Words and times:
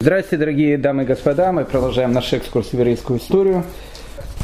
Здравствуйте, 0.00 0.36
дорогие 0.36 0.78
дамы 0.78 1.02
и 1.02 1.06
господа. 1.06 1.50
Мы 1.50 1.64
продолжаем 1.64 2.12
наш 2.12 2.32
экскурс 2.32 2.68
в 2.68 2.74
еврейскую 2.74 3.18
историю. 3.18 3.64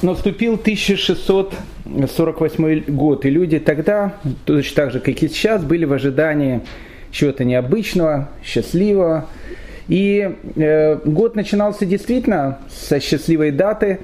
Наступил 0.03 0.54
1648 0.54 2.84
год, 2.88 3.25
и 3.25 3.30
люди 3.30 3.61
тогда, 3.61 4.17
точно 4.46 4.75
так 4.75 4.90
же, 4.90 4.98
как 4.98 5.22
и 5.22 5.29
сейчас, 5.29 5.62
были 5.62 5.85
в 5.85 5.93
ожидании 5.93 6.62
чего-то 7.12 7.45
необычного, 7.45 8.30
счастливого. 8.43 9.29
И 9.87 10.37
э, 10.56 10.96
год 11.04 11.37
начинался 11.37 11.86
действительно 11.86 12.59
со 12.68 12.98
счастливой 12.98 13.52
даты. 13.52 14.00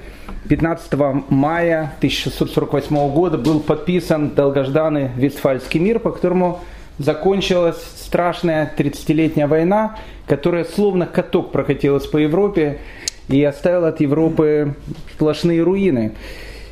15 0.47 0.93
мая 1.27 1.91
1648 1.97 3.11
года 3.11 3.37
был 3.37 3.59
подписан 3.59 4.29
долгожданный 4.29 5.09
Вестфальский 5.17 5.81
мир, 5.81 5.99
по 5.99 6.11
которому 6.11 6.61
закончилась 6.97 7.81
страшная 7.97 8.71
30-летняя 8.77 9.47
война, 9.47 9.97
которая 10.27 10.65
словно 10.65 11.05
каток 11.05 11.51
прокатилась 11.51 12.05
по 12.07 12.17
Европе 12.17 12.79
и 13.27 13.43
оставила 13.43 13.89
от 13.89 14.01
Европы 14.01 14.75
сплошные 15.13 15.61
руины. 15.63 16.13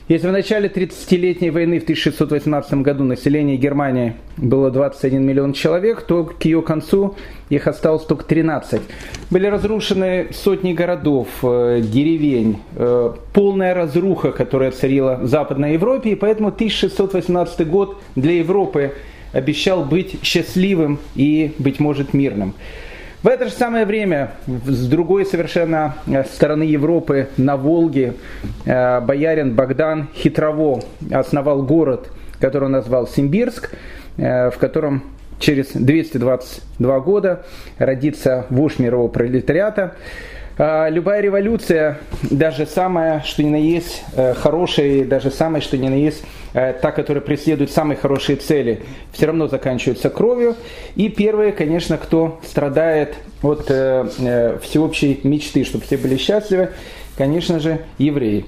Если 0.09 0.27
в 0.27 0.31
начале 0.31 0.69
30-летней 0.69 1.51
войны 1.51 1.79
в 1.79 1.83
1618 1.83 2.73
году 2.81 3.03
население 3.03 3.57
Германии 3.57 4.15
было 4.37 4.71
21 4.71 5.23
миллион 5.23 5.53
человек, 5.53 6.01
то 6.01 6.23
к 6.23 6.43
ее 6.45 6.63
концу 6.63 7.15
их 7.49 7.67
осталось 7.67 8.05
только 8.05 8.25
13. 8.25 8.81
Были 9.29 9.45
разрушены 9.45 10.29
сотни 10.31 10.73
городов, 10.73 11.27
э, 11.43 11.81
деревень, 11.83 12.57
э, 12.75 13.13
полная 13.33 13.75
разруха, 13.75 14.31
которая 14.31 14.71
царила 14.71 15.19
в 15.21 15.27
Западной 15.27 15.73
Европе, 15.73 16.09
и 16.09 16.15
поэтому 16.15 16.51
1618 16.51 17.63
год 17.65 18.01
для 18.15 18.39
Европы 18.39 18.93
обещал 19.33 19.83
быть 19.83 20.19
счастливым 20.23 20.99
и, 21.15 21.53
быть 21.59 21.79
может, 21.79 22.13
мирным. 22.13 22.55
В 23.21 23.27
это 23.27 23.45
же 23.45 23.51
самое 23.51 23.85
время 23.85 24.31
с 24.45 24.87
другой 24.87 25.25
совершенно 25.25 25.95
э, 26.07 26.23
стороны 26.23 26.63
Европы, 26.63 27.27
на 27.35 27.57
Волге, 27.57 28.13
э, 28.63 29.01
боярин 29.01 29.55
Богдан 29.55 30.07
Хитрово 30.15 30.81
основал 31.11 31.63
город, 31.63 32.09
который 32.39 32.65
он 32.65 32.71
назвал 32.71 33.07
Симбирск, 33.07 33.71
э, 34.15 34.49
в 34.51 34.57
котором 34.57 35.03
через 35.37 35.71
222 35.73 36.99
года 37.01 37.45
родится 37.77 38.45
вождь 38.49 38.79
мирового 38.79 39.09
пролетариата. 39.09 39.95
А, 40.61 40.89
любая 40.89 41.21
революция, 41.21 41.99
даже 42.29 42.65
самая, 42.65 43.21
что 43.21 43.41
ни 43.41 43.49
на 43.49 43.55
есть, 43.55 44.03
э, 44.17 44.33
хорошая, 44.33 45.05
даже 45.05 45.31
самая, 45.31 45.61
что 45.61 45.77
ни 45.77 45.87
на 45.87 45.93
есть, 45.93 46.21
э, 46.53 46.73
та, 46.73 46.91
которая 46.91 47.21
преследует 47.21 47.71
самые 47.71 47.95
хорошие 47.95 48.35
цели, 48.35 48.81
все 49.13 49.27
равно 49.27 49.47
заканчивается 49.47 50.09
кровью. 50.09 50.57
И 50.97 51.07
первые, 51.07 51.53
конечно, 51.53 51.97
кто 51.97 52.41
страдает 52.45 53.15
от 53.41 53.67
э, 53.69 54.57
всеобщей 54.61 55.21
мечты, 55.23 55.63
чтобы 55.63 55.85
все 55.85 55.95
были 55.95 56.17
счастливы, 56.17 56.71
конечно 57.17 57.61
же, 57.61 57.79
евреи. 57.97 58.45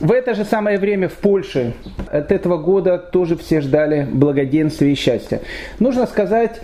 В 0.00 0.10
это 0.10 0.34
же 0.34 0.44
самое 0.44 0.80
время 0.80 1.08
в 1.08 1.14
Польше 1.14 1.74
от 2.10 2.32
этого 2.32 2.56
года 2.56 2.98
тоже 2.98 3.36
все 3.36 3.60
ждали 3.60 4.04
благоденствия 4.10 4.90
и 4.90 4.96
счастья. 4.96 5.42
Нужно 5.78 6.08
сказать, 6.08 6.60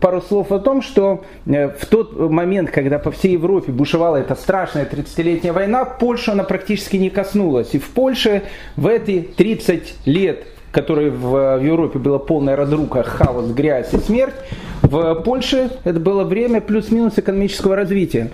пару 0.00 0.20
слов 0.20 0.52
о 0.52 0.58
том, 0.58 0.82
что 0.82 1.24
э, 1.46 1.68
в 1.68 1.86
тот 1.86 2.18
момент, 2.18 2.70
когда 2.70 2.98
по 2.98 3.10
всей 3.10 3.32
Европе 3.32 3.72
бушевала 3.72 4.16
эта 4.16 4.34
страшная 4.34 4.84
30-летняя 4.84 5.52
война, 5.52 5.84
Польша 5.84 6.32
она 6.32 6.44
практически 6.44 6.96
не 6.96 7.10
коснулась. 7.10 7.74
И 7.74 7.78
в 7.78 7.88
Польше 7.90 8.42
в 8.76 8.86
эти 8.86 9.20
30 9.20 10.06
лет, 10.06 10.46
которые 10.72 11.10
в 11.10 11.60
Европе 11.62 11.98
была 11.98 12.18
полная 12.18 12.56
разруха, 12.56 13.02
хаос, 13.02 13.50
грязь 13.50 13.92
и 13.94 13.98
смерть, 13.98 14.34
в 14.82 15.14
Польше 15.22 15.70
это 15.84 15.98
было 15.98 16.24
время 16.24 16.60
плюс-минус 16.60 17.14
экономического 17.16 17.76
развития. 17.76 18.30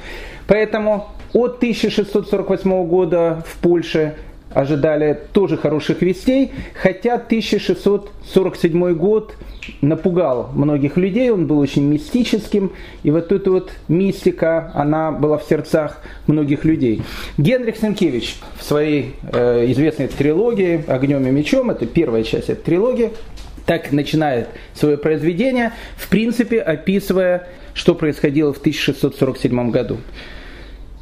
Поэтому 0.47 1.09
от 1.33 1.57
1648 1.57 2.87
года 2.87 3.43
в 3.47 3.57
Польше 3.59 4.15
ожидали 4.55 5.19
тоже 5.33 5.57
хороших 5.57 6.03
вестей, 6.03 6.53
хотя 6.75 7.15
1647 7.15 8.95
год 8.95 9.35
напугал 9.81 10.51
многих 10.55 10.97
людей, 10.97 11.31
он 11.31 11.47
был 11.47 11.59
очень 11.59 11.85
мистическим, 11.85 12.73
и 13.03 13.11
вот 13.11 13.33
эта 13.33 13.51
вот 13.51 13.73
мистика, 13.89 14.71
она 14.75 15.13
была 15.13 15.39
в 15.39 15.45
сердцах 15.45 16.03
многих 16.27 16.65
людей. 16.65 17.03
Генрих 17.39 17.77
Сенкевич 17.77 18.37
в 18.59 18.65
своей 18.65 19.15
э, 19.33 19.71
известной 19.71 20.09
трилогии 20.09 20.85
«Огнем 20.87 21.27
и 21.27 21.31
мечом», 21.31 21.71
это 21.71 21.87
первая 21.87 22.23
часть 22.25 22.51
этой 22.51 22.63
трилогии, 22.63 23.11
так 23.67 23.93
начинает 23.93 24.49
свое 24.75 24.97
произведение, 24.97 25.73
в 25.97 26.09
принципе 26.09 26.61
описывая, 26.61 27.49
что 27.75 27.95
происходило 27.95 28.53
в 28.53 28.59
1647 28.59 29.71
году. 29.71 29.99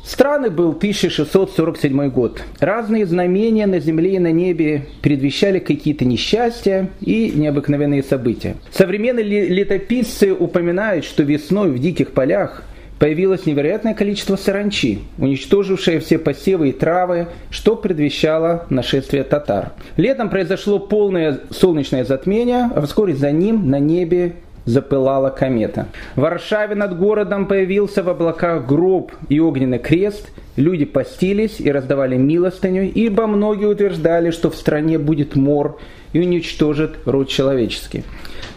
Страны 0.05 0.51
был 0.51 0.71
1647 0.71 2.11
год. 2.11 2.43
Разные 2.59 3.07
знамения 3.07 3.67
на 3.67 3.81
земле 3.81 4.17
и 4.17 4.19
на 4.19 4.33
небе 4.33 4.87
предвещали 5.03 5.59
какие-то 5.59 6.05
несчастья 6.05 6.91
и 7.01 7.33
необыкновенные 7.35 8.03
события. 8.03 8.57
Современные 8.73 9.49
летописцы 9.49 10.33
упоминают, 10.33 11.05
что 11.05 11.23
весной 11.23 11.71
в 11.71 11.79
диких 11.79 12.13
полях 12.13 12.63
появилось 12.99 13.47
невероятное 13.47 13.95
количество 13.95 14.37
саранчи, 14.37 15.01
уничтожившее 15.19 16.01
все 16.01 16.19
посевы 16.19 16.69
и 16.69 16.73
травы, 16.73 17.29
что 17.51 17.75
предвещало 17.75 18.67
нашествие 18.69 19.25
татар. 19.25 19.73
Летом 19.97 20.29
произошло 20.29 20.79
полное 20.79 21.41
солнечное 21.51 22.05
затмение, 22.05 22.71
а 22.75 22.83
вскоре 22.83 23.15
за 23.15 23.33
ним 23.33 23.71
на 23.71 23.79
небе 23.79 24.35
запылала 24.65 25.31
комета. 25.31 25.87
В 26.17 26.21
Варшаве 26.21 26.75
над 26.75 26.99
городом 26.99 27.47
появился 27.47 28.03
в 28.03 28.09
облаках 28.09 28.67
гроб 28.67 29.13
и 29.29 29.41
огненный 29.41 29.79
крест. 29.79 30.31
Люди 30.57 30.85
постились 30.85 31.61
и 31.61 31.71
раздавали 31.71 32.17
милостыню, 32.17 32.91
ибо 32.93 33.27
многие 33.27 33.67
утверждали, 33.67 34.31
что 34.31 34.51
в 34.51 34.57
стране 34.57 34.99
будет 34.99 35.37
мор 35.37 35.79
и 36.13 36.21
уничтожит 36.21 36.99
род 37.07 37.29
человеческий. 37.29 38.05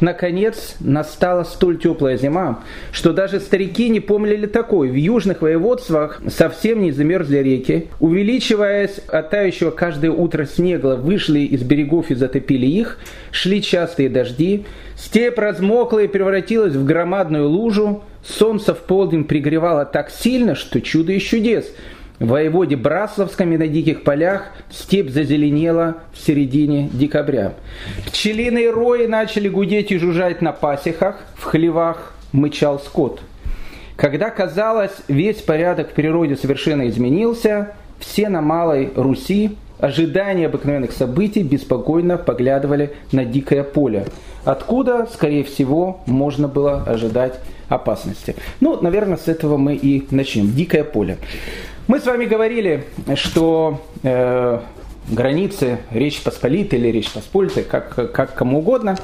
Наконец, 0.03 0.75
настала 0.81 1.45
столь 1.45 1.79
теплая 1.79 2.17
зима, 2.17 2.61
что 2.91 3.13
даже 3.13 3.39
старики 3.39 3.87
не 3.87 4.01
помнили 4.01 4.47
такой. 4.47 4.89
В 4.89 4.95
южных 4.95 5.41
воеводствах 5.41 6.21
совсем 6.27 6.81
не 6.81 6.91
замерзли 6.91 7.37
реки. 7.37 7.87
Увеличиваясь 8.01 8.97
от 9.07 9.29
тающего 9.29 9.71
каждое 9.71 10.11
утро 10.11 10.43
снега, 10.43 10.97
вышли 10.97 11.39
из 11.39 11.63
берегов 11.63 12.11
и 12.11 12.15
затопили 12.15 12.65
их. 12.65 12.97
Шли 13.31 13.61
частые 13.61 14.09
дожди. 14.09 14.65
Степь 14.97 15.39
размокла 15.39 15.99
и 15.99 16.07
превратилась 16.07 16.75
в 16.75 16.83
громадную 16.83 17.47
лужу. 17.47 18.03
Солнце 18.25 18.73
в 18.73 18.79
полдень 18.79 19.23
пригревало 19.23 19.85
так 19.85 20.09
сильно, 20.09 20.55
что 20.55 20.81
чудо 20.81 21.13
из 21.13 21.21
чудес– 21.23 21.71
воеводе 22.19 22.75
Брасловском 22.75 23.51
и 23.53 23.57
на 23.57 23.67
диких 23.67 24.03
полях 24.03 24.51
степь 24.69 25.09
зазеленела 25.09 25.97
в 26.13 26.19
середине 26.19 26.89
декабря. 26.93 27.53
Пчелиные 28.05 28.69
рои 28.71 29.07
начали 29.07 29.49
гудеть 29.49 29.91
и 29.91 29.97
жужжать 29.97 30.41
на 30.41 30.51
пасехах, 30.51 31.17
в 31.35 31.43
хлевах 31.43 32.13
мычал 32.31 32.79
скот. 32.79 33.21
Когда, 33.95 34.29
казалось, 34.29 34.93
весь 35.07 35.41
порядок 35.41 35.91
в 35.91 35.93
природе 35.93 36.35
совершенно 36.35 36.87
изменился, 36.87 37.73
все 37.99 38.29
на 38.29 38.41
Малой 38.41 38.91
Руси, 38.95 39.55
ожидания 39.79 40.47
обыкновенных 40.47 40.91
событий, 40.91 41.43
беспокойно 41.43 42.17
поглядывали 42.17 42.93
на 43.11 43.25
дикое 43.25 43.63
поле, 43.63 44.07
откуда, 44.45 45.07
скорее 45.13 45.43
всего, 45.43 46.01
можно 46.05 46.47
было 46.47 46.83
ожидать 46.83 47.39
опасности. 47.69 48.35
Ну, 48.59 48.81
наверное, 48.81 49.17
с 49.17 49.27
этого 49.27 49.57
мы 49.57 49.75
и 49.75 50.05
начнем. 50.11 50.51
Дикое 50.53 50.83
поле. 50.83 51.17
Мы 51.85 51.99
с 51.99 52.05
вами 52.05 52.23
говорили, 52.23 52.85
что 53.15 53.81
э, 54.03 54.59
границы 55.09 55.79
Речь 55.91 56.21
Посполитой 56.21 56.79
или 56.79 56.87
Речь 56.87 57.11
Посполитой, 57.11 57.63
как, 57.63 58.13
как 58.13 58.35
кому 58.35 58.59
угодно, 58.59 58.97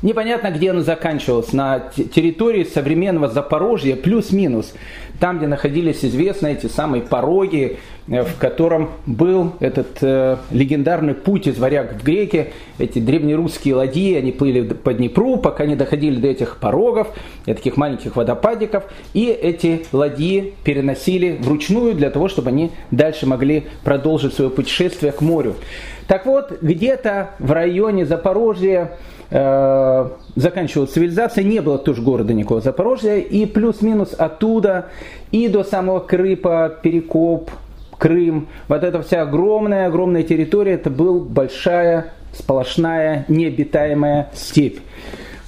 непонятно, 0.00 0.50
где 0.50 0.70
она 0.70 0.80
заканчивалась, 0.80 1.52
на 1.52 1.80
территории 1.80 2.64
современного 2.64 3.28
Запорожья 3.28 3.96
плюс-минус 3.96 4.72
там, 5.20 5.38
где 5.38 5.46
находились 5.46 6.04
известные 6.04 6.54
эти 6.54 6.66
самые 6.66 7.02
пороги, 7.02 7.78
э, 8.08 8.22
в 8.22 8.36
котором 8.38 8.90
был 9.06 9.52
этот 9.60 9.98
э, 10.00 10.36
легендарный 10.50 11.14
путь 11.14 11.46
из 11.46 11.58
варяг 11.58 11.94
в 11.94 12.04
греки, 12.04 12.52
эти 12.78 12.98
древнерусские 12.98 13.74
ладьи, 13.74 14.14
они 14.14 14.32
плыли 14.32 14.62
по 14.62 14.94
Днепру, 14.94 15.36
пока 15.36 15.66
не 15.66 15.76
доходили 15.76 16.20
до 16.20 16.28
этих 16.28 16.58
порогов, 16.58 17.08
таких 17.44 17.76
маленьких 17.76 18.16
водопадиков, 18.16 18.84
и 19.14 19.26
эти 19.26 19.86
ладьи 19.92 20.54
переносили 20.64 21.36
вручную 21.40 21.94
для 21.94 22.10
того, 22.10 22.28
чтобы 22.28 22.50
они 22.50 22.70
дальше 22.90 23.26
могли 23.26 23.64
продолжить 23.84 24.34
свое 24.34 24.50
путешествие 24.50 25.12
к 25.12 25.20
морю. 25.20 25.56
Так 26.08 26.24
вот, 26.24 26.62
где-то 26.62 27.30
в 27.38 27.52
районе 27.52 28.06
Запорожья 28.06 28.92
э, 29.30 30.08
заканчивалась 30.36 30.90
цивилизация, 30.90 31.44
не 31.44 31.60
было 31.60 31.76
тоже 31.76 32.00
города 32.00 32.32
никакого 32.32 32.62
Запорожья, 32.62 33.16
и 33.16 33.44
плюс-минус 33.44 34.14
оттуда 34.16 34.86
и 35.32 35.48
до 35.48 35.64
самого 35.64 36.00
Крыпа, 36.00 36.74
Перекоп, 36.82 37.50
Крым, 37.98 38.48
вот 38.68 38.84
эта 38.84 39.02
вся 39.02 39.22
огромная-огромная 39.22 40.22
территория, 40.22 40.72
это 40.72 40.88
была 40.88 41.20
большая, 41.20 42.14
сплошная, 42.32 43.26
необитаемая 43.28 44.30
степь. 44.32 44.78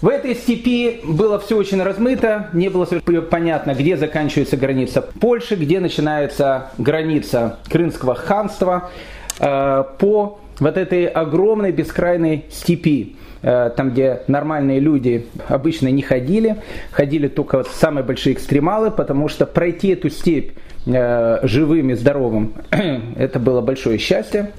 В 0.03 0.09
этой 0.09 0.35
степи 0.35 1.01
было 1.05 1.39
все 1.39 1.57
очень 1.57 1.83
размыто, 1.83 2.51
не 2.53 2.69
было 2.69 2.85
понятно, 3.31 3.75
где 3.75 3.97
заканчивается 3.97 4.59
граница 4.59 5.01
Польши, 5.01 5.55
где 5.55 5.81
начинается 5.81 6.71
граница 6.77 7.59
Крымского 7.71 8.15
ханства 8.15 8.91
э, 9.39 9.85
по 9.99 10.39
вот 10.61 10.77
этой 10.77 11.07
огромной 11.07 11.73
бескрайной 11.73 12.45
степи. 12.51 13.17
Э, 13.43 13.71
там, 13.75 13.91
где 13.91 14.23
нормальные 14.29 14.81
люди 14.81 15.27
обычно 15.49 15.89
не 15.89 16.03
ходили, 16.03 16.57
ходили 16.91 17.29
только 17.29 17.65
самые 17.65 18.05
большие 18.05 18.35
экстремалы, 18.35 18.91
потому 18.91 19.29
что 19.29 19.47
пройти 19.47 19.89
эту 19.89 20.11
степь 20.11 20.53
э, 20.87 21.39
живым 21.43 21.91
и 21.91 21.95
здоровым, 21.95 22.55
это 23.17 23.39
было 23.39 23.63
большое 23.63 23.99
счастье. 23.99 24.53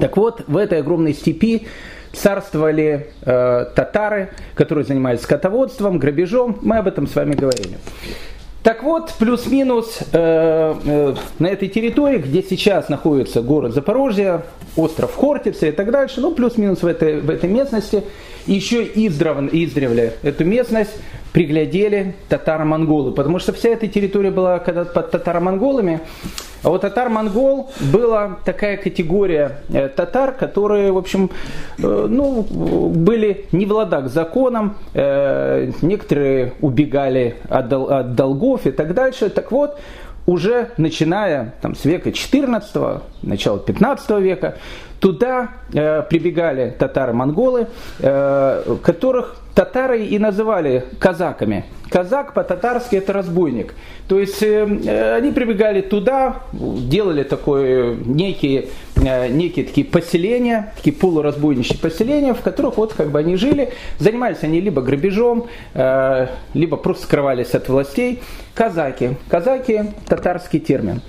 Так 0.00 0.16
вот, 0.16 0.44
в 0.48 0.56
этой 0.56 0.80
огромной 0.80 1.14
степи 1.14 1.68
царствовали 2.12 3.08
э, 3.22 3.66
татары, 3.74 4.30
которые 4.54 4.84
занимались 4.84 5.20
скотоводством, 5.20 5.98
грабежом. 5.98 6.58
Мы 6.62 6.78
об 6.78 6.88
этом 6.88 7.06
с 7.06 7.14
вами 7.14 7.34
говорили. 7.34 7.78
Так 8.68 8.82
вот, 8.82 9.14
плюс-минус 9.18 10.00
э, 10.12 10.74
э, 10.84 11.14
на 11.38 11.46
этой 11.46 11.68
территории, 11.68 12.18
где 12.18 12.42
сейчас 12.42 12.90
находится 12.90 13.40
город 13.40 13.72
Запорожье, 13.72 14.42
остров 14.76 15.14
Хортица 15.14 15.68
и 15.68 15.72
так 15.72 15.90
дальше, 15.90 16.20
ну 16.20 16.32
плюс-минус 16.32 16.82
в 16.82 16.86
этой, 16.86 17.22
в 17.22 17.30
этой 17.30 17.48
местности, 17.48 18.02
еще 18.46 18.84
издревле, 18.84 20.16
эту 20.22 20.44
местность 20.44 20.90
приглядели 21.32 22.14
татаро-монголы, 22.28 23.12
потому 23.12 23.38
что 23.38 23.54
вся 23.54 23.70
эта 23.70 23.88
территория 23.88 24.30
была 24.30 24.58
когда 24.58 24.84
под 24.84 25.12
татаро-монголами, 25.12 26.00
а 26.62 26.70
вот 26.70 26.80
татар-монгол 26.80 27.70
была 27.92 28.38
такая 28.44 28.76
категория 28.76 29.58
э, 29.68 29.88
татар, 29.88 30.32
которые, 30.32 30.90
в 30.90 30.98
общем, 30.98 31.30
э, 31.78 32.06
ну, 32.08 32.42
были 32.42 33.46
не 33.52 33.64
в 33.64 33.72
ладах 33.72 34.08
с 34.08 34.12
законом, 34.12 34.76
э, 34.94 35.70
некоторые 35.82 36.54
убегали 36.60 37.36
от, 37.48 37.68
дол- 37.68 37.90
от 37.90 38.14
долгов 38.14 38.66
и 38.66 38.72
так 38.72 38.92
дальше. 38.94 39.30
Так 39.30 39.52
вот, 39.52 39.78
уже 40.26 40.70
начиная 40.76 41.54
там, 41.62 41.76
с 41.76 41.84
века 41.84 42.12
14 42.12 43.02
начала 43.22 43.58
15 43.58 44.10
века, 44.20 44.56
туда 45.00 45.50
прибегали 45.70 46.74
татары-монголы, 46.76 47.68
которых 47.98 49.36
татары 49.54 50.04
и 50.04 50.18
называли 50.18 50.84
казаками. 50.98 51.64
Казак 51.90 52.34
по-татарски 52.34 52.96
это 52.96 53.12
разбойник. 53.12 53.74
То 54.08 54.18
есть 54.18 54.42
э, 54.42 55.16
они 55.16 55.32
прибегали 55.32 55.80
туда, 55.80 56.42
делали 56.52 57.22
такое 57.22 57.94
некие, 57.94 58.68
э, 58.96 59.28
некие 59.28 59.64
такие 59.64 59.86
поселения, 59.86 60.72
такие 60.76 60.94
полуразбойничьи 60.94 61.76
поселения, 61.76 62.34
в 62.34 62.40
которых 62.40 62.76
вот 62.76 62.92
как 62.94 63.10
бы 63.10 63.18
они 63.18 63.36
жили. 63.36 63.72
Занимались 63.98 64.42
они 64.42 64.60
либо 64.60 64.82
грабежом, 64.82 65.48
э, 65.74 66.26
либо 66.54 66.76
просто 66.76 67.04
скрывались 67.04 67.54
от 67.54 67.68
властей. 67.68 68.20
Казаки. 68.54 69.10
Казаки– 69.28 69.84
татарский 70.08 70.60
термин. 70.60 71.00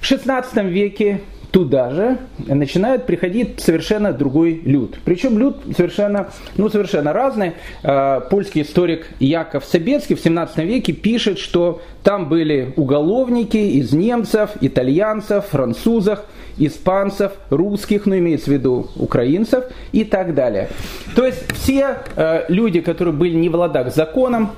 В 0.00 0.06
16 0.06 0.64
веке 0.64 1.20
туда 1.50 1.90
же 1.90 2.18
начинает 2.38 3.06
приходить 3.06 3.60
совершенно 3.60 4.12
другой 4.12 4.60
люд. 4.64 4.98
Причем 5.04 5.38
люд 5.38 5.56
совершенно, 5.76 6.28
ну, 6.56 6.68
совершенно 6.68 7.12
разный. 7.12 7.52
А, 7.82 8.20
польский 8.20 8.62
историк 8.62 9.06
Яков 9.18 9.64
Собецкий 9.64 10.16
в 10.16 10.20
17 10.20 10.58
веке 10.58 10.92
пишет, 10.92 11.38
что 11.38 11.82
там 12.02 12.28
были 12.28 12.72
уголовники 12.76 13.56
из 13.56 13.92
немцев, 13.92 14.50
итальянцев, 14.60 15.46
французов, 15.46 16.20
испанцев, 16.56 17.32
русских, 17.50 18.06
ну 18.06 18.16
имеется 18.18 18.50
в 18.50 18.52
виду 18.52 18.88
украинцев 18.96 19.64
и 19.92 20.04
так 20.04 20.34
далее. 20.34 20.68
То 21.16 21.26
есть 21.26 21.52
все 21.52 21.98
э, 22.16 22.44
люди, 22.48 22.80
которые 22.80 23.14
были 23.14 23.34
не 23.34 23.48
в 23.48 23.56
ладах 23.56 23.92
с 23.92 23.94
законом, 23.94 24.50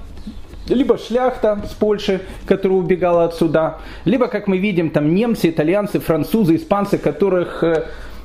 либо 0.68 0.98
шляхта 0.98 1.60
с 1.68 1.74
Польши, 1.74 2.20
которая 2.46 2.78
убегала 2.78 3.24
отсюда, 3.24 3.78
либо, 4.04 4.28
как 4.28 4.46
мы 4.48 4.58
видим, 4.58 4.90
там 4.90 5.14
немцы, 5.14 5.50
итальянцы, 5.50 6.00
французы, 6.00 6.56
испанцы, 6.56 6.98
которых 6.98 7.62
э, 7.64 7.84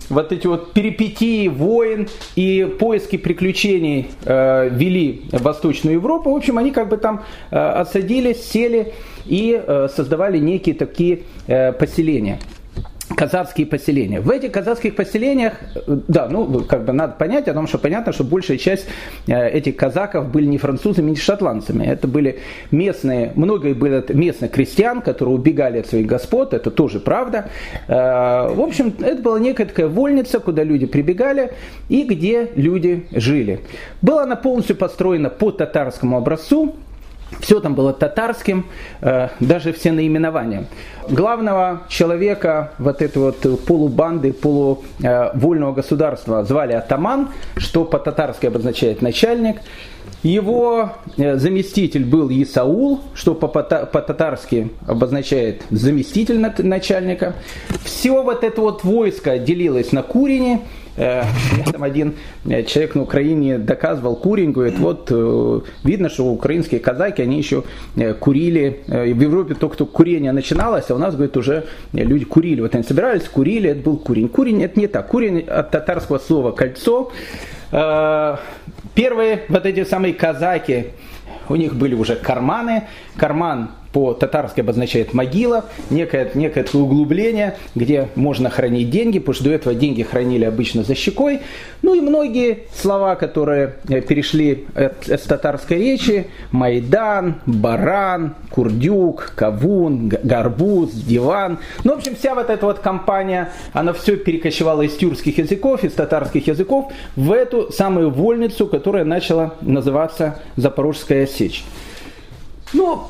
вот 0.10 0.32
эти 0.32 0.48
вот 0.48 0.74
перипетии 0.74 1.48
войн 1.48 2.08
и 2.36 2.76
поиски 2.80 3.18
приключений 3.18 4.08
э, 4.26 4.70
вели 4.70 5.24
в 5.32 5.42
Восточную 5.42 5.96
Европу. 5.96 6.32
В 6.32 6.36
общем, 6.36 6.58
они 6.58 6.72
как 6.72 6.90
бы 6.90 6.98
там 6.98 7.24
э, 7.52 7.58
отсадились, 7.58 8.44
сели 8.44 8.94
и 9.26 9.62
э, 9.62 9.88
создавали 9.94 10.38
некие 10.38 10.76
такие 10.76 11.24
э, 11.48 11.74
поселения 11.74 12.40
казацкие 13.18 13.66
поселения. 13.66 14.22
В 14.22 14.30
этих 14.30 14.52
казацких 14.52 14.96
поселениях, 14.96 15.54
э, 15.76 15.80
да, 16.08 16.30
ну, 16.30 16.64
как 16.64 16.86
бы 16.86 16.94
надо 16.94 17.14
понять 17.14 17.48
о 17.48 17.54
том, 17.54 17.68
что 17.68 17.80
понятно, 17.80 18.14
что 18.14 18.24
большая 18.24 18.58
часть 18.58 18.86
э, 19.28 19.50
этих 19.50 19.76
казаков 19.76 20.30
были 20.30 20.46
не 20.46 20.60
французами, 20.60 21.10
не 21.10 21.16
шотландцами. 21.16 21.84
Это 21.84 22.08
были 22.08 22.40
местные, 22.70 23.32
многие 23.36 23.74
были 23.74 24.06
местных 24.14 24.52
крестьян, 24.52 25.02
которые 25.02 25.36
убегали 25.36 25.80
от 25.80 25.88
своих 25.88 26.06
господ, 26.06 26.54
это 26.54 26.70
тоже 26.70 27.00
правда. 27.00 27.50
Э, 27.88 28.54
в 28.54 28.62
общем, 28.62 28.94
это 29.00 29.20
была 29.20 29.40
некая 29.40 29.66
такая 29.66 29.88
вольница, 29.88 30.40
куда 30.40 30.64
люди 30.64 30.86
прибегали 30.86 31.54
и 31.90 32.04
где 32.04 32.52
люди 32.56 33.08
жили. 33.12 33.62
Была 34.04 34.24
она 34.24 34.36
полностью 34.36 34.76
построена 34.76 35.32
по 35.32 35.50
татарскому 35.50 36.18
образцу, 36.18 36.76
все 37.40 37.60
там 37.60 37.76
было 37.76 37.94
татарским, 37.94 38.66
э, 39.02 39.30
даже 39.40 39.74
все 39.74 39.92
наименования. 39.92 40.68
Главного 41.10 41.84
человека 41.88 42.74
вот 42.80 43.02
этой 43.02 43.18
вот 43.20 43.66
полубанды, 43.66 44.34
полувольного 44.34 45.74
государства 45.74 46.44
звали 46.44 46.74
Атаман, 46.74 47.30
что 47.56 47.86
по-татарски 47.86 48.48
обозначает 48.48 49.02
начальник. 49.02 49.58
Его 50.24 50.94
э, 51.18 51.38
заместитель 51.38 52.06
был 52.06 52.30
Исаул, 52.30 53.02
что 53.14 53.36
по-татарски 53.36 54.72
обозначает 54.88 55.64
заместитель 55.70 56.40
начальника. 56.40 57.36
Все 57.84 58.24
вот 58.24 58.44
это 58.44 58.62
вот 58.62 58.84
войско 58.84 59.38
делилось 59.38 59.92
на 59.92 60.02
курени, 60.02 60.62
Э, 60.98 61.24
там 61.72 61.84
один 61.84 62.16
э, 62.46 62.64
человек 62.64 62.96
на 62.96 63.04
Украине 63.04 63.60
доказывал 63.60 64.16
курень, 64.16 64.52
говорит, 64.52 64.80
вот 64.80 65.08
э, 65.12 65.60
видно, 65.84 66.10
что 66.10 66.26
украинские 66.26 66.80
казаки, 66.80 67.22
они 67.22 67.38
еще 67.38 67.64
курили, 68.20 68.82
в 68.88 69.22
Европе 69.22 69.54
только 69.54 69.86
курение 69.86 70.32
начиналось, 70.32 70.90
а 70.90 70.96
у 70.96 70.98
нас, 70.98 71.14
говорит, 71.16 71.38
уже 71.38 71.66
люди 71.94 72.26
курили. 72.26 72.62
Вот 72.62 72.74
они 72.74 72.84
собирались, 72.84 73.24
курили, 73.24 73.70
это 73.70 73.82
был 73.82 73.98
курень. 73.98 74.28
Курень 74.28 74.64
это 74.64 74.80
не 74.80 74.88
так. 74.88 75.08
Курень 75.08 75.42
от 75.42 75.72
татарского 75.72 76.18
слова 76.18 76.52
кольцо. 76.52 77.12
Первые 77.70 79.44
вот 79.50 79.66
эти 79.66 79.84
самые 79.84 80.14
казаки, 80.14 80.88
у 81.50 81.56
них 81.56 81.76
были 81.76 81.96
уже 81.96 82.16
карманы. 82.16 82.84
Карман 83.16 83.72
по-татарски 83.98 84.62
обозначает 84.62 85.16
могила, 85.16 85.66
некое, 85.90 86.30
некое 86.36 86.64
углубление, 86.74 87.58
где 87.74 88.10
можно 88.14 88.52
хранить 88.52 88.92
деньги, 88.92 89.18
потому 89.18 89.34
что 89.34 89.46
до 89.46 89.50
этого 89.54 89.74
деньги 89.74 90.04
хранили 90.04 90.46
обычно 90.46 90.84
за 90.84 90.94
щекой. 90.94 91.40
Ну 91.82 91.96
и 91.96 92.02
многие 92.02 92.60
слова, 92.76 93.16
которые 93.16 93.74
э, 93.90 94.02
перешли 94.02 94.68
с 94.76 95.22
татарской 95.22 95.80
речи, 95.80 96.28
Майдан, 96.52 97.42
Баран, 97.48 98.36
Курдюк, 98.52 99.34
Кавун, 99.36 100.10
Гарбуз, 100.10 100.92
Диван. 100.92 101.58
Ну, 101.84 101.96
в 101.96 101.98
общем, 101.98 102.16
вся 102.16 102.36
вот 102.36 102.52
эта 102.52 102.68
вот 102.68 102.78
компания, 102.78 103.52
она 103.74 103.94
все 103.94 104.16
перекочевала 104.16 104.84
из 104.84 104.96
тюркских 104.96 105.40
языков, 105.40 105.84
из 105.84 105.94
татарских 105.94 106.46
языков 106.46 106.92
в 107.16 107.32
эту 107.32 107.72
самую 107.72 108.12
вольницу, 108.12 108.68
которая 108.68 109.06
начала 109.06 109.56
называться 109.62 110.40
Запорожская 110.56 111.26
сечь. 111.26 111.64
Ну, 112.74 113.08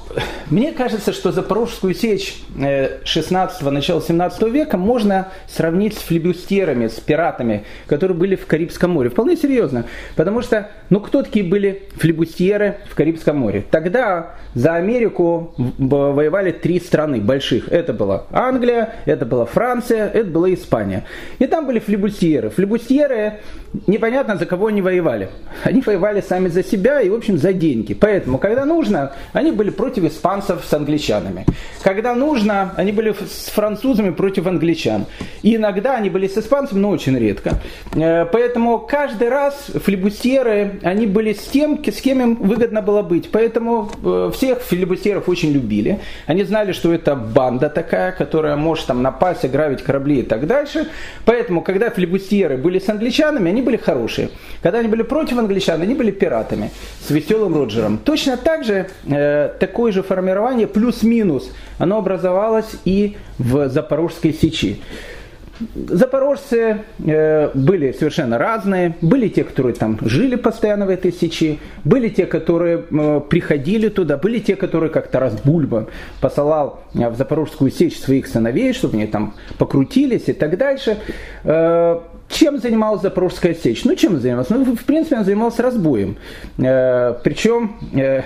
мне 0.49 0.71
кажется, 0.71 1.11
что 1.13 1.31
Запорожскую 1.31 1.95
сечь 1.95 2.35
16-го, 2.55 3.69
э, 3.69 3.71
начала 3.71 4.01
17 4.01 4.43
века 4.43 4.77
можно 4.77 5.29
сравнить 5.47 5.95
с 5.95 5.97
флебустерами, 5.97 6.87
с 6.87 6.99
пиратами, 6.99 7.65
которые 7.87 8.15
были 8.15 8.35
в 8.35 8.45
Карибском 8.45 8.91
море. 8.91 9.09
Вполне 9.09 9.35
серьезно. 9.35 9.85
Потому 10.15 10.41
что, 10.41 10.69
ну, 10.89 10.99
кто 10.99 11.23
такие 11.23 11.43
были 11.43 11.83
флебустеры 11.95 12.77
в 12.89 12.95
Карибском 12.95 13.37
море? 13.37 13.63
Тогда 13.71 14.35
за 14.53 14.75
Америку 14.75 15.53
воевали 15.57 16.51
три 16.51 16.79
страны 16.79 17.19
больших. 17.19 17.69
Это 17.69 17.93
была 17.93 18.25
Англия, 18.31 18.93
это 19.05 19.25
была 19.25 19.45
Франция, 19.45 20.07
это 20.07 20.29
была 20.29 20.53
Испания. 20.53 21.05
И 21.39 21.47
там 21.47 21.65
были 21.65 21.79
флебустеры. 21.79 22.49
Флебустеры, 22.49 23.39
непонятно 23.87 24.37
за 24.37 24.45
кого 24.45 24.67
они 24.67 24.81
воевали. 24.81 25.29
Они 25.63 25.81
воевали 25.81 26.21
сами 26.21 26.47
за 26.47 26.63
себя 26.63 27.01
и, 27.01 27.09
в 27.09 27.15
общем, 27.15 27.37
за 27.37 27.53
деньги. 27.53 27.93
Поэтому, 27.93 28.37
когда 28.37 28.65
нужно, 28.65 29.13
они 29.33 29.46
Они 29.47 29.55
были 29.55 29.69
против 29.69 30.03
испанцев 30.03 30.65
с 30.69 30.73
англичанами. 30.73 31.45
Когда 31.81 32.15
нужно, 32.15 32.73
они 32.75 32.91
были 32.91 33.13
с 33.13 33.49
французами 33.49 34.09
против 34.09 34.45
англичан. 34.45 35.05
И 35.41 35.55
иногда 35.55 35.95
они 35.95 36.09
были 36.09 36.27
с 36.27 36.37
испанцами, 36.37 36.79
но 36.79 36.89
очень 36.89 37.17
редко. 37.17 37.61
Э, 37.95 38.25
поэтому 38.25 38.79
каждый 38.79 39.29
раз 39.29 39.71
флебустеры, 39.85 40.81
они 40.83 41.07
были 41.07 41.31
с 41.31 41.45
тем, 41.45 41.81
с 41.81 42.01
кем 42.01 42.21
им 42.21 42.35
выгодно 42.35 42.81
было 42.81 43.03
быть. 43.03 43.31
Поэтому 43.31 43.89
э, 44.03 44.31
всех 44.33 44.59
флебустеров 44.59 45.29
очень 45.29 45.53
любили. 45.53 45.99
Они 46.25 46.43
знали, 46.43 46.73
что 46.73 46.93
это 46.93 47.15
банда 47.15 47.69
такая, 47.69 48.11
которая 48.11 48.57
может 48.57 48.87
там 48.87 49.01
напасть, 49.01 49.45
ограбить 49.45 49.81
корабли 49.81 50.19
и 50.19 50.23
так 50.23 50.45
дальше. 50.45 50.89
Поэтому, 51.23 51.61
когда 51.61 51.89
флебустеры 51.89 52.57
были 52.57 52.79
с 52.79 52.89
англичанами, 52.89 53.49
они 53.49 53.61
были 53.61 53.77
хорошие. 53.77 54.29
Когда 54.61 54.79
они 54.79 54.89
были 54.89 55.03
против 55.03 55.37
англичан, 55.37 55.81
они 55.81 55.95
были 55.95 56.11
пиратами 56.11 56.69
с 56.99 57.09
веселым 57.11 57.53
Роджером. 57.53 57.97
Точно 57.97 58.35
так 58.35 58.65
же, 58.65 58.89
э, 59.05 59.36
такое 59.59 59.91
же 59.91 60.03
формирование, 60.03 60.67
плюс-минус, 60.67 61.51
оно 61.77 61.97
образовалось 61.97 62.75
и 62.85 63.17
в 63.37 63.69
Запорожской 63.69 64.33
сечи. 64.33 64.79
Запорожцы 65.75 66.83
э, 67.03 67.49
были 67.53 67.91
совершенно 67.91 68.37
разные. 68.37 68.95
Были 69.01 69.27
те, 69.27 69.43
которые 69.43 69.73
там 69.73 69.97
жили 70.01 70.35
постоянно 70.35 70.85
в 70.85 70.89
этой 70.89 71.11
сечи, 71.11 71.59
были 71.83 72.09
те, 72.09 72.25
которые 72.25 72.83
э, 72.89 73.21
приходили 73.27 73.89
туда, 73.89 74.17
были 74.17 74.39
те, 74.39 74.55
которые 74.55 74.91
как-то 74.91 75.19
раз 75.19 75.33
Бульба 75.41 75.87
посылал 76.21 76.83
э, 76.93 77.09
в 77.09 77.15
Запорожскую 77.15 77.71
сечь 77.71 77.99
своих 77.99 78.27
сыновей, 78.27 78.73
чтобы 78.73 78.97
они 78.97 79.07
там 79.07 79.33
покрутились 79.57 80.27
и 80.27 80.33
так 80.33 80.57
дальше. 80.57 80.97
Э, 81.43 82.01
чем 82.29 82.59
занималась 82.59 83.01
Запорожская 83.01 83.55
сечь? 83.55 83.85
Ну, 83.85 83.95
чем 83.95 84.19
занималась? 84.19 84.49
Ну, 84.49 84.75
в 84.75 84.83
принципе, 84.83 85.15
она 85.15 85.25
занималась 85.25 85.59
разбоем. 85.59 86.17
Э, 86.57 87.15
причем 87.23 87.77
э, 87.93 88.21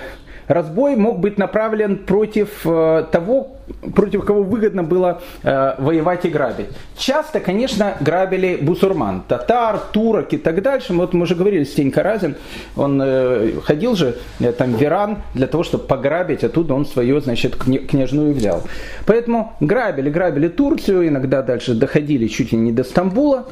разбой 0.48 0.96
мог 0.96 1.18
быть 1.18 1.38
направлен 1.38 1.96
против 1.98 2.66
э, 2.66 3.04
того, 3.10 3.56
против 3.94 4.24
кого 4.24 4.42
выгодно 4.42 4.82
было 4.82 5.20
э, 5.42 5.74
воевать 5.78 6.24
и 6.24 6.28
грабить. 6.28 6.68
Часто, 6.96 7.40
конечно, 7.40 7.94
грабили 8.00 8.56
бусурман, 8.60 9.22
татар, 9.26 9.78
турок 9.92 10.32
и 10.32 10.38
так 10.38 10.62
дальше. 10.62 10.92
Вот 10.92 11.14
мы 11.14 11.22
уже 11.22 11.34
говорили, 11.34 11.64
Стенька 11.64 12.02
Разин, 12.02 12.36
он 12.76 13.00
э, 13.02 13.52
ходил 13.64 13.94
же 13.94 14.16
там 14.58 14.74
в 14.74 14.82
Иран 14.82 15.18
для 15.34 15.46
того, 15.46 15.64
чтобы 15.64 15.84
пограбить, 15.84 16.44
оттуда 16.44 16.74
он 16.74 16.86
свою, 16.86 17.20
значит, 17.20 17.56
княжную 17.56 18.34
взял. 18.34 18.62
Поэтому 19.06 19.54
грабили, 19.60 20.10
грабили 20.10 20.48
Турцию, 20.48 21.08
иногда 21.08 21.42
дальше 21.42 21.74
доходили 21.74 22.26
чуть 22.26 22.52
ли 22.52 22.58
не 22.58 22.72
до 22.72 22.84
Стамбула. 22.84 23.46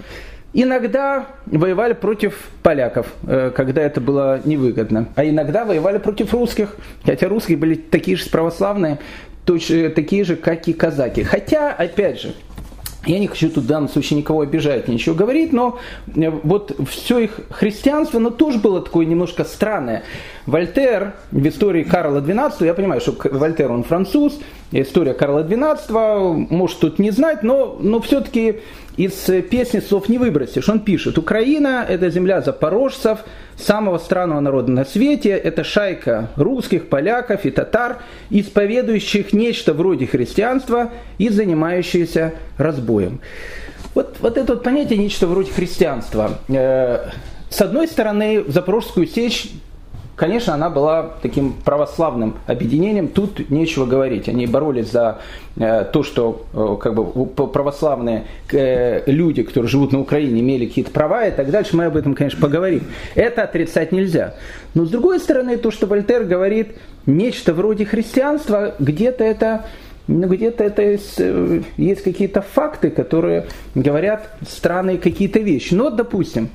Иногда 0.53 1.27
воевали 1.47 1.93
против 1.93 2.49
поляков, 2.63 3.07
э, 3.27 3.53
когда 3.55 3.83
это 3.83 4.01
было 4.01 4.41
невыгодно. 4.45 5.07
А 5.15 5.25
иногда 5.25 5.65
воевали 5.65 5.99
против 5.99 6.33
русских, 6.35 6.75
хотя 7.05 7.29
русские 7.29 7.57
были 7.57 7.75
такие 7.77 8.17
же 8.17 8.29
православные, 8.29 8.99
такие 9.45 10.25
же, 10.25 10.37
как 10.37 10.67
и 10.69 10.73
казаки. 10.73 11.23
Хотя, 11.23 11.73
опять 11.73 12.21
же, 12.21 12.35
я 13.07 13.19
не 13.19 13.27
хочу 13.27 13.49
тут 13.49 13.65
в 13.65 13.67
данном 13.67 13.89
случае 13.89 14.19
никого 14.19 14.43
обижать, 14.43 14.87
ничего 14.89 15.15
говорить, 15.15 15.53
но 15.53 15.79
э, 16.15 16.31
вот 16.31 16.77
все 16.89 17.21
их 17.21 17.41
христианство, 17.51 18.19
оно 18.19 18.31
тоже 18.31 18.59
было 18.59 18.83
такое 18.83 19.07
немножко 19.07 19.45
странное. 19.45 20.03
Вольтер 20.47 21.15
в 21.31 21.47
истории 21.47 21.83
Карла 21.83 22.21
XII, 22.21 22.67
я 22.67 22.75
понимаю, 22.75 23.01
что 23.01 23.17
Вольтер 23.31 23.73
он 23.73 23.85
француз, 23.85 24.39
история 24.73 25.15
Карла 25.15 25.43
XII, 25.43 26.47
может 26.51 26.79
тут 26.81 26.99
не 26.99 27.11
знать, 27.11 27.43
но, 27.43 27.79
но 27.81 28.01
все-таки 28.01 28.61
из 28.97 29.13
песни 29.51 29.81
слов 29.81 30.09
не 30.09 30.19
выбросишь. 30.19 30.69
Он 30.69 30.81
пишет, 30.81 31.17
Украина– 31.17 31.87
это 31.89 32.11
земля 32.11 32.43
запорожцев, 32.43 33.21
самого 33.61 33.99
странного 33.99 34.41
народа 34.41 34.73
на 34.73 34.85
свете, 34.85 35.31
это 35.31 35.65
шайка 35.65 36.31
русских, 36.37 36.89
поляков 36.89 37.45
и 37.45 37.51
татар, 37.51 37.99
исповедующих 38.31 39.33
нечто 39.33 39.75
вроде 39.75 40.07
христианства 40.07 40.91
и 41.19 41.29
занимающиеся 41.29 42.35
разбоем. 42.59 43.21
Вот, 43.95 44.17
вот 44.21 44.37
это 44.37 44.55
вот 44.55 44.63
понятие 44.63 44.99
нечто 44.99 45.27
вроде 45.27 45.53
христианства. 45.53 46.39
Э, 46.49 47.11
с 47.49 47.61
одной 47.61 47.89
стороны, 47.89 48.45
Запорожскую 48.47 49.07
сечь 49.07 49.51
Конечно, 50.21 50.53
она 50.53 50.69
была 50.69 51.13
таким 51.23 51.55
православным 51.55 52.35
объединением, 52.47 53.09
тут 53.09 53.49
нечего 53.49 53.87
говорить. 53.87 54.29
Они 54.29 54.47
боролись 54.47 54.91
за 54.91 55.21
э, 55.57 55.87
то, 55.91 56.03
что 56.03 56.45
э, 56.53 56.77
как 56.79 56.95
бы, 56.95 57.25
православные 57.25 58.27
э, 58.53 59.11
люди, 59.11 59.43
которые 59.43 59.71
живут 59.71 59.93
на 59.93 60.01
Украине, 60.01 60.43
имели 60.43 60.67
какие-то 60.67 60.91
права 60.91 61.25
и 61.25 61.31
так 61.31 61.51
дальше. 61.51 61.75
Мы 61.75 61.87
об 61.87 61.97
этом, 61.97 62.13
конечно, 62.13 62.39
поговорим. 62.39 62.83
Это 63.15 63.45
отрицать 63.45 63.93
нельзя. 63.93 64.35
Но 64.75 64.85
с 64.85 64.91
другой 64.91 65.21
стороны, 65.21 65.57
то, 65.57 65.71
что 65.71 65.87
Вольтер 65.87 66.25
говорит, 66.25 66.77
нечто 67.07 67.55
вроде 67.55 67.87
христианства, 67.87 68.75
где-то 68.79 69.25
это 69.25 69.65
ну, 70.07 70.29
где-то 70.29 70.65
это 70.65 70.83
есть, 70.83 71.19
есть 71.79 72.03
какие-то 72.03 72.43
факты, 72.43 72.91
которые 72.91 73.47
говорят 73.75 74.29
странные 74.47 74.99
какие-то 74.99 75.39
вещи. 75.39 75.73
Но, 75.73 75.89
допустим, 75.89 76.51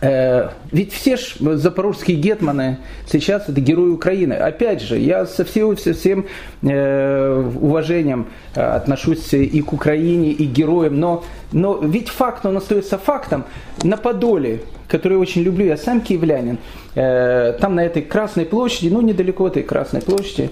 ведь 0.00 0.92
все 0.94 1.16
ж 1.16 1.36
запорожские 1.38 2.16
гетманы 2.16 2.78
сейчас 3.06 3.48
это 3.48 3.60
герои 3.60 3.90
Украины. 3.90 4.32
Опять 4.32 4.80
же, 4.80 4.98
я 4.98 5.26
со 5.26 5.44
всем, 5.44 5.76
со 5.76 5.92
всем 5.92 6.26
э, 6.62 7.50
уважением 7.60 8.28
э, 8.54 8.62
отношусь 8.62 9.34
и 9.34 9.60
к 9.60 9.72
Украине, 9.74 10.32
и 10.32 10.46
к 10.46 10.52
героям, 10.52 10.98
но, 10.98 11.24
но 11.52 11.78
ведь 11.78 12.08
факт, 12.08 12.46
он 12.46 12.56
остается 12.56 12.96
фактом. 12.96 13.44
На 13.82 13.98
Подоле 13.98 14.60
который 14.90 15.14
я 15.14 15.18
очень 15.18 15.42
люблю, 15.42 15.64
я 15.64 15.76
сам 15.76 16.00
киевлянин, 16.00 16.58
э, 16.94 17.54
там 17.60 17.76
на 17.76 17.84
этой 17.84 18.02
Красной 18.02 18.44
площади, 18.44 18.88
ну 18.88 19.00
недалеко 19.00 19.44
от 19.44 19.52
этой 19.52 19.62
Красной 19.62 20.02
площади, 20.02 20.50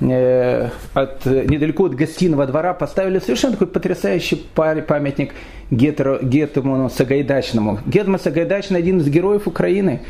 э, 0.00 0.68
от, 0.94 1.26
недалеко 1.26 1.84
от 1.84 1.94
гостиного 1.94 2.46
двора 2.46 2.72
поставили 2.72 3.18
совершенно 3.18 3.54
такой 3.54 3.66
потрясающий 3.66 4.36
памятник 4.36 5.32
Гетману 5.70 6.88
Сагайдачному. 6.90 7.80
Гетман 7.86 8.20
Сагайдачный 8.20 8.78
один 8.78 8.98
из 8.98 9.08
героев 9.08 9.46
Украины, 9.46 10.02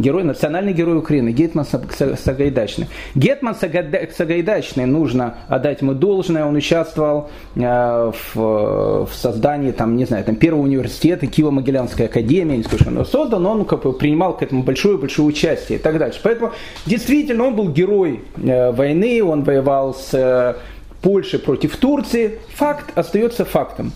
герой, 0.00 0.24
национальный 0.24 0.72
герой 0.72 0.98
Украины, 0.98 1.30
Гетман 1.30 1.64
Сагайдачный. 1.64 2.86
Гетман 3.14 3.54
Сагайдачный, 3.54 4.86
нужно 4.86 5.36
отдать 5.48 5.82
ему 5.82 5.94
должное, 5.94 6.44
он 6.44 6.56
участвовал 6.56 7.30
э, 7.56 8.12
в, 8.34 9.06
в 9.06 9.10
создании, 9.12 9.72
там, 9.72 9.96
не 9.96 10.04
знаю, 10.04 10.24
там, 10.24 10.36
первого 10.36 10.62
университета, 10.62 11.26
Киево-Могилянской 11.26 12.06
академии, 12.06 12.56
не 12.56 12.64
скажу, 12.64 12.90
но 12.90 13.04
создан, 13.04 13.44
он 13.46 13.64
как 13.64 13.82
бы, 13.82 13.92
принимал 13.92 14.36
к 14.36 14.42
этому 14.42 14.62
большое-большое 14.62 15.28
участие 15.28 15.78
и 15.78 15.82
так 15.82 15.98
дальше. 15.98 16.20
Поэтому 16.22 16.52
действительно 16.86 17.44
он 17.44 17.56
был 17.56 17.68
герой 17.68 18.20
э, 18.36 18.70
войны, 18.72 19.22
он 19.22 19.42
воевал 19.42 19.94
с 19.94 20.10
э, 20.12 20.54
Польшей 21.02 21.38
против 21.38 21.76
Турции. 21.76 22.38
Факт 22.54 22.96
остается 22.96 23.44
фактом. 23.44 23.92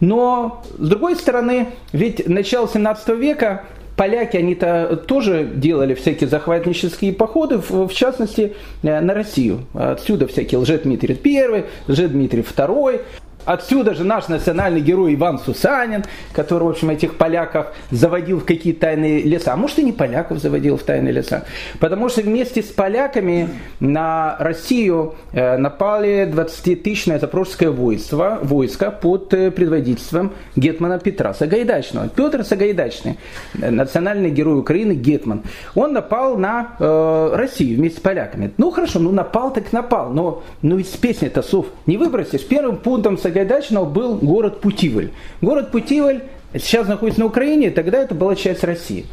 Но, 0.00 0.62
с 0.78 0.88
другой 0.88 1.16
стороны, 1.16 1.68
ведь 1.92 2.28
начало 2.28 2.68
17 2.68 3.08
века 3.16 3.64
поляки, 3.98 4.36
они-то 4.36 4.96
тоже 5.06 5.44
делали 5.44 5.92
всякие 5.92 6.30
захватнические 6.30 7.12
походы, 7.12 7.58
в, 7.58 7.92
частности, 7.92 8.54
э, 8.82 9.00
на 9.00 9.12
Россию. 9.12 9.66
Отсюда 9.74 10.26
всякие 10.28 10.60
Лжедмитрий 10.60 11.18
I, 11.22 11.64
Лжедмитрий 11.88 12.42
II. 12.42 13.00
Отсюда 13.48 13.94
же 13.94 14.04
наш 14.04 14.28
национальный 14.28 14.82
герой 14.82 15.14
Иван 15.14 15.38
Сусанин, 15.38 16.04
который, 16.34 16.64
в 16.64 16.68
общем, 16.68 16.90
этих 16.90 17.16
поляков 17.16 17.68
заводил 17.90 18.40
в 18.40 18.44
какие-то 18.44 18.80
тайные 18.80 19.22
леса. 19.22 19.54
А 19.54 19.56
может 19.56 19.78
и 19.78 19.84
не 19.84 19.92
поляков 19.92 20.38
заводил 20.38 20.76
в 20.76 20.82
тайные 20.82 21.14
леса. 21.14 21.46
Потому 21.80 22.10
что 22.10 22.20
вместе 22.20 22.62
с 22.62 22.66
поляками 22.66 23.48
на 23.80 24.36
Россию 24.38 25.14
э, 25.32 25.56
напали 25.56 26.30
20-тысячное 26.30 27.18
запорожское 27.18 27.70
войско, 27.70 28.38
войско 28.42 28.90
под 28.90 29.32
э, 29.32 29.50
предводительством 29.50 30.34
Гетмана 30.54 30.98
Петра 30.98 31.32
Сагайдачного. 31.32 32.10
Петр 32.10 32.44
Сагайдачный, 32.44 33.18
э, 33.58 33.70
национальный 33.70 34.28
герой 34.28 34.58
Украины, 34.58 34.92
Гетман. 34.92 35.42
Он 35.74 35.94
напал 35.94 36.36
на 36.36 36.76
э, 36.78 37.30
Россию 37.32 37.78
вместе 37.78 37.98
с 37.98 38.02
поляками. 38.02 38.52
Ну 38.58 38.70
хорошо, 38.72 38.98
ну 38.98 39.10
напал 39.10 39.54
так 39.54 39.72
напал, 39.72 40.10
но, 40.10 40.42
но 40.60 40.76
ведь 40.76 40.90
с 40.90 40.98
песни-то 40.98 41.40
сов 41.40 41.64
не 41.86 41.96
выбросишь. 41.96 42.46
Первым 42.46 42.76
пунктом 42.76 43.16
Сагайдачного 43.16 43.37
Сагайдачного 43.38 43.84
был 43.84 44.16
город 44.16 44.60
Путивль. 44.60 45.10
Город 45.40 45.70
Путивль 45.70 46.22
сейчас 46.54 46.88
находится 46.88 47.20
на 47.20 47.26
Украине, 47.26 47.70
тогда 47.70 47.98
это 47.98 48.14
была 48.14 48.34
часть 48.34 48.64
России. 48.64 49.06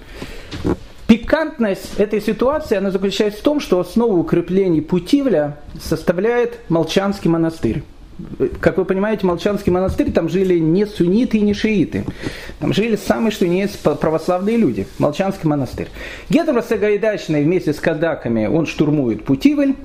Пикантность 1.05 1.99
этой 1.99 2.19
ситуации 2.19 2.75
она 2.75 2.89
заключается 2.89 3.39
в 3.39 3.43
том, 3.43 3.59
что 3.59 3.79
основу 3.79 4.17
укреплений 4.19 4.81
Путивля 4.81 5.57
составляет 5.79 6.57
Молчанский 6.69 7.29
монастырь. 7.29 7.83
Как 8.59 8.77
вы 8.77 8.85
понимаете, 8.85 9.27
Молчанский 9.27 9.71
монастырь, 9.71 10.11
там 10.11 10.27
жили 10.27 10.57
не 10.57 10.87
сунниты 10.87 11.37
и 11.37 11.41
не 11.41 11.53
шииты. 11.53 12.03
Там 12.59 12.73
жили 12.73 12.95
самые, 12.95 13.29
что 13.29 13.47
не 13.47 13.61
есть, 13.61 13.79
православные 13.79 14.57
люди. 14.57 14.87
Молчанский 14.97 15.47
монастырь. 15.47 15.89
Гетман 16.31 16.63
Сагайдачный 16.63 17.43
вместе 17.43 17.73
с 17.73 17.79
казаками, 17.79 18.47
он 18.47 18.65
штурмует 18.65 19.23
Путивль, 19.23 19.75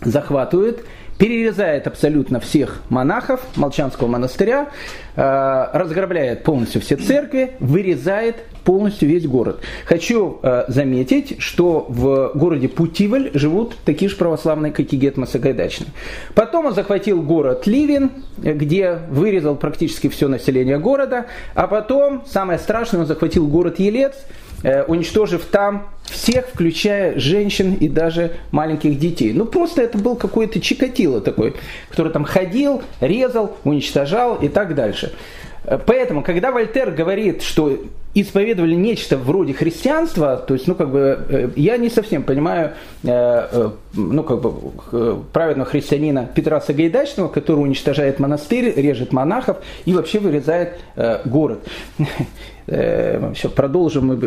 захватывает 0.00 0.82
перерезает 1.18 1.86
абсолютно 1.86 2.40
всех 2.40 2.82
монахов 2.88 3.40
Молчанского 3.56 4.08
монастыря, 4.08 4.68
э, 5.14 5.66
разграбляет 5.72 6.42
полностью 6.44 6.80
все 6.80 6.96
церкви, 6.96 7.52
вырезает 7.60 8.36
полностью 8.64 9.08
весь 9.08 9.26
город. 9.26 9.60
Хочу 9.86 10.40
э, 10.42 10.64
заметить, 10.68 11.36
что 11.40 11.86
в 11.88 12.32
городе 12.34 12.68
Путивль 12.68 13.30
живут 13.32 13.76
такие 13.84 14.08
же 14.10 14.16
православные, 14.16 14.72
как 14.72 14.92
и 14.92 14.96
Гетма 14.96 15.26
Сагайдачный. 15.26 15.88
Потом 16.34 16.66
он 16.66 16.74
захватил 16.74 17.22
город 17.22 17.66
Ливен, 17.66 18.10
где 18.38 18.98
вырезал 19.08 19.56
практически 19.56 20.08
все 20.08 20.28
население 20.28 20.78
города, 20.78 21.26
а 21.54 21.66
потом, 21.66 22.24
самое 22.26 22.58
страшное, 22.58 23.00
он 23.00 23.06
захватил 23.06 23.46
город 23.46 23.78
Елец, 23.78 24.14
уничтожив 24.62 25.44
там 25.46 25.88
всех, 26.04 26.46
включая 26.48 27.18
женщин 27.18 27.74
и 27.74 27.88
даже 27.88 28.32
маленьких 28.50 28.98
детей. 28.98 29.32
Ну, 29.32 29.44
просто 29.44 29.82
это 29.82 29.98
был 29.98 30.16
какой-то 30.16 30.60
чикатило 30.60 31.20
такой, 31.20 31.54
который 31.90 32.12
там 32.12 32.24
ходил, 32.24 32.82
резал, 33.00 33.56
уничтожал 33.64 34.36
и 34.36 34.48
так 34.48 34.74
дальше. 34.74 35.12
Э, 35.64 35.78
поэтому, 35.84 36.22
когда 36.22 36.52
Вольтер 36.52 36.90
говорит, 36.90 37.42
что 37.42 37.78
исповедовали 38.14 38.74
нечто 38.74 39.18
вроде 39.18 39.52
христианства, 39.52 40.36
то 40.36 40.54
есть, 40.54 40.66
ну, 40.66 40.74
как 40.74 40.90
бы, 40.90 41.18
э, 41.28 41.50
я 41.56 41.76
не 41.76 41.90
совсем 41.90 42.22
понимаю, 42.22 42.72
ну, 43.02 44.22
как 44.22 44.40
бы, 44.40 45.22
праведного 45.32 45.68
христианина 45.68 46.28
Петра 46.34 46.60
Сагайдачного, 46.60 47.28
который 47.28 47.60
уничтожает 47.60 48.18
монастырь, 48.18 48.72
режет 48.74 49.12
монахов 49.12 49.58
и 49.84 49.92
вообще 49.92 50.18
вырезает 50.18 50.78
город. 51.24 51.60
Еще 52.66 53.48
продолжим. 53.48 54.20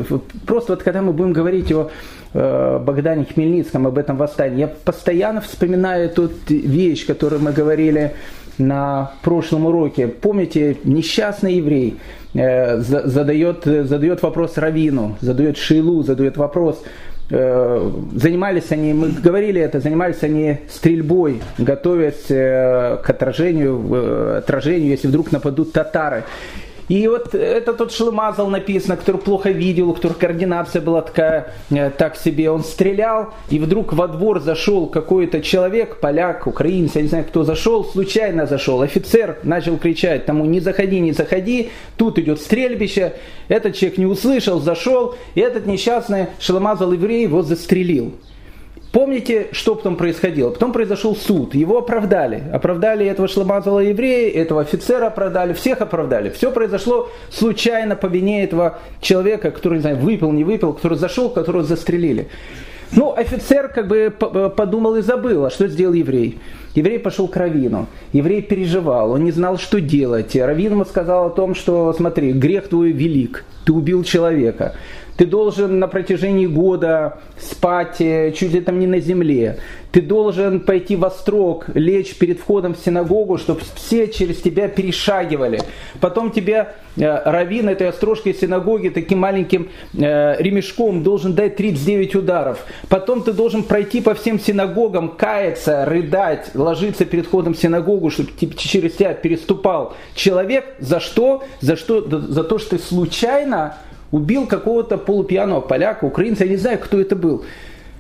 Просто 0.46 0.74
вот 0.74 0.84
когда 0.84 1.02
мы 1.02 1.12
будем 1.12 1.34
говорить 1.34 1.74
о 1.74 1.90
Богдане 2.34 3.26
Хмельницком, 3.26 3.86
об 3.86 3.98
этом 3.98 4.16
восстании, 4.16 4.60
я 4.62 4.68
постоянно 4.68 5.42
вспоминаю 5.42 6.06
эту 6.06 6.30
вещь, 6.48 7.06
которую 7.06 7.42
мы 7.42 7.52
говорили 7.52 8.14
на 8.60 9.12
прошлом 9.24 9.66
уроке. 9.66 10.08
Помните, 10.08 10.78
несчастный 10.84 11.56
еврей 11.56 11.98
э, 12.34 12.80
задает, 12.80 13.64
задает 13.64 14.22
вопрос 14.22 14.58
Равину, 14.58 15.18
задает 15.22 15.58
Шейлу, 15.58 16.04
задает 16.04 16.38
вопрос, 16.38 16.84
э, 17.32 17.92
занимались 18.14 18.72
они, 18.72 18.94
мы 18.94 19.10
говорили 19.10 19.62
это, 19.62 19.80
занимались 19.80 20.22
они 20.24 20.58
стрельбой, 20.70 21.42
готовясь 21.58 22.30
э, 22.30 22.98
к 23.04 23.10
отражению, 23.10 24.38
отражению, 24.38 24.90
если 24.90 25.08
вдруг 25.08 25.32
нападут 25.32 25.72
татары. 25.72 26.26
И 26.90 27.08
вот 27.08 27.36
это 27.36 27.74
тот 27.74 27.94
шлемазал 27.94 28.50
написано, 28.50 28.98
который 28.98 29.22
плохо 29.22 29.52
видел, 29.52 29.90
у 29.90 29.94
которого 29.94 30.18
координация 30.18 30.82
была 30.82 31.02
такая, 31.02 31.54
э, 31.70 31.92
так 31.92 32.18
себе. 32.18 32.50
Он 32.50 32.64
стрелял, 32.64 33.34
и 33.50 33.60
вдруг 33.60 33.94
во 33.94 34.08
двор 34.08 34.40
зашел 34.42 34.88
какой-то 34.88 35.42
человек, 35.42 36.00
поляк, 36.00 36.48
украинец, 36.48 36.96
я 36.96 37.04
не 37.04 37.08
знаю, 37.08 37.26
кто 37.26 37.44
зашел, 37.44 37.86
случайно 37.86 38.48
зашел. 38.48 38.82
Офицер 38.82 39.38
начал 39.44 39.78
кричать 39.78 40.26
тому, 40.26 40.46
не 40.46 40.60
заходи, 40.60 41.00
не 41.00 41.12
заходи, 41.12 41.70
тут 41.96 42.18
идет 42.18 42.42
стрельбище. 42.42 43.14
Этот 43.50 43.76
человек 43.76 44.00
не 44.00 44.06
услышал, 44.08 44.60
зашел, 44.60 45.16
и 45.36 45.42
этот 45.42 45.68
несчастный 45.68 46.28
шлемазал 46.40 46.92
еврей 46.92 47.22
его 47.24 47.44
застрелил. 47.44 48.16
Помните, 48.92 49.50
что 49.52 49.76
потом 49.76 49.98
происходило? 49.98 50.50
Потом 50.50 50.74
произошел 50.74 51.16
суд, 51.16 51.54
его 51.54 51.78
оправдали. 51.78 52.44
Оправдали 52.52 53.06
этого 53.06 53.28
шломазала 53.28 53.82
еврея, 53.82 54.32
этого 54.32 54.62
офицера 54.62 55.08
оправдали, 55.08 55.54
всех 55.54 55.82
оправдали. 55.82 56.32
Все 56.32 56.52
произошло 56.52 57.10
случайно 57.30 57.96
по 57.96 58.08
вине 58.08 58.44
этого 58.44 58.80
человека, 59.00 59.52
который, 59.52 59.76
не 59.76 59.82
знаю, 59.82 59.98
выпил, 59.98 60.32
не 60.32 60.44
выпил, 60.44 60.74
который 60.74 60.98
зашел, 60.98 61.30
которого 61.30 61.64
застрелили. 61.64 62.30
Ну, 62.92 63.14
офицер 63.16 63.68
как 63.68 63.88
бы 63.88 64.12
подумал 64.58 64.96
и 64.96 65.02
забыл, 65.02 65.46
а 65.46 65.52
что 65.52 65.68
сделал 65.68 65.94
еврей? 65.94 66.40
Еврей 66.76 67.00
пошел 67.00 67.28
к 67.28 67.36
Равину. 67.36 67.88
Еврей 68.14 68.42
переживал, 68.42 69.12
он 69.12 69.24
не 69.24 69.32
знал, 69.32 69.58
что 69.58 69.82
делать. 69.82 70.36
Равин 70.36 70.74
ему 70.74 70.86
сказал 70.86 71.28
о 71.28 71.30
том, 71.30 71.56
что, 71.56 71.94
смотри, 71.94 72.32
грех 72.32 72.68
твой 72.70 72.92
велик, 72.92 73.46
ты 73.66 73.74
убил 73.74 74.04
человека 74.04 74.76
ты 75.20 75.26
должен 75.26 75.80
на 75.80 75.90
протяжении 75.90 76.46
года 76.46 77.18
спать 77.38 78.00
э, 78.00 78.32
чуть 78.32 78.54
ли 78.54 78.62
там 78.62 78.80
не 78.80 78.88
на 78.88 79.02
земле, 79.02 79.58
ты 79.92 80.02
должен 80.02 80.62
пойти 80.62 80.96
во 80.96 81.10
строк, 81.10 81.66
лечь 81.74 82.16
перед 82.16 82.40
входом 82.40 82.74
в 82.74 82.78
синагогу, 82.78 83.38
чтобы 83.38 83.60
все 83.76 84.08
через 84.08 84.42
тебя 84.42 84.70
перешагивали. 84.70 85.60
Потом 86.00 86.32
тебя 86.32 86.76
э, 86.96 87.22
раввин 87.26 87.68
этой 87.68 87.90
острожкой 87.90 88.34
синагоги 88.34 88.88
таким 88.88 89.20
маленьким 89.20 89.68
э, 89.94 90.42
ремешком 90.42 91.04
должен 91.04 91.34
дать 91.34 91.58
39 91.58 92.16
ударов. 92.16 92.66
Потом 92.88 93.22
ты 93.22 93.34
должен 93.34 93.64
пройти 93.64 94.00
по 94.00 94.14
всем 94.14 94.40
синагогам, 94.40 95.10
каяться, 95.10 95.84
рыдать, 95.84 96.52
ложиться 96.70 97.06
перед 97.06 97.26
входом 97.26 97.54
в 97.54 97.58
синагогу, 97.58 98.10
чтобы 98.10 98.32
через 98.56 98.94
тебя 98.94 99.14
переступал 99.14 99.96
человек. 100.16 100.76
За 100.80 101.00
что? 101.00 101.44
За, 101.62 101.76
что? 101.76 102.02
За 102.02 102.44
то, 102.44 102.60
что 102.60 102.78
ты 102.78 102.80
случайно 102.80 103.78
убил 104.12 104.46
какого-то 104.46 104.98
полупьяного 104.98 105.62
поляка, 105.62 106.06
украинца, 106.06 106.44
я 106.46 106.52
не 106.52 106.58
знаю, 106.58 106.80
кто 106.80 107.00
это 107.00 107.16
был. 107.16 107.44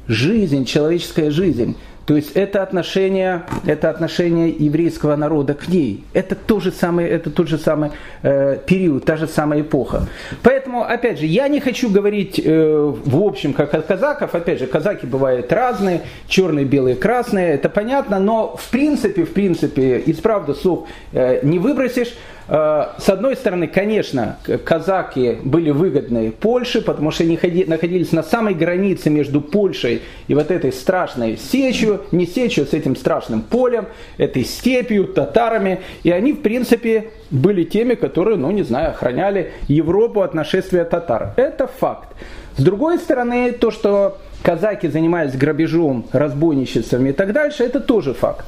Жизнь, 0.08 0.66
человеческая 0.66 1.32
жизнь. 1.32 1.76
То 2.10 2.16
есть 2.16 2.32
это 2.32 2.64
отношение, 2.64 3.44
это 3.68 3.92
отношение 3.92 4.50
еврейского 4.50 5.16
народа 5.16 5.54
к 5.54 5.68
ней. 5.68 6.04
Это, 6.14 6.34
то 6.34 6.60
же 6.60 6.72
самое, 6.72 7.08
это 7.08 7.30
тот 7.30 7.48
же 7.48 7.60
самый 7.60 7.92
э, 8.24 8.58
период, 8.66 9.06
та 9.06 9.16
же 9.16 9.28
самая 9.28 9.62
эпоха. 9.62 10.08
Поэтому, 10.42 10.82
опять 10.82 11.20
же, 11.20 11.28
я 11.28 11.48
не 11.48 11.60
хочу 11.60 11.88
говорить 11.88 12.42
э, 12.44 12.94
в 13.06 13.24
общем, 13.24 13.54
как 13.54 13.76
от 13.76 13.86
казаков. 13.86 14.34
Опять 14.34 14.58
же, 14.58 14.66
казаки 14.66 15.06
бывают 15.06 15.54
разные, 15.54 16.02
черные, 16.28 16.66
белые, 16.66 16.96
красные, 16.96 17.54
это 17.54 17.70
понятно. 17.70 18.18
Но 18.18 18.58
в 18.58 18.72
принципе, 18.72 19.24
в 19.24 19.34
принципе, 19.34 20.00
из 20.00 20.18
правды 20.18 20.56
слов 20.56 20.88
э, 21.14 21.42
не 21.44 21.60
выбросишь. 21.60 22.16
Э, 22.50 22.88
с 22.98 23.08
одной 23.10 23.36
стороны, 23.36 23.68
конечно, 23.68 24.38
казаки 24.66 25.38
были 25.44 25.70
выгодны 25.70 26.32
Польше, 26.32 26.82
потому 26.82 27.12
что 27.12 27.24
они 27.24 27.38
находились 27.68 28.12
на 28.12 28.24
самой 28.24 28.56
границе 28.56 29.10
между 29.10 29.40
Польшей 29.40 30.02
и 30.28 30.34
вот 30.34 30.50
этой 30.50 30.74
страшной 30.74 31.38
сечью, 31.38 32.02
не 32.12 32.26
сечью, 32.26 32.64
а 32.64 32.68
с 32.68 32.74
этим 32.74 32.96
страшным 32.96 33.42
полем, 33.42 33.86
этой 34.18 34.44
степью, 34.44 35.06
татарами. 35.06 35.82
И 36.04 36.10
они, 36.10 36.34
в 36.34 36.42
принципе, 36.42 37.12
были 37.30 37.64
теми, 37.64 37.94
которые, 37.94 38.38
ну 38.38 38.50
не 38.50 38.64
знаю, 38.64 38.90
охраняли 38.92 39.52
Европу 39.68 40.22
от 40.22 40.34
нашествия 40.34 40.86
татар. 40.86 41.34
Это 41.38 41.68
факт. 41.68 42.10
С 42.58 42.64
другой 42.64 42.98
стороны, 42.98 43.52
то, 43.52 43.70
что 43.70 44.18
казаки 44.42 44.88
занимались 44.88 45.36
грабежом, 45.36 46.06
разбойничеством 46.12 47.06
и 47.06 47.12
так 47.12 47.32
дальше, 47.32 47.64
это 47.64 47.80
тоже 47.80 48.14
факт. 48.14 48.46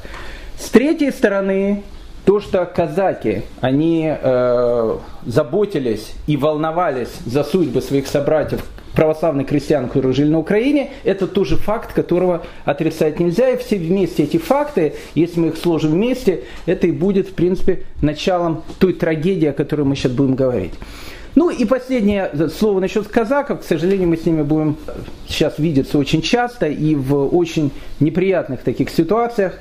С 0.58 0.68
третьей 0.70 1.12
стороны, 1.12 1.82
то, 2.24 2.40
что 2.40 2.64
казаки, 2.66 3.42
они 3.60 4.08
э, 4.08 4.96
заботились 5.26 6.12
и 6.26 6.36
волновались 6.36 7.10
за 7.26 7.42
судьбы 7.44 7.82
своих 7.82 8.06
собратьев, 8.06 8.64
православных 8.94 9.48
крестьян, 9.48 9.88
которые 9.88 10.12
жили 10.12 10.28
на 10.28 10.38
Украине, 10.38 10.90
это 11.04 11.26
тоже 11.26 11.56
факт, 11.56 11.92
которого 11.92 12.42
отрицать 12.64 13.18
нельзя. 13.20 13.50
И 13.50 13.56
все 13.56 13.76
вместе 13.76 14.24
эти 14.24 14.36
факты, 14.36 14.94
если 15.14 15.40
мы 15.40 15.48
их 15.48 15.56
сложим 15.56 15.92
вместе, 15.92 16.44
это 16.66 16.86
и 16.86 16.92
будет, 16.92 17.28
в 17.28 17.34
принципе, 17.34 17.84
началом 18.00 18.62
той 18.78 18.92
трагедии, 18.92 19.46
о 19.48 19.52
которой 19.52 19.82
мы 19.82 19.96
сейчас 19.96 20.12
будем 20.12 20.34
говорить. 20.34 20.74
Ну 21.34 21.48
и 21.50 21.64
последнее 21.64 22.30
слово 22.48 22.80
насчет 22.80 23.08
казаков. 23.08 23.60
К 23.60 23.64
сожалению, 23.64 24.08
мы 24.08 24.16
с 24.16 24.26
ними 24.26 24.42
будем 24.42 24.76
сейчас 25.26 25.58
видеться 25.58 25.98
очень 25.98 26.20
часто 26.20 26.66
и 26.66 26.94
в 26.94 27.34
очень 27.34 27.70
неприятных 28.00 28.60
таких 28.60 28.90
ситуациях. 28.90 29.58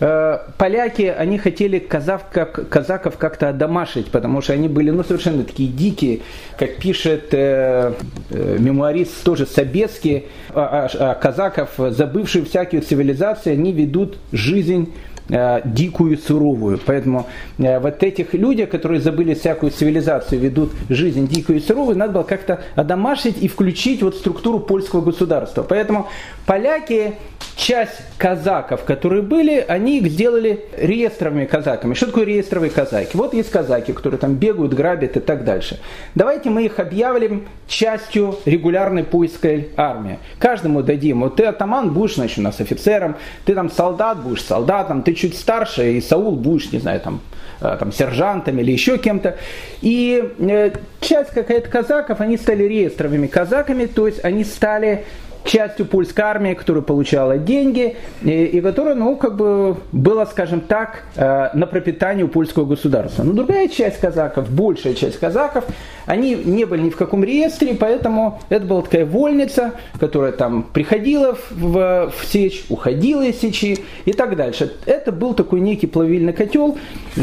Э, 0.00 0.38
поляки, 0.58 1.02
они 1.02 1.38
хотели 1.38 1.78
казаков, 1.78 2.50
казаков 2.68 3.16
как-то 3.16 3.48
одомашить, 3.48 4.10
потому 4.10 4.42
что 4.42 4.52
они 4.52 4.68
были 4.68 4.90
ну, 4.90 5.02
совершенно 5.02 5.44
такие 5.44 5.70
дикие, 5.70 6.20
как 6.58 6.76
пишет 6.76 7.32
э, 7.32 7.94
э, 8.30 8.56
мемуарист 8.58 9.22
тоже 9.22 9.46
Собецкий, 9.46 10.26
а, 10.50 10.88
а, 10.92 11.10
а 11.10 11.14
казаков, 11.14 11.70
забывшие 11.78 12.44
всякие 12.44 12.82
цивилизации, 12.82 13.52
они 13.52 13.72
ведут 13.72 14.18
жизнь 14.32 14.92
Э, 14.92 15.13
дикую, 15.28 16.18
суровую. 16.18 16.78
Поэтому 16.84 17.26
э, 17.58 17.78
вот 17.78 18.02
этих 18.02 18.34
людей, 18.34 18.66
которые 18.66 19.00
забыли 19.00 19.34
всякую 19.34 19.72
цивилизацию, 19.72 20.40
ведут 20.40 20.72
жизнь 20.90 21.26
дикую 21.26 21.58
и 21.58 21.60
суровую, 21.62 21.96
надо 21.96 22.12
было 22.12 22.22
как-то 22.24 22.62
одомашить 22.74 23.42
и 23.42 23.48
включить 23.48 24.02
вот 24.02 24.16
структуру 24.16 24.60
польского 24.60 25.00
государства. 25.00 25.62
Поэтому 25.62 26.08
поляки, 26.46 27.14
часть 27.56 28.00
казаков, 28.18 28.84
которые 28.84 29.22
были, 29.22 29.64
они 29.66 29.98
их 29.98 30.08
сделали 30.08 30.64
реестровыми 30.76 31.44
казаками. 31.44 31.94
Что 31.94 32.06
такое 32.06 32.24
реестровые 32.24 32.70
казаки? 32.70 33.10
Вот 33.14 33.34
есть 33.34 33.50
казаки, 33.50 33.92
которые 33.92 34.18
там 34.18 34.34
бегают, 34.34 34.74
грабят 34.74 35.16
и 35.16 35.20
так 35.20 35.44
дальше. 35.44 35.78
Давайте 36.14 36.50
мы 36.50 36.64
их 36.64 36.78
объявим 36.78 37.46
частью 37.68 38.36
регулярной 38.44 39.04
польской 39.04 39.68
армии. 39.76 40.18
Каждому 40.38 40.82
дадим, 40.82 41.20
вот 41.20 41.36
ты 41.36 41.44
атаман 41.44 41.92
будешь, 41.92 42.16
значит, 42.16 42.38
у 42.38 42.42
нас 42.42 42.60
офицером, 42.60 43.16
ты 43.44 43.54
там 43.54 43.70
солдат 43.70 44.18
будешь 44.18 44.42
солдатом, 44.42 45.02
ты 45.02 45.14
чуть 45.14 45.36
старше, 45.36 45.94
и 45.94 46.00
Саул 46.00 46.36
будешь, 46.36 46.72
не 46.72 46.80
знаю, 46.80 47.00
там, 47.00 47.20
э, 47.60 47.76
там 47.78 47.92
сержантом 47.92 48.58
или 48.58 48.72
еще 48.72 48.98
кем-то. 48.98 49.36
И 49.80 50.32
э, 50.38 50.72
часть 51.00 51.30
какая-то 51.30 51.68
казаков, 51.68 52.20
они 52.20 52.36
стали 52.36 52.64
реестровыми 52.64 53.28
казаками, 53.28 53.86
то 53.86 54.06
есть 54.06 54.24
они 54.24 54.44
стали 54.44 55.04
частью 55.44 55.86
польской 55.86 56.24
армии, 56.24 56.54
которая 56.54 56.82
получала 56.82 57.38
деньги 57.38 57.96
и, 58.22 58.44
и 58.44 58.60
которая, 58.60 58.94
ну, 58.94 59.16
как 59.16 59.36
бы 59.36 59.76
была, 59.92 60.26
скажем 60.26 60.60
так, 60.60 61.04
э, 61.16 61.50
на 61.54 61.66
пропитание 61.66 62.24
у 62.24 62.28
польского 62.28 62.64
государства. 62.64 63.22
Но 63.22 63.32
другая 63.32 63.68
часть 63.68 64.00
казаков, 64.00 64.50
большая 64.50 64.94
часть 64.94 65.18
казаков, 65.18 65.64
они 66.06 66.34
не 66.34 66.64
были 66.64 66.82
ни 66.82 66.90
в 66.90 66.96
каком 66.96 67.24
реестре, 67.24 67.74
поэтому 67.74 68.40
это 68.48 68.64
была 68.64 68.82
такая 68.82 69.06
вольница, 69.06 69.72
которая 70.00 70.32
там 70.32 70.62
приходила 70.62 71.36
в, 71.50 72.10
в 72.10 72.24
сечь, 72.26 72.64
уходила 72.68 73.22
из 73.22 73.40
сечи 73.40 73.78
и 74.04 74.12
так 74.12 74.36
дальше. 74.36 74.72
Это 74.86 75.12
был 75.12 75.34
такой 75.34 75.60
некий 75.60 75.86
плавильный 75.86 76.32
котел, 76.32 76.78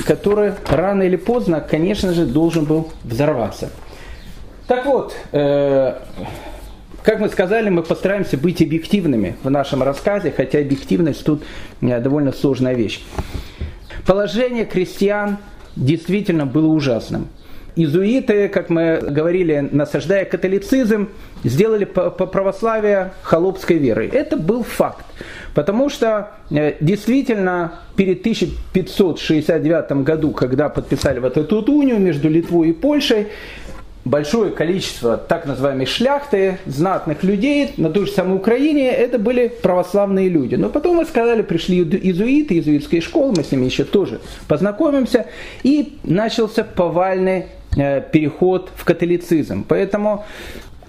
который 0.06 0.54
рано 0.70 1.04
или 1.04 1.16
поздно, 1.16 1.60
конечно 1.60 2.14
же, 2.14 2.26
должен 2.26 2.66
был 2.66 2.90
взорваться. 3.04 3.70
Так 4.68 4.86
вот, 4.86 5.14
э, 5.32 5.96
как 7.04 7.20
мы 7.20 7.30
сказали, 7.30 7.70
мы 7.70 7.84
постараемся 7.84 8.38
быть 8.38 8.62
объективными 8.62 9.36
в 9.44 9.50
нашем 9.50 9.84
рассказе, 9.84 10.34
хотя 10.36 10.60
объективность 10.60 11.24
тут 11.26 11.44
э, 11.82 12.00
довольно 12.00 12.32
сложная 12.32 12.74
вещь. 12.74 13.02
Положение 14.06 14.66
крестьян 14.66 15.38
действительно 15.76 16.46
было 16.46 16.68
ужасным. 16.68 17.28
Изуиты, 17.76 18.50
как 18.50 18.70
мы 18.70 19.00
говорили, 19.02 19.70
насаждая 19.72 20.26
католицизм, 20.26 21.10
сделали 21.44 21.86
православие 21.86 23.14
холопской 23.24 23.78
верой. 23.78 24.10
Это 24.10 24.36
был 24.36 24.64
факт. 24.64 25.06
Потому 25.54 25.90
что 25.90 26.32
э, 26.50 26.76
действительно 26.82 27.80
перед 27.96 28.20
1569 28.22 30.04
году, 30.04 30.32
когда 30.32 30.70
подписали 30.70 31.20
вот 31.20 31.38
эту 31.38 31.62
унию 31.72 32.00
между 32.00 32.30
Литвой 32.30 32.70
и 32.70 32.74
Польшей, 32.74 33.28
большое 34.06 34.52
количество 34.52 35.18
так 35.18 35.46
называемой 35.46 35.86
шляхты, 35.86 36.58
знатных 36.66 37.24
людей 37.24 37.74
на 37.78 37.90
той 37.90 38.06
же 38.06 38.12
самой 38.12 38.38
Украине, 38.38 38.90
это 38.90 39.20
были 39.20 39.48
православные 39.48 40.30
люди. 40.30 40.56
Но 40.56 40.70
потом 40.70 40.98
мы 40.98 41.06
сказали, 41.06 41.42
пришли 41.42 41.78
иезуиты, 41.78 42.56
иезуитские 42.56 43.02
школы, 43.02 43.34
мы 43.38 43.44
с 43.44 43.52
ними 43.52 43.66
еще 43.66 43.84
тоже 43.84 44.20
познакомимся, 44.48 45.28
и 45.64 45.98
начался 46.04 46.64
повальный 46.64 47.46
э, 47.78 48.02
переход 48.02 48.72
в 48.76 48.84
католицизм. 48.86 49.66
Поэтому 49.68 50.26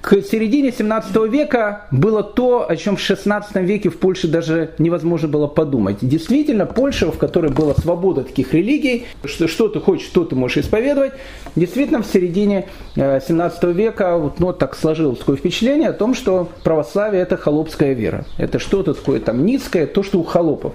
к 0.02 0.20
середине 0.20 0.72
17 0.72 1.14
века 1.30 1.86
было 1.92 2.24
то, 2.24 2.68
о 2.68 2.74
чем 2.74 2.96
в 2.96 3.00
16 3.00 3.54
веке 3.56 3.88
в 3.88 3.98
Польше 3.98 4.26
даже 4.26 4.74
невозможно 4.78 5.28
было 5.28 5.46
подумать. 5.46 5.98
Действительно, 6.00 6.66
Польша, 6.66 7.12
в 7.12 7.18
которой 7.18 7.52
была 7.52 7.72
свобода 7.74 8.24
таких 8.24 8.52
религий, 8.52 9.06
что, 9.24 9.46
что 9.46 9.68
ты 9.68 9.78
хочешь, 9.78 10.08
что 10.08 10.24
ты 10.24 10.34
можешь 10.34 10.58
исповедовать, 10.58 11.12
действительно 11.54 12.02
в 12.02 12.06
середине 12.06 12.66
17 12.96 13.62
э, 13.62 13.72
века 13.72 14.18
вот, 14.18 14.40
ну, 14.40 14.52
так 14.52 14.74
сложилось 14.74 15.20
такое 15.20 15.36
впечатление 15.36 15.90
о 15.90 15.92
том, 15.92 16.14
что 16.14 16.48
православие 16.64 17.22
это 17.22 17.36
холопская 17.36 17.92
вера. 17.92 18.24
Это 18.38 18.58
что-то 18.58 18.94
такое 18.94 19.20
там 19.20 19.46
низкое, 19.46 19.86
то, 19.86 20.02
что 20.02 20.18
у 20.18 20.24
холопов. 20.24 20.74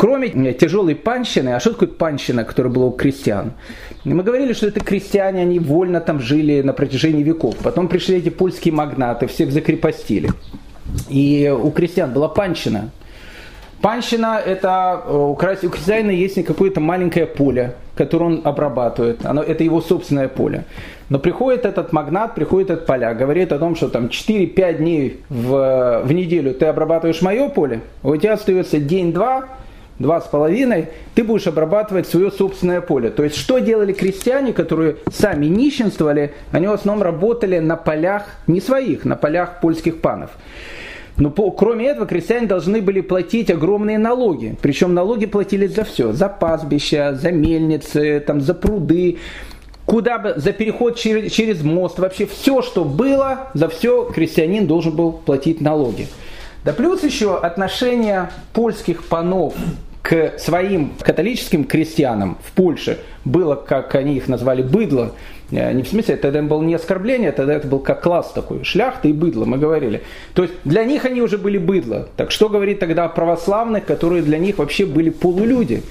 Кроме 0.00 0.28
э, 0.28 0.54
тяжелой 0.54 0.94
панщины, 0.94 1.50
а 1.50 1.60
что 1.60 1.72
такое 1.72 1.88
панщина, 1.88 2.44
которая 2.44 2.72
была 2.72 2.86
у 2.86 2.90
крестьян? 2.90 3.52
Мы 4.04 4.22
говорили, 4.22 4.54
что 4.54 4.66
это 4.66 4.80
крестьяне, 4.80 5.42
они 5.42 5.58
вольно 5.58 6.00
там 6.00 6.20
жили 6.20 6.62
на 6.62 6.72
протяжении 6.72 7.22
веков. 7.22 7.56
Потом 7.62 7.86
пришли 7.86 8.16
эти 8.16 8.30
польские 8.30 8.72
магнаты, 8.72 9.26
всех 9.26 9.52
закрепостили. 9.52 10.30
И 11.10 11.54
у 11.54 11.70
крестьян 11.70 12.14
была 12.14 12.28
панщина. 12.28 12.88
Панщина– 13.82 14.40
это 14.46 15.02
э, 15.06 15.14
у 15.14 15.34
крестьянина 15.34 16.12
есть 16.12 16.42
какое-то 16.46 16.80
маленькое 16.80 17.26
поле, 17.26 17.74
которое 17.94 18.24
он 18.24 18.40
обрабатывает. 18.42 19.26
Оно, 19.26 19.42
это 19.42 19.64
его 19.64 19.82
собственное 19.82 20.28
поле. 20.28 20.64
Но 21.10 21.18
приходит 21.18 21.66
этот 21.66 21.92
магнат, 21.92 22.34
приходит 22.34 22.70
этот 22.70 22.86
поля, 22.86 23.12
говорит 23.12 23.52
о 23.52 23.58
том, 23.58 23.76
что 23.76 23.90
там 23.90 24.06
4-5 24.06 24.78
дней 24.78 25.20
в, 25.28 26.02
в 26.06 26.12
неделю 26.12 26.54
ты 26.54 26.64
обрабатываешь 26.64 27.20
мое 27.20 27.50
поле, 27.50 27.82
у 28.02 28.16
тебя 28.16 28.32
остается 28.32 28.78
день-два, 28.78 29.44
два 30.00 30.20
с 30.20 30.24
половиной, 30.24 30.88
ты 31.14 31.22
будешь 31.22 31.46
обрабатывать 31.46 32.08
свое 32.08 32.32
собственное 32.32 32.80
поле. 32.80 33.10
То 33.10 33.22
есть, 33.22 33.36
что 33.36 33.58
делали 33.58 33.92
крестьяне, 33.92 34.52
которые 34.52 34.96
сами 35.12 35.46
нищенствовали, 35.46 36.32
они 36.50 36.66
в 36.66 36.72
основном 36.72 37.04
работали 37.04 37.58
на 37.58 37.76
полях 37.76 38.24
не 38.48 38.60
своих, 38.60 39.04
на 39.04 39.14
полях 39.14 39.60
польских 39.60 40.00
панов. 40.00 40.30
Но 41.18 41.30
по, 41.30 41.50
кроме 41.50 41.86
этого, 41.86 42.06
крестьяне 42.06 42.46
должны 42.46 42.80
были 42.80 43.02
платить 43.02 43.50
огромные 43.50 43.98
налоги. 43.98 44.56
Причем 44.62 44.94
налоги 44.94 45.26
платились 45.26 45.74
за 45.74 45.84
все. 45.84 46.12
За 46.12 46.30
пастбища, 46.30 47.14
за 47.14 47.30
мельницы, 47.30 48.24
там, 48.26 48.40
за 48.40 48.54
пруды, 48.54 49.18
куда 49.84 50.18
бы, 50.18 50.32
за 50.36 50.52
переход 50.52 50.96
через, 50.96 51.30
через 51.30 51.62
мост. 51.62 51.98
Вообще 51.98 52.24
все, 52.24 52.62
что 52.62 52.84
было, 52.84 53.50
за 53.52 53.68
все 53.68 54.04
крестьянин 54.04 54.66
должен 54.66 54.96
был 54.96 55.12
платить 55.12 55.60
налоги. 55.60 56.08
Да 56.64 56.72
плюс 56.72 57.02
еще 57.02 57.38
отношение 57.38 58.30
польских 58.54 59.04
панов 59.04 59.54
к 60.02 60.38
своим 60.38 60.92
католическим 61.00 61.64
крестьянам 61.64 62.38
в 62.42 62.52
Польше 62.52 62.98
было, 63.24 63.54
как 63.54 63.94
они 63.94 64.16
их 64.16 64.28
назвали, 64.28 64.62
быдло. 64.62 65.12
Э, 65.50 65.72
не 65.72 65.82
в 65.82 65.88
смысле, 65.88 66.14
это 66.14 66.42
было 66.42 66.62
не 66.62 66.74
оскорбление, 66.74 67.32
тогда 67.32 67.54
это 67.54 67.66
был 67.68 67.80
как 67.80 68.02
класс 68.02 68.32
такой, 68.32 68.64
шляхта 68.64 69.08
и 69.08 69.12
быдло, 69.12 69.44
мы 69.44 69.58
говорили. 69.58 70.02
То 70.34 70.42
есть 70.44 70.54
для 70.64 70.84
них 70.84 71.04
они 71.04 71.20
уже 71.20 71.38
были 71.38 71.58
быдло. 71.58 72.08
Так 72.16 72.30
что 72.30 72.48
говорить 72.48 72.78
тогда 72.78 73.04
о 73.04 73.08
православных, 73.08 73.84
которые 73.84 74.22
для 74.22 74.38
них 74.38 74.58
вообще 74.58 74.86
были 74.86 75.10
полулюди. 75.10 75.82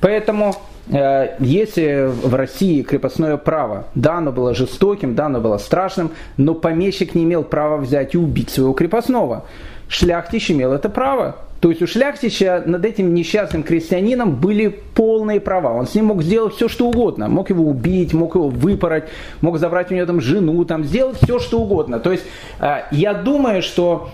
Поэтому 0.00 0.56
э, 0.90 1.36
если 1.38 2.08
в 2.08 2.34
России 2.34 2.82
крепостное 2.82 3.36
право, 3.36 3.86
да, 3.94 4.14
оно 4.14 4.32
было 4.32 4.54
жестоким, 4.54 5.14
да, 5.14 5.26
оно 5.26 5.40
было 5.40 5.58
страшным, 5.58 6.12
но 6.38 6.54
помещик 6.54 7.14
не 7.14 7.24
имел 7.24 7.44
права 7.44 7.76
взять 7.76 8.14
и 8.14 8.18
убить 8.18 8.48
своего 8.48 8.72
крепостного. 8.72 9.44
Шляхтич 9.88 10.50
имел 10.50 10.72
это 10.72 10.88
право. 10.88 11.36
То 11.60 11.68
есть 11.68 11.82
у 11.82 11.86
Шляхтича 11.86 12.62
над 12.64 12.84
этим 12.84 13.12
несчастным 13.12 13.62
крестьянином 13.62 14.36
были 14.36 14.68
полные 14.68 15.40
права. 15.40 15.74
Он 15.74 15.86
с 15.86 15.94
ним 15.94 16.06
мог 16.06 16.22
сделать 16.22 16.54
все, 16.54 16.68
что 16.68 16.88
угодно. 16.88 17.28
Мог 17.28 17.50
его 17.50 17.64
убить, 17.64 18.14
мог 18.14 18.34
его 18.34 18.48
выпороть, 18.48 19.04
мог 19.42 19.58
забрать 19.58 19.90
у 19.92 19.94
него 19.94 20.06
там 20.06 20.20
жену, 20.22 20.64
там, 20.64 20.84
сделать 20.84 21.18
все, 21.22 21.38
что 21.38 21.60
угодно. 21.60 22.00
То 22.00 22.12
есть 22.12 22.24
э, 22.60 22.84
я 22.92 23.12
думаю, 23.12 23.60
что 23.60 24.08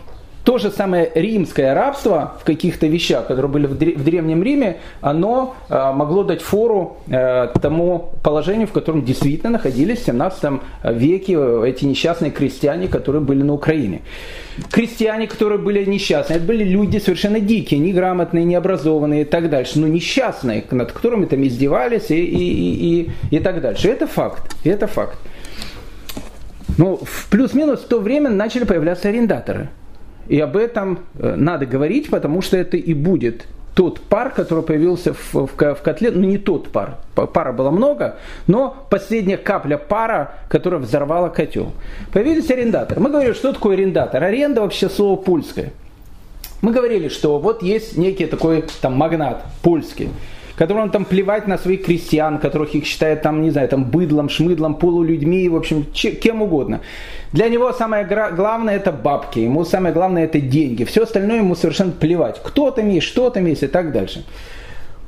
то 0.46 0.58
же 0.58 0.70
самое 0.70 1.10
римское 1.12 1.74
рабство 1.74 2.34
в 2.40 2.44
каких-то 2.44 2.86
вещах, 2.86 3.26
которые 3.26 3.50
были 3.50 3.66
в 3.66 4.04
Древнем 4.04 4.44
Риме, 4.44 4.76
оно 5.00 5.56
э, 5.68 5.92
могло 5.92 6.22
дать 6.22 6.40
фору 6.40 6.98
э, 7.08 7.48
тому 7.60 8.10
положению, 8.22 8.68
в 8.68 8.72
котором 8.72 9.04
действительно 9.04 9.50
находились 9.50 10.02
в 10.02 10.06
17 10.06 10.60
веке 10.84 11.36
эти 11.66 11.84
несчастные 11.84 12.30
крестьяне, 12.30 12.86
которые 12.86 13.22
были 13.22 13.42
на 13.42 13.54
Украине. 13.54 14.02
Крестьяне, 14.70 15.26
которые 15.26 15.58
были 15.58 15.84
несчастные, 15.84 16.36
это 16.36 16.46
были 16.46 16.62
люди 16.62 16.98
совершенно 16.98 17.40
дикие, 17.40 17.80
неграмотные, 17.80 18.44
необразованные 18.44 19.22
и 19.22 19.24
так 19.24 19.50
дальше, 19.50 19.80
но 19.80 19.88
несчастные, 19.88 20.62
над 20.70 20.92
которыми 20.92 21.24
там 21.24 21.42
издевались 21.42 22.12
и, 22.12 22.24
и, 22.24 23.00
и, 23.00 23.10
и 23.36 23.40
так 23.40 23.60
дальше. 23.60 23.88
Это 23.88 24.06
факт, 24.06 24.54
это 24.62 24.86
факт. 24.86 25.18
Ну, 26.78 27.00
в 27.02 27.28
плюс-минус 27.30 27.80
в 27.80 27.88
то 27.88 27.98
время 27.98 28.30
начали 28.30 28.62
появляться 28.62 29.08
арендаторы– 29.08 29.70
и 30.28 30.40
об 30.40 30.56
этом 30.56 31.00
э, 31.18 31.34
надо 31.36 31.66
говорить, 31.66 32.10
потому 32.10 32.42
что 32.42 32.56
это 32.56 32.76
и 32.76 32.94
будет 32.94 33.46
тот 33.76 34.00
пар, 34.00 34.30
который 34.30 34.64
появился 34.64 35.12
в, 35.12 35.34
в, 35.34 35.46
в 35.46 35.82
котле, 35.82 36.10
ну 36.10 36.26
не 36.26 36.38
тот 36.38 36.68
пар, 36.70 36.96
пара 37.14 37.52
было 37.52 37.70
много, 37.70 38.16
но 38.46 38.74
последняя 38.88 39.36
капля 39.36 39.76
пара, 39.76 40.32
которая 40.48 40.80
взорвала 40.80 41.28
котел. 41.28 41.72
Появились 42.10 42.50
арендаторы. 42.50 43.02
Мы 43.02 43.10
говорили, 43.10 43.34
что 43.34 43.52
такое 43.52 43.76
арендатор? 43.76 44.24
Аренда 44.24 44.62
вообще 44.62 44.88
слово 44.88 45.16
польское. 45.20 45.72
Мы 46.62 46.72
говорили, 46.72 47.08
что 47.08 47.38
вот 47.38 47.62
есть 47.62 47.98
некий 47.98 48.24
такой 48.24 48.64
там 48.80 48.94
магнат 48.94 49.44
польский, 49.62 50.08
которым 50.56 50.90
там 50.90 51.04
плевать 51.04 51.46
на 51.46 51.58
своих 51.58 51.84
крестьян, 51.84 52.38
которых 52.38 52.74
их 52.74 52.86
считают 52.86 53.22
там, 53.22 53.42
не 53.42 53.50
знаю, 53.50 53.68
там 53.68 53.84
быдлом, 53.84 54.28
шмыдлом, 54.28 54.74
полулюдьми, 54.74 55.48
в 55.48 55.56
общем, 55.56 55.84
кем 55.92 56.42
угодно. 56.42 56.80
Для 57.32 57.48
него 57.48 57.72
самое 57.72 58.04
главное 58.04 58.76
это 58.76 58.92
бабки, 58.92 59.40
ему 59.40 59.64
самое 59.64 59.92
главное 59.92 60.24
это 60.24 60.40
деньги, 60.40 60.84
все 60.84 61.02
остальное 61.02 61.38
ему 61.38 61.54
совершенно 61.54 61.92
плевать. 61.92 62.40
Кто 62.42 62.70
там 62.70 62.88
есть, 62.88 63.06
что 63.06 63.30
там 63.30 63.46
есть 63.46 63.62
и 63.62 63.66
так 63.66 63.92
дальше. 63.92 64.24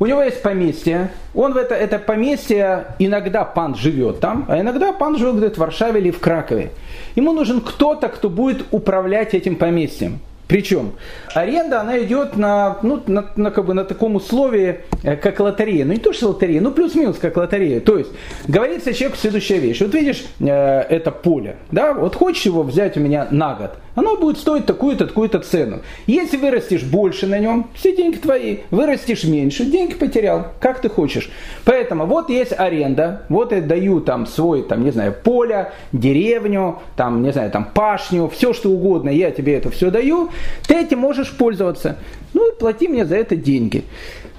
У 0.00 0.06
него 0.06 0.22
есть 0.22 0.42
поместье, 0.42 1.10
он 1.34 1.54
в 1.54 1.56
это, 1.56 1.74
это 1.74 1.98
поместье, 1.98 2.84
иногда 3.00 3.44
пан 3.44 3.74
живет 3.74 4.20
там, 4.20 4.44
а 4.48 4.60
иногда 4.60 4.92
пан 4.92 5.16
живет 5.16 5.36
где-то 5.36 5.56
в 5.56 5.58
Варшаве 5.58 6.00
или 6.00 6.12
в 6.12 6.20
Кракове. 6.20 6.70
Ему 7.16 7.32
нужен 7.32 7.60
кто-то, 7.60 8.08
кто 8.08 8.30
будет 8.30 8.66
управлять 8.70 9.34
этим 9.34 9.56
поместьем. 9.56 10.20
Причем 10.48 10.92
аренда, 11.34 11.82
она 11.82 12.02
идет 12.02 12.36
на, 12.36 12.78
ну, 12.82 13.02
на, 13.06 13.26
на, 13.36 13.50
как 13.50 13.66
бы 13.66 13.74
на 13.74 13.84
таком 13.84 14.16
условии, 14.16 14.80
э, 15.02 15.16
как 15.16 15.38
лотерея. 15.40 15.84
Ну 15.84 15.92
не 15.92 15.98
то, 15.98 16.14
что 16.14 16.28
лотерея, 16.28 16.62
ну 16.62 16.72
плюс-минус 16.72 17.18
как 17.18 17.36
лотерея. 17.36 17.80
То 17.80 17.98
есть 17.98 18.10
говорится 18.48 18.94
человеку 18.94 19.20
следующая 19.20 19.58
вещь. 19.58 19.80
Вот 19.82 19.94
видишь, 19.94 20.24
э, 20.40 20.46
это 20.46 21.10
поле, 21.10 21.56
да, 21.70 21.92
вот 21.92 22.14
хочешь 22.14 22.46
его 22.46 22.62
взять 22.62 22.96
у 22.96 23.00
меня 23.00 23.28
на 23.30 23.54
год. 23.54 23.72
Оно 23.98 24.16
будет 24.16 24.38
стоить 24.38 24.66
такую-то, 24.66 25.06
такую-то 25.06 25.40
цену. 25.40 25.80
Если 26.06 26.36
вырастешь 26.36 26.84
больше 26.84 27.26
на 27.26 27.38
нем, 27.38 27.68
все 27.74 27.96
деньги 27.96 28.16
твои. 28.16 28.58
Вырастешь 28.70 29.24
меньше, 29.24 29.64
деньги 29.64 29.94
потерял, 29.94 30.52
как 30.60 30.80
ты 30.80 30.88
хочешь. 30.88 31.30
Поэтому 31.64 32.06
вот 32.06 32.30
есть 32.30 32.52
аренда, 32.56 33.22
вот 33.28 33.52
я 33.52 33.60
даю 33.60 34.00
там 34.00 34.26
свой, 34.26 34.62
там, 34.62 34.84
не 34.84 34.92
знаю, 34.92 35.14
поле, 35.24 35.72
деревню, 35.92 36.78
там, 36.96 37.22
не 37.22 37.32
знаю, 37.32 37.50
там, 37.50 37.68
пашню, 37.74 38.28
все 38.28 38.52
что 38.52 38.70
угодно, 38.70 39.10
я 39.10 39.30
тебе 39.30 39.54
это 39.54 39.70
все 39.70 39.90
даю, 39.90 40.30
ты 40.66 40.74
этим 40.74 41.00
можешь 41.00 41.36
пользоваться. 41.36 41.96
Ну 42.34 42.52
и 42.52 42.58
плати 42.58 42.88
мне 42.88 43.04
за 43.04 43.16
это 43.16 43.36
деньги. 43.36 43.84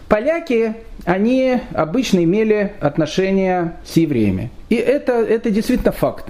Поляки, 0.08 0.74
они 1.06 1.60
обычно 1.74 2.24
имели 2.24 2.74
отношения 2.80 3.76
с 3.86 3.98
евреями. 3.98 4.50
И 4.70 4.76
это, 4.76 5.14
это 5.14 5.52
действительно 5.52 5.92
факт. 5.92 6.26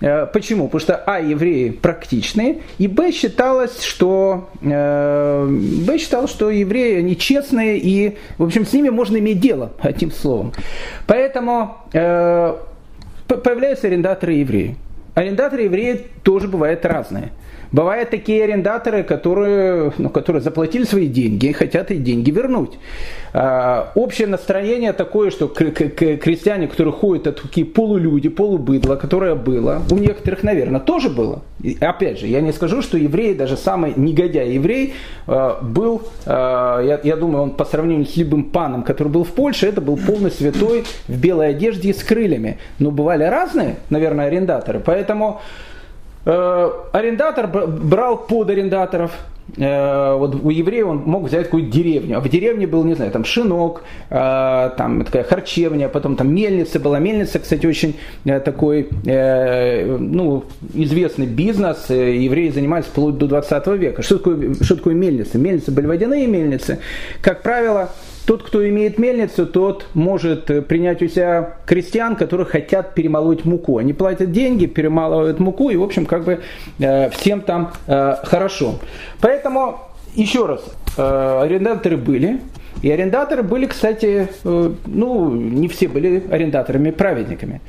Э, 0.00 0.26
почему? 0.26 0.66
Потому 0.66 0.80
что 0.80 0.96
А, 0.96 1.20
евреи 1.20 1.70
практичные, 1.70 2.62
и 2.78 2.88
Б 2.88 3.12
считалось, 3.12 3.82
что 3.82 4.48
э, 4.62 5.46
Б 5.86 5.98
считал, 5.98 6.26
что 6.26 6.50
евреи 6.50 6.98
они 6.98 7.16
честные, 7.16 7.78
и, 7.78 8.16
в 8.38 8.44
общем, 8.44 8.64
с 8.64 8.72
ними 8.72 8.88
можно 8.88 9.18
иметь 9.18 9.40
дело, 9.40 9.72
одним 9.80 10.10
словом. 10.10 10.52
Поэтому 11.06 11.76
э, 11.92 12.54
появляются 13.26 13.86
арендаторы 13.86 14.34
евреи. 14.34 14.76
Арендаторы 15.14 15.62
евреи 15.62 16.06
тоже 16.22 16.48
бывают 16.48 16.84
разные. 16.84 17.32
Бывают 17.72 18.10
такие 18.10 18.42
арендаторы, 18.42 19.04
которые, 19.04 19.92
ну, 19.96 20.10
которые 20.10 20.42
заплатили 20.42 20.82
свои 20.84 21.06
деньги 21.06 21.46
и 21.46 21.52
хотят 21.52 21.90
эти 21.92 22.00
деньги 22.00 22.30
вернуть. 22.30 22.78
А, 23.32 23.92
общее 23.94 24.26
настроение 24.26 24.92
такое, 24.92 25.30
что 25.30 25.46
крестьяне, 25.46 26.66
которые 26.66 26.92
ходят, 26.92 27.28
это 27.28 27.42
такие 27.42 27.64
полулюди, 27.64 28.28
полубыдло, 28.28 28.96
которое 28.96 29.36
было, 29.36 29.82
у 29.90 29.96
некоторых, 29.96 30.42
наверное, 30.42 30.80
тоже 30.80 31.10
было. 31.10 31.42
И, 31.62 31.76
опять 31.80 32.18
же, 32.18 32.26
я 32.26 32.40
не 32.40 32.52
скажу, 32.52 32.82
что 32.82 32.98
еврей, 32.98 33.34
даже 33.34 33.56
самый 33.56 33.92
негодяй 33.94 34.50
еврей, 34.50 34.94
а, 35.28 35.60
был, 35.62 36.02
а, 36.26 36.80
я, 36.82 36.98
я 37.04 37.16
думаю, 37.16 37.44
он 37.44 37.50
по 37.52 37.64
сравнению 37.64 38.06
с 38.06 38.16
любым 38.16 38.50
паном, 38.50 38.82
который 38.82 39.08
был 39.08 39.22
в 39.22 39.30
Польше, 39.30 39.68
это 39.68 39.80
был 39.80 39.96
полный 39.96 40.32
святой 40.32 40.84
в 41.06 41.16
белой 41.16 41.50
одежде 41.50 41.90
и 41.90 41.92
с 41.92 42.02
крыльями. 42.02 42.58
Но 42.80 42.90
бывали 42.90 43.22
разные, 43.22 43.76
наверное, 43.90 44.26
арендаторы. 44.26 44.80
Поэтому 44.80 45.40
Э, 45.40 45.69
арендатор 46.24 47.46
брал 47.46 48.18
под 48.18 48.50
арендаторов, 48.50 49.12
э, 49.56 50.14
вот 50.14 50.34
у 50.42 50.50
евреев 50.50 50.86
он 50.86 50.98
мог 50.98 51.24
взять 51.24 51.44
какую-то 51.44 51.70
деревню, 51.70 52.18
а 52.18 52.20
в 52.20 52.28
деревне 52.28 52.66
был, 52.66 52.84
не 52.84 52.94
знаю, 52.94 53.10
там 53.10 53.24
шинок, 53.24 53.82
э, 54.10 54.70
там 54.76 55.04
такая 55.04 55.22
харчевня, 55.22 55.88
потом 55.88 56.16
там 56.16 56.34
мельница 56.34 56.78
была. 56.78 56.98
Мельница, 56.98 57.38
кстати, 57.38 57.66
очень 57.66 57.96
такой, 58.24 58.88
ну, 59.02 60.44
известный 60.74 61.26
бизнес, 61.26 61.88
евреи 61.88 62.50
занимались 62.50 62.86
вплоть 62.86 63.16
до 63.16 63.26
20 63.26 63.66
века. 63.78 64.02
Что 64.02 64.18
такое, 64.18 64.54
что 64.60 64.76
такое 64.76 64.94
мельница? 64.94 65.38
Мельницы 65.38 65.70
были 65.70 65.86
водяные 65.86 66.26
мельницы. 66.26 66.80
Как 67.22 67.42
правило, 67.42 67.90
тот, 68.30 68.44
кто 68.44 68.68
имеет 68.68 68.96
мельницу, 68.96 69.44
тот 69.44 69.86
может 69.92 70.44
принять 70.68 71.02
у 71.02 71.08
себя 71.08 71.56
крестьян, 71.66 72.14
которые 72.14 72.46
хотят 72.46 72.94
перемолоть 72.94 73.44
муку. 73.44 73.78
Они 73.78 73.92
платят 73.92 74.30
деньги, 74.30 74.66
перемалывают 74.66 75.40
муку, 75.40 75.68
и, 75.70 75.74
в 75.74 75.82
общем, 75.82 76.06
как 76.06 76.22
бы 76.22 76.40
э, 76.78 77.10
всем 77.10 77.40
там 77.40 77.72
э, 77.88 78.14
хорошо. 78.22 78.78
Поэтому, 79.20 79.80
еще 80.14 80.46
раз, 80.46 80.62
э, 80.96 81.40
арендаторы 81.42 81.96
были. 81.96 82.40
И 82.82 82.90
арендаторы 82.92 83.42
были, 83.42 83.66
кстати, 83.66 84.28
ну, 84.44 85.34
не 85.34 85.66
все 85.66 85.88
были 85.88 86.22
арендаторами-праведниками. 86.30 87.60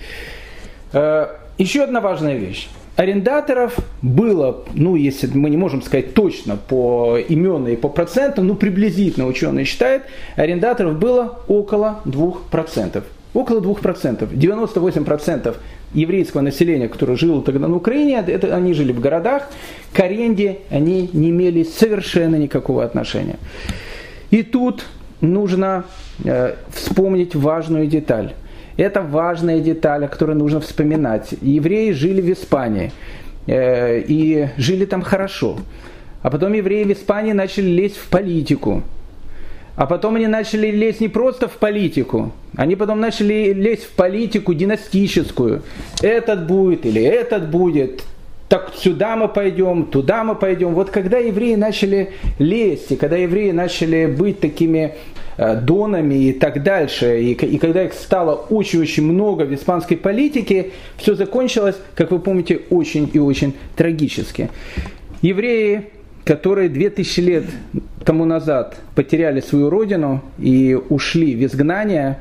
Еще 0.93 1.81
одна 1.81 2.01
важная 2.01 2.37
вещь 2.37 2.69
арендаторов 3.01 3.77
было, 4.01 4.63
ну, 4.73 4.95
если 4.95 5.27
мы 5.33 5.49
не 5.49 5.57
можем 5.57 5.81
сказать 5.81 6.13
точно 6.13 6.55
по 6.55 7.17
именам 7.27 7.67
и 7.67 7.75
по 7.75 7.89
процентам, 7.89 8.47
ну, 8.47 8.55
приблизительно 8.55 9.25
ученые 9.25 9.65
считают, 9.65 10.03
арендаторов 10.35 10.99
было 10.99 11.39
около 11.47 12.01
2%. 12.05 13.03
Около 13.33 13.59
2%. 13.59 14.31
98% 14.31 15.55
еврейского 15.93 16.41
населения, 16.41 16.87
которое 16.87 17.17
жило 17.17 17.41
тогда 17.41 17.67
на 17.67 17.75
Украине, 17.75 18.23
это, 18.25 18.55
они 18.55 18.73
жили 18.73 18.91
в 18.91 18.99
городах, 18.99 19.49
к 19.93 19.99
аренде 19.99 20.59
они 20.69 21.09
не 21.11 21.31
имели 21.31 21.63
совершенно 21.63 22.35
никакого 22.35 22.83
отношения. 22.83 23.37
И 24.29 24.43
тут 24.43 24.85
нужно 25.21 25.85
э, 26.23 26.55
вспомнить 26.71 27.35
важную 27.35 27.87
деталь. 27.87 28.33
Это 28.77 29.01
важная 29.01 29.59
деталь, 29.59 30.05
о 30.05 30.07
которой 30.07 30.35
нужно 30.35 30.59
вспоминать. 30.59 31.33
Евреи 31.41 31.91
жили 31.91 32.21
в 32.21 32.31
Испании 32.31 32.91
э, 33.47 33.99
и 33.99 34.49
жили 34.57 34.85
там 34.85 35.01
хорошо. 35.01 35.57
А 36.21 36.29
потом 36.29 36.53
евреи 36.53 36.83
в 36.83 36.91
Испании 36.91 37.33
начали 37.33 37.67
лезть 37.67 37.97
в 37.97 38.07
политику. 38.09 38.83
А 39.75 39.85
потом 39.85 40.15
они 40.15 40.27
начали 40.27 40.67
лезть 40.67 41.01
не 41.01 41.07
просто 41.07 41.47
в 41.47 41.53
политику, 41.53 42.33
они 42.57 42.75
потом 42.75 42.99
начали 42.99 43.53
лезть 43.53 43.85
в 43.85 43.91
политику 43.91 44.53
династическую. 44.53 45.63
Этот 46.01 46.45
будет 46.45 46.85
или 46.85 47.01
этот 47.01 47.49
будет, 47.49 48.03
так 48.51 48.73
сюда 48.75 49.15
мы 49.15 49.29
пойдем, 49.29 49.85
туда 49.85 50.23
мы 50.23 50.35
пойдем. 50.35 50.73
Вот 50.73 50.89
когда 50.89 51.17
евреи 51.17 51.55
начали 51.55 52.11
лезть, 52.37 52.91
и 52.91 52.95
когда 52.97 53.15
евреи 53.15 53.51
начали 53.51 54.05
быть 54.05 54.39
такими 54.41 54.93
Э, 55.37 55.55
донами 55.55 56.25
и 56.29 56.33
так 56.33 56.61
дальше. 56.61 57.19
И, 57.19 57.31
и 57.31 57.57
когда 57.57 57.83
их 57.83 57.93
стало 57.93 58.35
очень-очень 58.35 59.03
много 59.03 59.43
в 59.43 59.53
испанской 59.55 59.97
политике, 59.97 60.71
все 60.97 61.15
закончилось, 61.15 61.77
как 61.95 62.11
вы 62.11 62.19
помните, 62.19 62.61
очень 62.69 63.09
и 63.11 63.17
очень 63.17 63.55
трагически. 63.75 64.51
Евреи, 65.23 65.89
которые 66.25 66.69
2000 66.69 67.19
лет 67.21 67.45
тому 68.05 68.25
назад 68.25 68.77
потеряли 68.93 69.39
свою 69.39 69.71
родину 69.71 70.21
и 70.37 70.77
ушли 70.89 71.35
в 71.35 71.43
изгнание, 71.45 72.19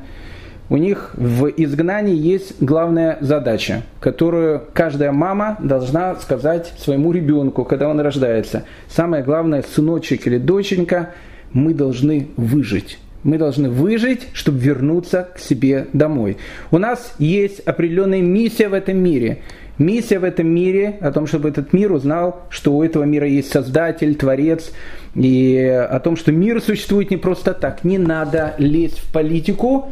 у 0.71 0.77
них 0.77 1.11
в 1.13 1.49
изгнании 1.49 2.15
есть 2.15 2.59
главная 2.59 3.19
задача, 3.21 3.83
которую 3.99 4.63
каждая 4.73 5.11
мама 5.11 5.57
должна 5.61 6.15
сказать 6.15 6.73
своему 6.79 7.11
ребенку, 7.11 7.63
когда 7.65 7.87
он 7.87 7.99
рождается. 7.99 8.63
Самое 8.89 9.23
главное, 9.23 9.63
сыночек 9.63 10.25
или 10.25 10.39
доченька– 10.39 11.09
мы 11.53 11.73
должны 11.73 12.27
выжить. 12.37 12.97
Мы 13.23 13.37
должны 13.37 13.69
выжить, 13.69 14.27
чтобы 14.33 14.59
вернуться 14.59 15.27
к 15.35 15.39
себе 15.39 15.87
домой. 15.93 16.37
У 16.71 16.77
нас 16.79 17.13
есть 17.19 17.59
определенная 17.59 18.21
миссия 18.21 18.67
в 18.67 18.73
этом 18.73 18.97
мире. 18.97 19.43
Миссия 19.77 20.19
в 20.19 20.23
этом 20.23 20.47
мире 20.47 20.97
о 21.01 21.11
том, 21.11 21.27
чтобы 21.27 21.49
этот 21.49 21.73
мир 21.73 21.91
узнал, 21.91 22.41
что 22.49 22.73
у 22.73 22.83
этого 22.83 23.03
мира 23.03 23.27
есть 23.27 23.51
Создатель, 23.51 24.15
Творец, 24.15 24.71
и 25.15 25.57
о 25.57 25.99
том, 25.99 26.15
что 26.15 26.31
мир 26.31 26.61
существует 26.61 27.11
не 27.11 27.17
просто 27.17 27.53
так. 27.53 27.83
Не 27.83 27.97
надо 27.97 28.55
лезть 28.57 28.99
в 28.99 29.11
политику, 29.11 29.91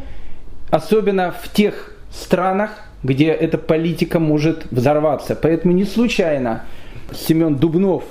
особенно 0.70 1.32
в 1.32 1.48
тех 1.52 1.92
странах, 2.12 2.70
где 3.02 3.26
эта 3.26 3.58
политика 3.58 4.18
может 4.18 4.66
взорваться. 4.70 5.34
Поэтому 5.34 5.74
не 5.74 5.84
случайно 5.84 6.64
Семен 7.12 7.56
Дубнов 7.56 8.04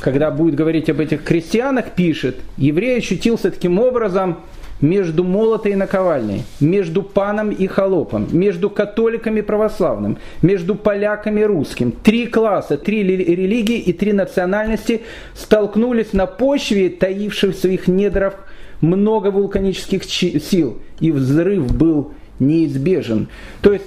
когда 0.00 0.30
будет 0.30 0.54
говорить 0.54 0.90
об 0.90 1.00
этих 1.00 1.24
крестьянах, 1.24 1.92
пишет, 1.92 2.36
еврей 2.56 2.98
ощутился 2.98 3.50
таким 3.50 3.78
образом 3.78 4.38
между 4.80 5.24
молотой 5.24 5.72
и 5.72 5.76
наковальней, 5.76 6.42
между 6.60 7.02
паном 7.02 7.50
и 7.50 7.66
холопом, 7.66 8.28
между 8.30 8.68
католиками 8.68 9.40
и 9.40 9.42
православным, 9.42 10.18
между 10.42 10.74
поляками 10.74 11.40
и 11.40 11.44
русским. 11.44 11.92
Три 11.92 12.26
класса, 12.26 12.76
три 12.76 13.02
религии 13.02 13.78
и 13.78 13.92
три 13.94 14.12
национальности 14.12 15.02
столкнулись 15.34 16.12
на 16.12 16.26
почве, 16.26 16.90
таивших 16.90 17.54
в 17.54 17.58
своих 17.58 17.88
недрах 17.88 18.34
много 18.80 19.30
вулканических 19.30 20.04
сил, 20.04 20.78
и 21.00 21.10
взрыв 21.10 21.74
был 21.74 22.12
неизбежен. 22.38 23.28
То 23.62 23.72
есть 23.72 23.86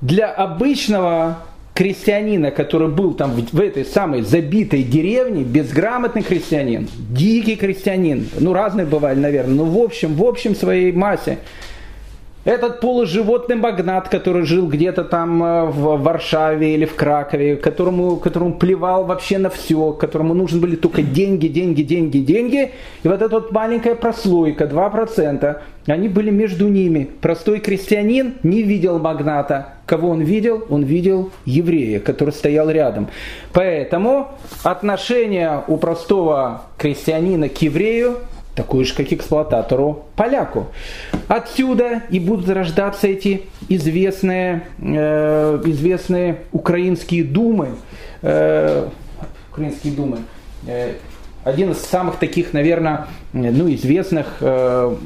для 0.00 0.30
обычного 0.30 1.38
крестьянина, 1.74 2.50
который 2.50 2.88
был 2.88 3.14
там 3.14 3.32
в, 3.32 3.60
этой 3.60 3.84
самой 3.84 4.22
забитой 4.22 4.82
деревне, 4.82 5.44
безграмотный 5.44 6.22
крестьянин, 6.22 6.88
дикий 7.10 7.56
крестьянин, 7.56 8.28
ну 8.38 8.52
разные 8.52 8.86
бывали, 8.86 9.18
наверное, 9.18 9.54
но 9.54 9.64
в 9.64 9.78
общем, 9.78 10.14
в 10.14 10.24
общем 10.24 10.54
своей 10.54 10.92
массе, 10.92 11.38
этот 12.44 12.80
полуживотный 12.80 13.56
магнат, 13.56 14.08
который 14.08 14.44
жил 14.44 14.66
где-то 14.66 15.04
там 15.04 15.42
э, 15.44 15.64
в 15.66 16.02
Варшаве 16.02 16.74
или 16.74 16.86
в 16.86 16.94
Кракове, 16.94 17.56
которому, 17.56 18.16
которому 18.16 18.54
плевал 18.54 19.04
вообще 19.04 19.36
на 19.36 19.50
все, 19.50 19.92
которому 19.92 20.32
нужны 20.32 20.58
были 20.58 20.76
только 20.76 21.02
деньги, 21.02 21.48
деньги, 21.48 21.82
деньги, 21.82 22.18
деньги. 22.18 22.72
И 23.02 23.08
вот 23.08 23.20
эта 23.20 23.28
вот 23.28 23.52
маленькая 23.52 23.94
прослойка, 23.94 24.64
2%, 24.64 25.60
они 25.86 26.08
были 26.08 26.30
между 26.30 26.68
ними. 26.68 27.10
Простой 27.20 27.60
крестьянин 27.60 28.34
не 28.42 28.62
видел 28.62 28.98
магната. 28.98 29.74
Кого 29.84 30.08
он 30.08 30.22
видел? 30.22 30.64
Он 30.70 30.82
видел 30.82 31.30
еврея, 31.44 32.00
который 32.00 32.30
стоял 32.30 32.70
рядом. 32.70 33.08
Поэтому 33.52 34.28
отношение 34.62 35.62
у 35.66 35.76
простого 35.76 36.62
крестьянина 36.78 37.50
к 37.50 37.60
еврею 37.60 38.16
такую 38.60 38.84
же, 38.84 38.94
как 38.94 39.10
эксплуататору 39.10 40.04
поляку. 40.16 40.66
Отсюда 41.28 42.02
и 42.10 42.20
будут 42.20 42.50
рождаться 42.50 43.06
эти 43.06 43.44
известные, 43.70 44.66
э, 44.78 45.62
известные 45.64 46.40
украинские 46.52 47.24
думы. 47.24 47.70
Э, 48.20 48.88
Украинской 49.50 49.90
Думы. 49.90 50.18
Один 51.42 51.72
из 51.72 51.78
самых 51.78 52.16
таких, 52.16 52.52
наверное, 52.52 53.06
ну, 53.32 53.72
известных 53.72 54.26
э, 54.40 54.96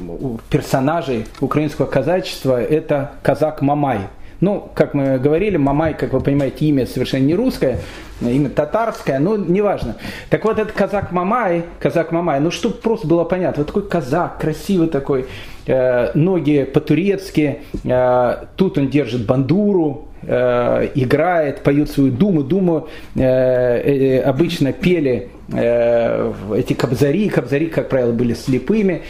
персонажей 0.49 1.25
украинского 1.39 1.85
казачества– 1.85 2.61
это 2.63 3.11
казак 3.23 3.61
Мамай– 3.61 4.01
ну, 4.45 4.69
как 4.75 4.93
мы 4.93 5.17
говорили, 5.17 5.57
Мамай, 5.57 5.95
как 5.95 6.13
вы 6.13 6.21
понимаете, 6.21 6.65
имя 6.65 6.85
совершенно 6.85 7.23
не 7.23 7.33
русское, 7.33 7.79
имя 8.21 8.49
татарское, 8.49 9.17
но 9.17 9.37
неважно. 9.37 9.95
Так 10.29 10.45
вот, 10.45 10.59
этот 10.59 10.73
казак 10.73 11.11
Мамай, 11.11 11.63
казак 11.79 12.11
Мамай, 12.11 12.39
ну, 12.39 12.51
чтобы 12.51 12.75
просто 12.75 13.07
было 13.07 13.23
понятно, 13.23 13.63
вот 13.63 13.67
такой 13.67 13.89
казак, 13.89 14.37
красивый 14.37 14.87
такой, 14.87 15.25
э, 15.65 16.11
ноги 16.13 16.63
по-турецки, 16.63 17.61
э, 17.83 18.35
тут 18.55 18.77
он 18.77 18.89
держит 18.89 19.25
бандуру, 19.25 20.09
э, 20.21 20.89
играет, 20.93 21.63
поет 21.63 21.89
свою 21.89 22.11
думу. 22.11 22.43
Думу 22.43 22.87
э, 23.15 23.21
э, 23.21 24.19
обычно 24.21 24.73
пели 24.73 25.29
эти 25.47 26.73
кобзари. 26.73 27.29
Кобзари, 27.29 27.67
как 27.67 27.89
правило, 27.89 28.11
были 28.11 28.33
слепыми. 28.33 29.03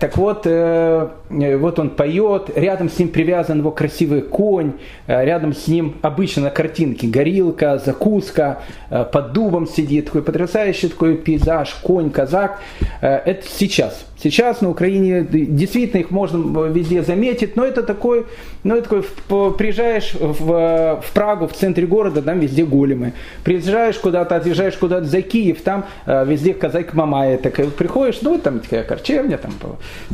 Так 0.00 0.16
вот, 0.16 0.42
э, 0.46 1.08
вот 1.30 1.78
он 1.78 1.90
поет, 1.90 2.50
рядом 2.56 2.90
с 2.90 2.98
ним 2.98 3.08
привязан 3.08 3.58
его 3.58 3.70
красивый 3.70 4.20
конь, 4.20 4.72
э, 5.06 5.24
рядом 5.24 5.54
с 5.54 5.68
ним 5.68 5.94
обычно 6.02 6.42
на 6.42 6.50
картинке 6.50 7.06
горилка, 7.06 7.78
закуска, 7.78 8.62
э, 8.90 9.04
под 9.04 9.32
дубом 9.32 9.68
сидит, 9.68 10.06
такой 10.06 10.22
потрясающий 10.22 10.88
такой 10.88 11.16
пейзаж, 11.16 11.72
конь, 11.82 12.10
казак. 12.10 12.60
Э, 13.00 13.18
это 13.24 13.46
сейчас. 13.48 14.06
Сейчас 14.20 14.62
на 14.62 14.70
Украине 14.70 15.26
действительно 15.30 16.00
их 16.00 16.10
можно 16.10 16.66
везде 16.66 17.02
заметить, 17.02 17.54
но 17.54 17.64
это 17.64 17.82
такой, 17.82 18.24
ну 18.64 18.74
это 18.74 18.88
такой, 18.88 19.52
приезжаешь 19.52 20.14
в, 20.14 21.02
в 21.02 21.12
Прагу, 21.12 21.46
в 21.46 21.52
центре 21.52 21.86
города, 21.86 22.22
там 22.22 22.40
везде 22.40 22.64
големы. 22.64 23.12
Приезжаешь 23.44 23.96
куда-то, 23.96 24.36
отъезжаешь 24.36 24.76
куда-то 24.76 25.04
за 25.04 25.20
Киев, 25.20 25.60
там 25.60 25.75
э, 26.06 26.24
везде 26.26 26.54
казак 26.54 26.94
Мамая, 26.94 27.38
так 27.38 27.54
приходишь, 27.74 28.18
ну 28.22 28.38
там 28.38 28.60
такая 28.60 28.84
корчевня, 28.84 29.38
там 29.38 29.52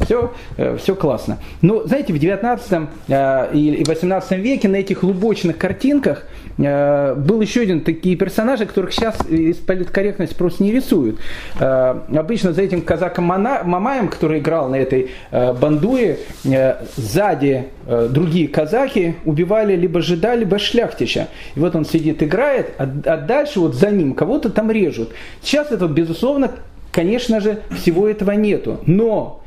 все, 0.05 0.33
э, 0.57 0.77
все 0.77 0.95
классно. 0.95 1.39
Но 1.61 1.87
знаете, 1.87 2.13
в 2.13 2.19
19 2.19 2.89
э, 3.09 3.49
и 3.55 3.85
18 3.87 4.33
веке 4.39 4.69
на 4.69 4.77
этих 4.77 5.03
лубочных 5.03 5.59
картинках 5.59 6.25
э, 6.59 7.15
был 7.15 7.41
еще 7.41 7.63
один 7.63 7.81
такие 7.81 8.17
персонажи, 8.17 8.67
которых 8.67 8.93
сейчас 8.93 9.17
из 9.29 9.57
политкорректности 9.57 10.35
просто 10.35 10.63
не 10.63 10.73
рисуют. 10.73 11.19
Э, 11.59 11.95
обычно 12.15 12.53
за 12.53 12.63
этим 12.63 12.83
казаком 12.83 13.25
Мамаем, 13.25 14.09
который 14.09 14.39
играл 14.41 14.69
на 14.69 14.77
этой 14.77 15.11
э, 15.31 15.53
бандуе, 15.53 16.19
э, 16.45 16.75
сзади 16.97 17.67
э, 17.87 18.09
другие 18.11 18.49
казахи 18.49 19.17
убивали 19.25 19.77
либо 19.77 20.01
жида, 20.01 20.35
либо 20.35 20.59
шляхтича. 20.59 21.29
И 21.55 21.61
вот 21.61 21.75
он 21.75 21.85
сидит, 21.85 22.23
играет, 22.23 22.71
а, 22.79 22.89
а 23.05 23.17
дальше 23.17 23.61
вот 23.61 23.75
за 23.75 23.91
ним 23.91 24.15
кого-то 24.15 24.51
там 24.51 24.71
режут. 24.71 25.11
Сейчас 25.53 25.71
этого, 25.71 25.91
безусловно, 25.91 26.51
конечно 26.93 27.39
же, 27.39 27.61
всего 27.77 28.09
этого 28.09 28.31
нету. 28.31 28.81
Но 28.87 29.43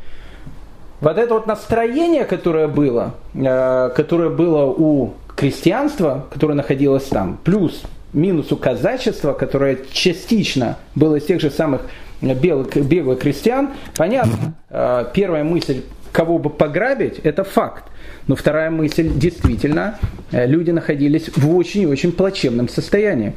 вот 1.01 1.17
это 1.17 1.33
вот 1.33 1.47
настроение, 1.47 2.25
которое 2.25 2.67
было, 2.67 3.15
э, 3.33 3.89
которое 3.95 4.29
было 4.29 4.65
у 4.65 5.15
крестьянства, 5.35 6.27
которое 6.31 6.53
находилось 6.53 7.05
там, 7.05 7.39
плюс 7.43 7.81
минус 8.13 8.51
у 8.51 8.55
казачества, 8.55 9.33
которое 9.33 9.79
частично 9.91 10.77
было 10.93 11.15
из 11.15 11.25
тех 11.25 11.41
же 11.41 11.49
самых 11.49 11.81
белых, 12.21 12.77
беглых 12.77 13.17
крестьян, 13.17 13.71
понятно, 13.97 14.53
э, 14.69 15.05
первая 15.11 15.43
мысль, 15.43 15.81
кого 16.11 16.37
бы 16.37 16.51
пограбить, 16.51 17.17
это 17.23 17.43
факт. 17.43 17.85
Но 18.27 18.35
вторая 18.35 18.69
мысль, 18.69 19.09
действительно, 19.11 19.97
э, 20.31 20.45
люди 20.45 20.69
находились 20.69 21.35
в 21.35 21.57
очень-очень 21.57 22.11
плачевном 22.11 22.69
состоянии. 22.69 23.33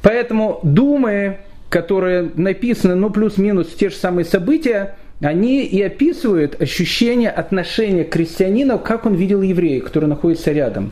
Поэтому 0.00 0.60
думы, 0.62 1.40
которые 1.70 2.32
написаны, 2.34 2.96
ну, 2.96 3.08
плюс-минус 3.08 3.68
те 3.68 3.88
же 3.88 3.96
самые 3.96 4.26
события, 4.26 4.96
они 5.22 5.64
и 5.64 5.80
описывают 5.80 6.60
ощущение 6.60 7.30
отношения 7.30 8.04
крестьянина, 8.04 8.76
как 8.76 9.06
он 9.06 9.14
видел 9.14 9.40
еврея, 9.40 9.80
который 9.80 10.08
находится 10.08 10.50
рядом. 10.50 10.90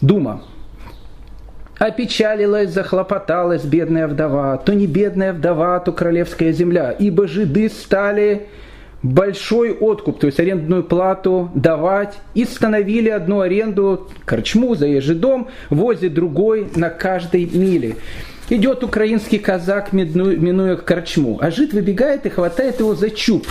Дума. 0.00 0.42
Опечалилась, 1.78 2.70
захлопоталась 2.70 3.64
бедная 3.64 4.08
вдова, 4.08 4.56
то 4.56 4.74
не 4.74 4.86
бедная 4.86 5.32
вдова, 5.32 5.78
то 5.78 5.92
королевская 5.92 6.52
земля, 6.52 6.90
ибо 6.90 7.28
жиды 7.28 7.68
стали 7.68 8.48
большой 9.02 9.72
откуп, 9.72 10.18
то 10.18 10.26
есть 10.26 10.40
арендную 10.40 10.82
плату 10.82 11.50
давать, 11.54 12.18
и 12.34 12.44
становили 12.44 13.10
одну 13.10 13.40
аренду, 13.40 14.08
корчму, 14.24 14.74
заезжий 14.74 15.14
дом, 15.14 15.48
возле 15.70 16.08
другой 16.08 16.68
на 16.74 16.90
каждой 16.90 17.44
миле. 17.44 17.96
Идет 18.50 18.82
украинский 18.82 19.38
казак, 19.38 19.92
минуя 19.92 20.76
корчму, 20.76 21.38
а 21.40 21.50
жид 21.50 21.74
выбегает 21.74 22.24
и 22.24 22.30
хватает 22.30 22.80
его 22.80 22.94
за 22.94 23.10
чуб. 23.10 23.46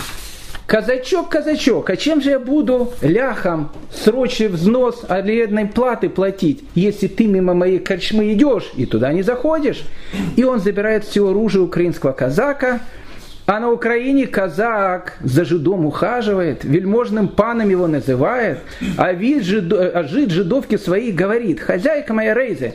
Казачок, 0.66 1.30
казачок, 1.30 1.88
а 1.88 1.96
чем 1.96 2.20
же 2.20 2.30
я 2.30 2.40
буду 2.40 2.92
ляхом 3.00 3.70
срочный 3.90 4.48
взнос 4.48 5.04
арендной 5.08 5.66
платы 5.66 6.10
платить, 6.10 6.64
если 6.74 7.06
ты 7.06 7.26
мимо 7.26 7.54
моей 7.54 7.78
корчмы 7.78 8.32
идешь 8.34 8.72
и 8.76 8.84
туда 8.86 9.12
не 9.12 9.22
заходишь? 9.22 9.84
И 10.36 10.42
он 10.44 10.58
забирает 10.58 11.04
все 11.04 11.26
оружие 11.26 11.62
украинского 11.62 12.12
казака, 12.12 12.80
а 13.46 13.60
на 13.60 13.70
Украине 13.70 14.26
казак 14.26 15.16
за 15.22 15.46
жидом 15.46 15.86
ухаживает, 15.86 16.64
вельможным 16.64 17.28
паном 17.28 17.70
его 17.70 17.86
называет, 17.86 18.58
а, 18.98 19.12
вид 19.12 19.44
жид, 19.44 19.72
а 19.72 20.02
жид 20.02 20.30
жидовки 20.32 20.76
своей 20.76 21.12
говорит, 21.12 21.60
хозяйка 21.60 22.12
моя 22.12 22.34
Рейзе, 22.34 22.74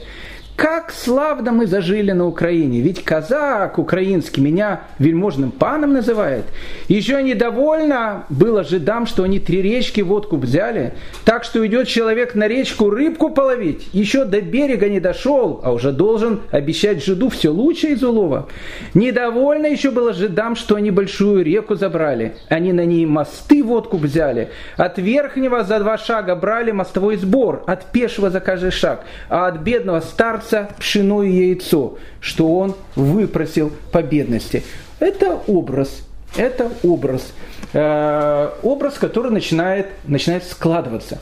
как 0.55 0.91
славно 0.91 1.51
мы 1.51 1.67
зажили 1.67 2.11
на 2.11 2.27
Украине. 2.27 2.81
Ведь 2.81 3.03
казак 3.03 3.79
украинский 3.79 4.41
меня 4.41 4.81
вельможным 4.99 5.51
паном 5.51 5.93
называет. 5.93 6.45
Еще 6.87 7.21
недовольно 7.23 8.25
было 8.29 8.63
жидам, 8.63 9.07
что 9.07 9.23
они 9.23 9.39
три 9.39 9.61
речки 9.61 10.01
водку 10.01 10.37
взяли. 10.37 10.93
Так 11.25 11.43
что 11.43 11.65
идет 11.65 11.87
человек 11.87 12.35
на 12.35 12.47
речку 12.47 12.89
рыбку 12.89 13.29
половить. 13.29 13.89
Еще 13.93 14.25
до 14.25 14.41
берега 14.41 14.89
не 14.89 14.99
дошел, 14.99 15.59
а 15.63 15.73
уже 15.73 15.91
должен 15.91 16.41
обещать 16.51 17.03
жиду 17.03 17.29
все 17.29 17.49
лучшее 17.49 17.93
из 17.93 18.03
улова. 18.03 18.47
Недовольно 18.93 19.67
еще 19.67 19.91
было 19.91 20.13
жидам, 20.13 20.55
что 20.55 20.75
они 20.75 20.91
большую 20.91 21.43
реку 21.43 21.75
забрали. 21.75 22.35
Они 22.49 22.73
на 22.73 22.85
ней 22.85 23.05
мосты 23.05 23.63
водку 23.63 23.97
взяли. 23.97 24.49
От 24.77 24.97
верхнего 24.97 25.63
за 25.63 25.79
два 25.79 25.97
шага 25.97 26.35
брали 26.35 26.71
мостовой 26.71 27.17
сбор. 27.17 27.63
От 27.65 27.91
пешего 27.91 28.29
за 28.29 28.39
каждый 28.39 28.71
шаг. 28.71 29.03
А 29.29 29.47
от 29.47 29.57
бедного 29.57 29.99
старца 29.99 30.52
старца 30.53 30.69
пшено 30.77 31.23
и 31.23 31.31
яйцо, 31.31 31.97
что 32.19 32.55
он 32.55 32.75
выпросил 32.95 33.71
по 33.91 34.03
бедности. 34.03 34.63
Это 34.99 35.41
образ, 35.47 36.07
это 36.37 36.71
образ, 36.83 37.33
э, 37.73 38.49
образ, 38.61 38.95
который 38.95 39.31
начинает, 39.31 39.87
начинает 40.05 40.43
складываться. 40.43 41.19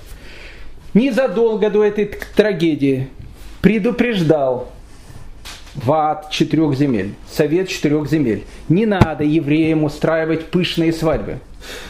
Незадолго 0.93 1.69
до 1.69 1.83
этой 1.85 2.11
трагедии 2.35 3.07
предупреждал 3.61 4.69
ВАД 5.75 6.29
четырех 6.31 6.75
земель, 6.75 7.13
Совет 7.31 7.69
четырех 7.69 8.09
земель. 8.09 8.43
Не 8.67 8.85
надо 8.85 9.23
евреям 9.23 9.85
устраивать 9.85 10.47
пышные 10.47 10.91
свадьбы. 10.91 11.39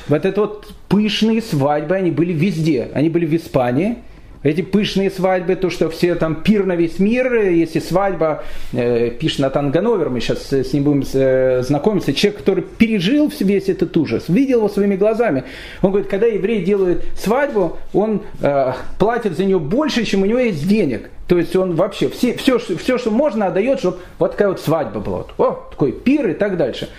Вот 0.07 0.25
это 0.25 0.41
вот 0.41 0.71
пышные 0.87 1.41
свадьбы, 1.41 1.95
они 1.95 2.11
были 2.11 2.33
везде. 2.33 2.91
Они 2.93 3.09
были 3.09 3.25
в 3.25 3.35
Испании, 3.35 3.97
эти 4.43 4.61
пышные 4.61 5.11
свадьбы, 5.11 5.55
то, 5.55 5.69
что 5.69 5.89
все 5.89 6.15
там 6.15 6.35
пир 6.35 6.65
на 6.65 6.75
весь 6.75 6.99
мир, 6.99 7.33
если 7.33 7.79
свадьба, 7.79 8.43
э, 8.73 9.11
пишет 9.11 9.39
Натан 9.39 9.71
Гановер, 9.71 10.09
мы 10.09 10.19
сейчас 10.19 10.51
с 10.51 10.73
ним 10.73 10.83
будем 10.83 11.03
э, 11.13 11.61
знакомиться, 11.63 12.13
человек, 12.13 12.39
который 12.39 12.63
пережил 12.63 13.31
весь 13.39 13.69
этот 13.69 13.95
ужас, 13.97 14.25
видел 14.27 14.59
его 14.59 14.69
своими 14.69 14.95
глазами. 14.95 15.43
Он 15.81 15.91
говорит, 15.91 16.09
когда 16.09 16.25
еврей 16.25 16.63
делает 16.63 17.03
свадьбу, 17.17 17.77
он 17.93 18.23
э, 18.41 18.73
платит 18.97 19.37
за 19.37 19.45
нее 19.45 19.59
больше, 19.59 20.05
чем 20.05 20.23
у 20.23 20.25
него 20.25 20.39
есть 20.39 20.67
денег. 20.67 21.11
То 21.27 21.37
есть 21.37 21.55
он 21.55 21.75
вообще 21.75 22.09
все, 22.09 22.35
все, 22.35 22.57
все 22.57 22.97
что 22.97 23.11
можно, 23.11 23.47
отдает, 23.47 23.79
чтобы 23.79 23.99
вот 24.17 24.31
такая 24.31 24.49
вот 24.49 24.59
свадьба 24.59 24.99
была. 24.99 25.25
О, 25.37 25.67
такой 25.69 25.91
пир 25.91 26.27
и 26.29 26.33
так 26.33 26.57
дальше. 26.57 26.89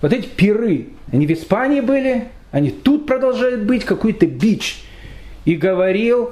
Вот 0.00 0.12
эти 0.12 0.26
пиры, 0.26 0.86
они 1.12 1.26
в 1.26 1.32
Испании 1.32 1.80
были, 1.80 2.28
они 2.52 2.70
тут 2.70 3.06
продолжают 3.06 3.62
быть, 3.62 3.84
какой-то 3.84 4.26
бич. 4.26 4.84
И 5.44 5.56
говорил 5.56 6.30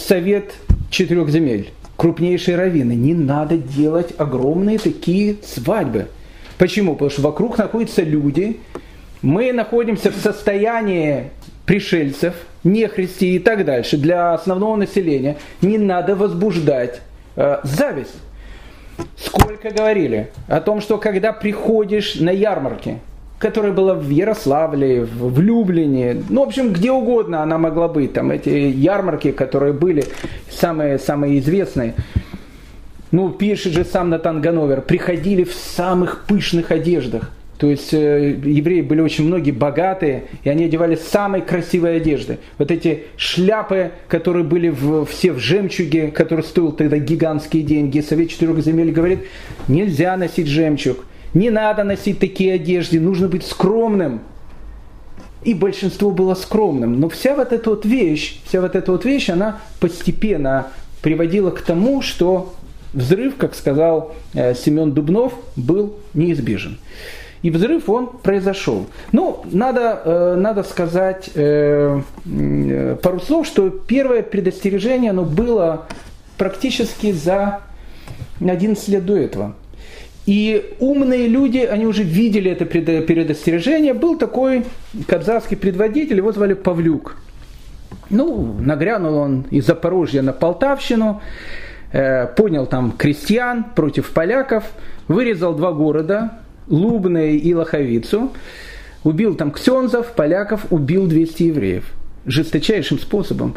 совет 0.00 0.54
четырех 0.90 1.28
земель, 1.30 1.70
крупнейшие 1.96 2.56
раввины, 2.56 2.92
не 2.92 3.14
надо 3.14 3.56
делать 3.56 4.12
огромные 4.18 4.78
такие 4.78 5.36
свадьбы. 5.44 6.08
Почему? 6.58 6.92
Потому 6.94 7.10
что 7.10 7.22
вокруг 7.22 7.58
находятся 7.58 8.02
люди, 8.02 8.60
мы 9.22 9.52
находимся 9.52 10.10
в 10.10 10.16
состоянии 10.16 11.30
пришельцев, 11.66 12.34
нехристи 12.64 13.36
и 13.36 13.38
так 13.38 13.64
дальше, 13.64 13.96
для 13.96 14.34
основного 14.34 14.76
населения, 14.76 15.36
не 15.62 15.78
надо 15.78 16.16
возбуждать 16.16 17.00
э, 17.36 17.60
зависть. 17.62 18.16
Сколько 19.16 19.70
говорили 19.70 20.30
о 20.48 20.60
том, 20.60 20.80
что 20.80 20.98
когда 20.98 21.32
приходишь 21.32 22.16
на 22.16 22.30
ярмарки, 22.30 22.98
которая 23.40 23.72
была 23.72 23.94
в 23.94 24.08
Ярославле, 24.08 25.02
в 25.02 25.40
Люблине, 25.40 26.22
ну, 26.28 26.44
в 26.44 26.48
общем, 26.48 26.72
где 26.74 26.92
угодно 26.92 27.42
она 27.42 27.56
могла 27.56 27.88
быть. 27.88 28.12
Там 28.12 28.30
эти 28.30 28.50
ярмарки, 28.50 29.32
которые 29.32 29.72
были 29.72 30.04
самые, 30.50 30.98
самые 30.98 31.40
известные. 31.40 31.94
ну, 33.10 33.30
пишет 33.30 33.72
же 33.72 33.84
сам 33.84 34.10
Натан 34.10 34.42
Гановер, 34.42 34.82
приходили 34.82 35.44
в 35.44 35.54
самых 35.54 36.26
пышных 36.26 36.70
одеждах. 36.70 37.32
То 37.56 37.66
есть 37.66 37.92
э, 37.92 38.38
евреи 38.42 38.82
были 38.82 39.00
очень 39.00 39.26
многие 39.26 39.50
богатые, 39.50 40.24
и 40.44 40.48
они 40.48 40.64
одевали 40.64 40.94
самые 40.94 41.42
красивые 41.42 41.96
одежды. 41.96 42.38
Вот 42.58 42.70
эти 42.70 43.04
шляпы, 43.16 43.92
которые 44.08 44.44
были 44.44 44.68
в, 44.68 45.06
все 45.06 45.32
в 45.32 45.38
жемчуге, 45.38 46.08
который 46.08 46.44
стоил 46.44 46.72
тогда 46.72 46.98
гигантские 46.98 47.62
деньги. 47.62 48.00
Совет 48.00 48.30
четырех 48.30 48.60
земель 48.60 48.92
говорит, 48.92 49.20
нельзя 49.68 50.16
носить 50.16 50.46
жемчуг, 50.46 51.04
не 51.34 51.50
надо 51.50 51.84
носить 51.84 52.18
такие 52.18 52.54
одежды, 52.54 53.00
нужно 53.00 53.28
быть 53.28 53.46
скромным. 53.46 54.20
И 55.42 55.54
большинство 55.54 56.10
было 56.10 56.34
скромным. 56.34 57.00
Но 57.00 57.08
вся 57.08 57.34
вот 57.34 57.52
эта 57.52 57.70
вот 57.70 57.86
вещь, 57.86 58.40
вся 58.44 58.60
вот 58.60 58.76
эта 58.76 58.92
вот 58.92 59.04
вещь, 59.06 59.30
она 59.30 59.58
постепенно 59.78 60.66
приводила 61.00 61.50
к 61.50 61.62
тому, 61.62 62.02
что 62.02 62.54
взрыв, 62.92 63.36
как 63.36 63.54
сказал 63.54 64.12
э, 64.34 64.54
Семен 64.54 64.92
Дубнов, 64.92 65.32
был 65.56 65.96
неизбежен. 66.12 66.78
И 67.42 67.50
взрыв 67.50 67.88
он 67.88 68.08
произошел. 68.08 68.86
Ну, 69.12 69.42
надо, 69.50 70.02
э, 70.04 70.34
надо 70.36 70.62
сказать 70.62 71.30
э, 71.34 72.02
пару 73.02 73.20
слов, 73.20 73.46
что 73.46 73.70
первое 73.70 74.22
предостережение 74.22 75.10
оно 75.10 75.24
было 75.24 75.86
практически 76.36 77.12
за 77.12 77.60
11 78.40 78.88
лет 78.88 79.06
до 79.06 79.16
этого. 79.16 79.54
И 80.26 80.74
умные 80.78 81.28
люди, 81.28 81.58
они 81.58 81.86
уже 81.86 82.02
видели 82.02 82.50
это 82.50 82.66
предостережение. 82.66 83.94
Был 83.94 84.16
такой 84.16 84.64
казахский 85.06 85.56
предводитель, 85.56 86.18
его 86.18 86.32
звали 86.32 86.54
Павлюк. 86.54 87.16
Ну, 88.10 88.56
нагрянул 88.60 89.16
он 89.16 89.46
из 89.50 89.66
Запорожья 89.66 90.22
на 90.22 90.32
Полтавщину, 90.32 91.20
э, 91.92 92.26
понял 92.26 92.66
там 92.66 92.92
крестьян 92.92 93.64
против 93.74 94.10
поляков, 94.10 94.64
вырезал 95.08 95.54
два 95.54 95.72
города, 95.72 96.38
Лубное 96.66 97.30
и 97.30 97.52
Лоховицу, 97.54 98.32
убил 99.04 99.34
там 99.34 99.50
ксензов, 99.50 100.12
поляков, 100.12 100.66
убил 100.70 101.06
200 101.06 101.42
евреев. 101.44 101.84
Жесточайшим 102.26 102.98
способом. 102.98 103.56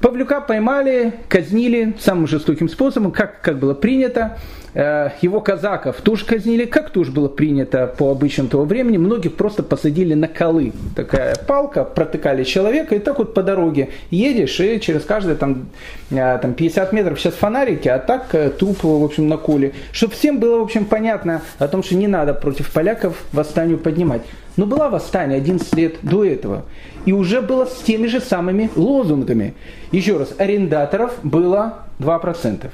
Павлюка 0.00 0.40
поймали, 0.40 1.14
казнили 1.28 1.94
самым 2.00 2.26
жестоким 2.26 2.68
способом, 2.68 3.12
как, 3.12 3.40
как 3.40 3.58
было 3.58 3.74
принято. 3.74 4.38
Э, 4.74 5.10
его 5.20 5.40
казаков 5.40 6.00
тоже 6.00 6.24
казнили, 6.24 6.64
как 6.64 6.90
тоже 6.90 7.12
было 7.12 7.28
принято 7.28 7.86
по 7.86 8.10
обычаям 8.10 8.48
того 8.48 8.64
времени. 8.64 8.96
Многих 8.96 9.34
просто 9.34 9.62
посадили 9.62 10.14
на 10.14 10.28
колы. 10.28 10.72
Такая 10.96 11.34
палка, 11.34 11.84
протыкали 11.84 12.44
человека, 12.44 12.94
и 12.94 12.98
так 12.98 13.18
вот 13.18 13.34
по 13.34 13.42
дороге 13.42 13.90
едешь, 14.10 14.58
и 14.60 14.80
через 14.80 15.04
каждые 15.04 15.36
там, 15.36 15.66
э, 16.10 16.38
там 16.40 16.54
50 16.54 16.92
метров 16.92 17.20
сейчас 17.20 17.34
фонарики, 17.34 17.88
а 17.88 17.98
так 17.98 18.34
э, 18.34 18.50
туп, 18.50 18.82
в 18.82 19.04
общем, 19.04 19.28
на 19.28 19.36
коле. 19.36 19.72
Чтобы 19.92 20.14
всем 20.14 20.38
было, 20.38 20.58
в 20.58 20.62
общем, 20.62 20.86
понятно 20.86 21.42
о 21.58 21.68
том, 21.68 21.82
что 21.82 21.94
не 21.94 22.06
надо 22.06 22.32
против 22.32 22.72
поляков 22.72 23.16
восстанию 23.32 23.78
поднимать. 23.78 24.22
Но 24.56 24.66
была 24.66 24.88
восстание 24.88 25.38
11 25.38 25.74
лет 25.76 25.96
до 26.02 26.24
этого. 26.24 26.64
И 27.04 27.12
уже 27.12 27.40
было 27.40 27.64
с 27.66 27.76
теми 27.82 28.06
же 28.06 28.20
самыми 28.20 28.70
лозунгами. 28.76 29.54
Еще 29.90 30.16
раз, 30.16 30.34
арендаторов 30.38 31.14
было 31.22 31.81
2%. 32.02 32.70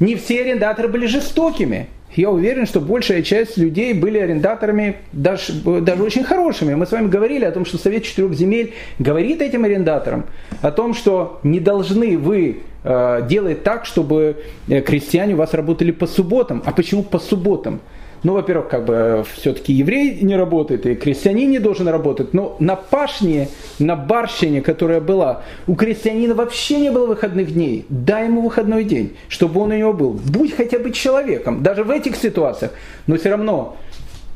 Не 0.00 0.16
все 0.16 0.40
арендаторы 0.40 0.88
были 0.88 1.06
жестокими. 1.06 1.88
Я 2.16 2.30
уверен, 2.30 2.66
что 2.66 2.80
большая 2.80 3.22
часть 3.22 3.56
людей 3.56 3.92
были 3.92 4.18
арендаторами 4.18 4.96
даже, 5.12 5.52
даже 5.52 6.02
очень 6.02 6.24
хорошими. 6.24 6.74
Мы 6.74 6.86
с 6.86 6.90
вами 6.90 7.08
говорили 7.08 7.44
о 7.44 7.52
том, 7.52 7.64
что 7.64 7.78
Совет 7.78 8.02
четырех 8.02 8.34
земель 8.34 8.74
говорит 8.98 9.40
этим 9.40 9.64
арендаторам 9.64 10.26
о 10.60 10.72
том, 10.72 10.94
что 10.94 11.38
не 11.44 11.60
должны 11.60 12.18
вы 12.18 12.62
э, 12.82 13.26
делать 13.28 13.62
так, 13.62 13.86
чтобы 13.86 14.42
э, 14.68 14.80
крестьяне 14.80 15.34
у 15.34 15.36
вас 15.36 15.54
работали 15.54 15.92
по 15.92 16.08
субботам. 16.08 16.62
А 16.66 16.72
почему 16.72 17.04
по 17.04 17.20
субботам? 17.20 17.80
Ну, 18.22 18.34
во-первых, 18.34 18.68
как 18.68 18.84
бы 18.84 19.24
все-таки 19.34 19.72
еврей 19.72 20.20
не 20.20 20.36
работает, 20.36 20.84
и 20.84 20.94
крестьянин 20.94 21.50
не 21.50 21.58
должен 21.58 21.88
работать. 21.88 22.34
Но 22.34 22.56
на 22.58 22.76
пашне, 22.76 23.48
на 23.78 23.96
барщине, 23.96 24.60
которая 24.60 25.00
была, 25.00 25.42
у 25.66 25.74
крестьянина 25.74 26.34
вообще 26.34 26.78
не 26.78 26.90
было 26.90 27.06
выходных 27.06 27.54
дней. 27.54 27.86
Дай 27.88 28.26
ему 28.26 28.42
выходной 28.42 28.84
день, 28.84 29.16
чтобы 29.28 29.60
он 29.60 29.70
у 29.70 29.76
него 29.76 29.92
был. 29.94 30.12
Будь 30.12 30.54
хотя 30.54 30.78
бы 30.78 30.90
человеком, 30.90 31.62
даже 31.62 31.82
в 31.82 31.90
этих 31.90 32.16
ситуациях. 32.16 32.72
Но 33.06 33.16
все 33.16 33.30
равно 33.30 33.76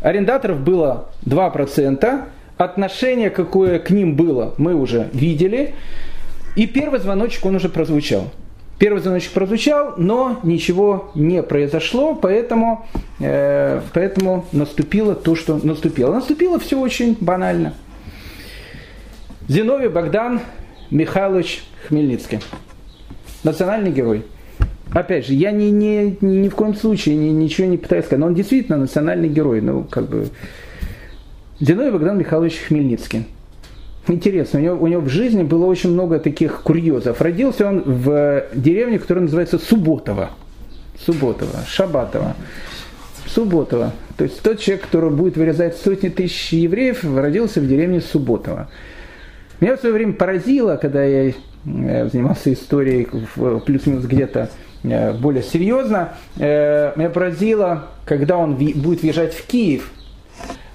арендаторов 0.01 0.61
было 0.61 1.09
2%, 1.26 2.22
отношение, 2.57 3.30
какое 3.30 3.78
к 3.78 3.91
ним 3.91 4.16
было, 4.16 4.55
мы 4.57 4.74
уже 4.74 5.09
видели. 5.12 5.74
И 6.57 6.66
первый 6.66 7.01
звоночек, 7.01 7.45
он 7.45 7.57
уже 7.57 7.68
прозвучал. 7.68 8.30
Первый 8.79 9.01
звоночек 9.01 9.33
прозвучал, 9.33 9.95
но 9.97 10.41
ничего 10.43 11.11
не 11.14 11.43
произошло, 11.43 12.14
поэтому, 12.14 12.87
э, 13.20 13.81
поэтому 13.93 14.47
наступило 14.53 15.14
то, 15.14 15.37
что 15.37 15.61
наступило. 15.62 16.12
Наступило 16.12 16.59
все 16.59 16.79
очень 16.81 17.16
банально. 17.20 17.75
Зиновий 19.47 19.89
Богдан 19.89 20.41
Михайлович 20.91 21.62
Хмельницкий. 21.87 22.41
Национальный 23.45 23.93
герой. 23.93 24.25
Опять 24.93 25.27
же, 25.27 25.35
я 25.35 25.53
ни, 25.53 25.66
ни, 25.66 26.16
ни 26.20 26.49
в 26.49 26.55
коем 26.55 26.75
случае 26.75 27.16
ни, 27.16 27.29
ничего 27.29 27.66
не 27.68 27.77
пытаюсь 27.77 28.07
сказать, 28.07 28.20
но 28.20 28.27
он 28.27 28.35
действительно 28.35 28.79
национальный 28.79 29.29
герой. 29.29 29.61
Ну, 29.61 29.85
как 29.85 30.09
бы... 30.09 30.29
Зиновий 31.61 31.93
Богдан 31.93 32.18
Михайлович 32.18 32.59
Хмельницкий. 32.66 33.27
Интересно, 34.07 34.61
у 34.61 34.62
него, 34.62 34.76
у 34.76 34.86
него 34.86 35.00
в 35.00 35.09
жизни 35.09 35.42
было 35.42 35.64
очень 35.64 35.90
много 35.90 36.18
таких 36.18 36.62
курьезов. 36.62 37.22
Родился 37.22 37.66
он 37.66 37.82
в 37.84 38.44
деревне, 38.55 38.98
которая 38.98 39.22
называется 39.22 39.59
Субботово. 39.59 40.30
Субботово, 40.98 41.61
Шабатово. 41.66 42.36
Субботово. 43.26 43.92
То 44.18 44.24
есть 44.24 44.42
тот 44.42 44.61
человек, 44.61 44.84
который 44.84 45.11
будет 45.11 45.36
вырезать 45.36 45.76
сотни 45.78 46.11
тысяч 46.11 46.52
евреев, 46.52 47.02
родился 47.16 47.61
в 47.61 47.66
деревне 47.66 48.02
Субботово. 48.02 48.68
Меня 49.61 49.76
в 49.76 49.80
свое 49.80 49.94
время 49.94 50.12
поразило, 50.12 50.76
когда 50.76 51.02
я 51.02 51.30
э, 51.30 52.09
занимался 52.12 52.52
историей 52.52 53.09
плюс-минус 53.64 54.05
где-то 54.05 54.50
э, 54.82 55.14
более 55.14 55.42
серьезно, 55.42 56.11
э, 56.36 56.92
меня 56.96 57.09
поразило, 57.09 57.86
когда 58.05 58.36
он 58.36 58.57
будет 58.57 59.00
въезжать 59.00 59.32
в 59.32 59.46
Киев– 59.46 59.90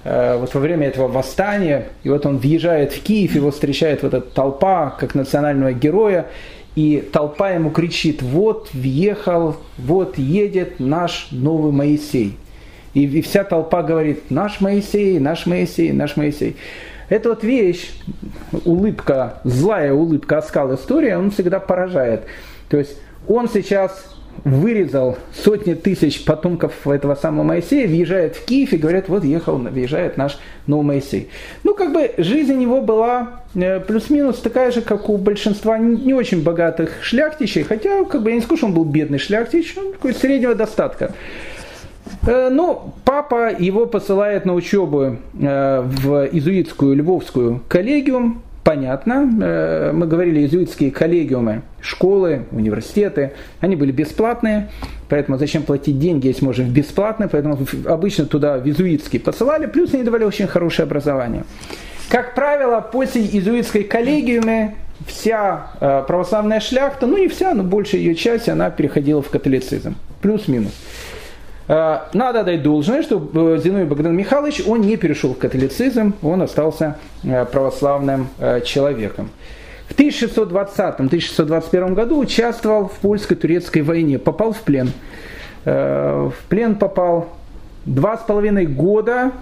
вот 0.04 0.54
во 0.54 0.60
время 0.60 0.88
этого 0.88 1.08
восстания, 1.08 1.88
и 2.04 2.08
вот 2.08 2.24
он 2.24 2.38
въезжает 2.38 2.92
в 2.92 3.02
Киев, 3.02 3.34
его 3.34 3.50
встречает 3.50 4.02
вот 4.02 4.14
эта 4.14 4.26
толпа, 4.30 4.96
как 4.98 5.14
национального 5.14 5.72
героя, 5.72 6.26
и 6.74 7.06
толпа 7.12 7.50
ему 7.50 7.70
кричит, 7.70 8.22
вот 8.22 8.70
въехал, 8.72 9.56
вот 9.76 10.16
едет 10.16 10.80
наш 10.80 11.28
новый 11.30 11.72
Моисей. 11.72 12.38
И, 12.94 13.04
и 13.04 13.22
вся 13.22 13.44
толпа 13.44 13.82
говорит, 13.82 14.30
наш 14.30 14.60
Моисей, 14.60 15.18
наш 15.18 15.46
Моисей, 15.46 15.92
наш 15.92 16.16
Моисей. 16.16 16.56
Эта 17.08 17.30
вот 17.30 17.42
вещь, 17.42 17.90
улыбка, 18.64 19.40
злая 19.44 19.92
улыбка, 19.92 20.38
оскал 20.38 20.74
истории, 20.74 21.12
он 21.12 21.30
всегда 21.32 21.58
поражает. 21.58 22.22
То 22.68 22.78
есть 22.78 22.96
он 23.28 23.48
сейчас 23.48 24.16
вырезал 24.44 25.18
сотни 25.32 25.74
тысяч 25.74 26.24
потомков 26.24 26.86
этого 26.86 27.14
самого 27.14 27.44
Моисея, 27.44 27.86
въезжает 27.86 28.36
в 28.36 28.44
Киев 28.44 28.72
и 28.72 28.76
говорят, 28.76 29.08
вот 29.08 29.24
ехал, 29.24 29.56
въезжает 29.58 30.16
наш 30.16 30.38
новый 30.66 30.86
Моисей. 30.86 31.28
Ну, 31.64 31.74
как 31.74 31.92
бы 31.92 32.12
жизнь 32.18 32.52
у 32.52 32.56
него 32.56 32.80
была 32.80 33.42
э, 33.54 33.80
плюс-минус 33.80 34.38
такая 34.38 34.70
же, 34.72 34.82
как 34.82 35.08
у 35.08 35.16
большинства 35.16 35.78
не 35.78 36.14
очень 36.14 36.42
богатых 36.42 37.02
шляхтичей, 37.02 37.62
хотя, 37.62 38.04
как 38.04 38.22
бы 38.22 38.30
я 38.30 38.36
не 38.36 38.42
скажу, 38.42 38.66
он 38.66 38.74
был 38.74 38.84
бедный 38.84 39.18
шляхтич, 39.18 39.76
он 39.76 39.92
такой 39.92 40.14
среднего 40.14 40.54
достатка. 40.54 41.12
Э, 42.26 42.48
ну, 42.50 42.94
папа 43.04 43.54
его 43.56 43.86
посылает 43.86 44.44
на 44.44 44.54
учебу 44.54 45.16
э, 45.38 45.82
в 45.82 46.28
изуитскую 46.32 46.96
львовскую 46.96 47.62
коллегиум, 47.68 48.42
понятно. 48.64 49.28
Э, 49.42 49.92
мы 49.92 50.06
говорили, 50.06 50.40
иезуитские 50.40 50.90
коллегиумы, 50.90 51.62
школы, 51.80 52.46
университеты, 52.50 53.32
они 53.60 53.76
были 53.76 53.92
бесплатные, 53.92 54.68
поэтому 55.08 55.38
зачем 55.38 55.62
платить 55.62 55.98
деньги, 55.98 56.28
если 56.28 56.44
можно 56.44 56.62
бесплатно, 56.62 57.28
поэтому 57.28 57.58
обычно 57.86 58.26
туда 58.26 58.58
в 58.58 58.66
иезуитские 58.66 59.20
посылали, 59.20 59.66
плюс 59.66 59.94
они 59.94 60.02
давали 60.02 60.24
очень 60.24 60.46
хорошее 60.46 60.84
образование. 60.84 61.44
Как 62.08 62.34
правило, 62.34 62.80
после 62.80 63.22
иезуитской 63.22 63.84
коллегиумы 63.84 64.74
вся 65.06 65.70
э, 65.80 66.04
православная 66.06 66.60
шляхта, 66.60 67.06
ну 67.06 67.18
не 67.18 67.28
вся, 67.28 67.54
но 67.54 67.62
большая 67.62 68.00
ее 68.00 68.14
часть, 68.14 68.48
она 68.48 68.70
переходила 68.70 69.22
в 69.22 69.30
католицизм. 69.30 69.94
Плюс-минус. 70.20 70.72
Э, 71.70 72.00
надо 72.14 72.42
дать 72.42 72.64
должное, 72.64 73.00
что 73.02 73.30
э, 73.32 73.58
Зиновий 73.62 73.86
Богдан 73.86 74.16
Михайлович, 74.16 74.60
он 74.66 74.80
не 74.80 74.96
перешел 74.96 75.34
в 75.34 75.38
католицизм, 75.38 76.14
он 76.20 76.42
остался 76.42 76.96
э, 77.22 77.44
православным 77.44 78.26
человеком. 78.64 79.30
В 79.88 79.96
1620-1621 79.96 81.94
году 81.94 82.18
участвовал 82.18 82.88
в 82.88 82.94
польско-турецкой 82.94 83.82
войне, 83.82 84.18
попал 84.18 84.52
в 84.52 84.62
плен. 84.62 84.90
В 85.64 86.32
плен 86.48 86.74
попал 86.76 87.28
два 87.86 88.16
с 88.16 88.22
половиной 88.22 88.66
года, 88.66 89.32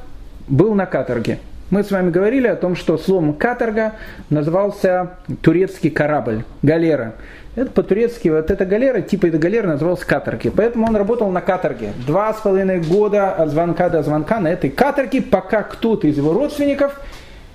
был 0.49 0.75
на 0.75 0.87
каторге. 0.87 1.39
Мы 1.71 1.85
с 1.85 1.91
вами 1.91 2.11
говорили 2.11 2.47
о 2.47 2.57
том, 2.57 2.77
что 2.77 2.97
словом 2.97 3.35
каторга 3.35 3.93
назывался 4.31 5.19
турецкий 5.43 5.91
корабль, 5.91 6.45
галера. 6.63 7.15
Это 7.59 7.73
по-турецки, 7.73 8.29
вот 8.29 8.53
эта 8.53 8.65
галера, 8.65 9.01
типа 9.01 9.27
эта 9.27 9.37
галера 9.37 9.67
называлась 9.67 10.05
каторги. 10.05 10.49
Поэтому 10.49 10.87
он 10.87 10.95
работал 10.95 11.29
на 11.33 11.41
каторге. 11.41 11.91
Два 12.07 12.33
с 12.33 12.41
половиной 12.41 12.81
года 12.81 13.33
от 13.33 13.51
звонка 13.51 13.89
до 13.89 14.01
звонка 14.05 14.39
на 14.39 14.47
этой 14.47 14.71
каторге, 14.71 15.23
пока 15.23 15.65
кто-то 15.65 16.07
из 16.07 16.17
его 16.17 16.33
родственников 16.33 17.01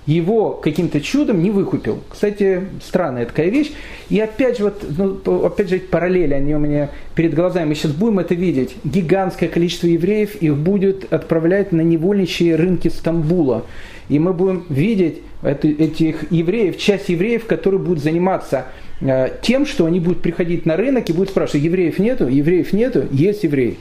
его 0.05 0.51
каким-то 0.51 0.99
чудом 0.99 1.41
не 1.41 1.51
выкупил. 1.51 2.03
Кстати, 2.09 2.63
странная 2.85 3.25
такая 3.25 3.47
вещь. 3.47 3.71
И 4.09 4.19
опять 4.19 4.57
же, 4.57 4.65
вот, 4.65 4.83
ну, 4.89 5.45
опять 5.45 5.69
же, 5.69 5.79
параллели, 5.79 6.33
они 6.33 6.53
у 6.53 6.59
меня 6.59 6.89
перед 7.15 7.33
глазами. 7.33 7.69
Мы 7.69 7.75
сейчас 7.75 7.93
будем 7.93 8.19
это 8.19 8.35
видеть. 8.35 8.75
Гигантское 8.83 9.47
количество 9.47 9.87
евреев 9.87 10.35
их 10.35 10.57
будет 10.57 11.13
отправлять 11.13 11.71
на 11.71 11.79
невольничьи 11.79 12.51
рынки 12.51 12.89
Стамбула. 12.89 13.63
И 14.09 14.19
мы 14.19 14.33
будем 14.33 14.65
видеть 14.67 15.21
это, 15.41 15.69
этих 15.69 16.29
евреев, 16.29 16.77
часть 16.77 17.07
евреев, 17.07 17.45
которые 17.45 17.79
будут 17.79 18.03
заниматься 18.03 18.65
тем, 19.41 19.65
что 19.65 19.85
они 19.85 19.99
будут 19.99 20.21
приходить 20.21 20.65
на 20.65 20.77
рынок 20.77 21.09
и 21.09 21.13
будут 21.13 21.29
спрашивать, 21.29 21.63
евреев 21.63 21.99
нету, 21.99 22.27
евреев 22.27 22.73
нету, 22.73 23.05
есть 23.11 23.43
евреи 23.43 23.77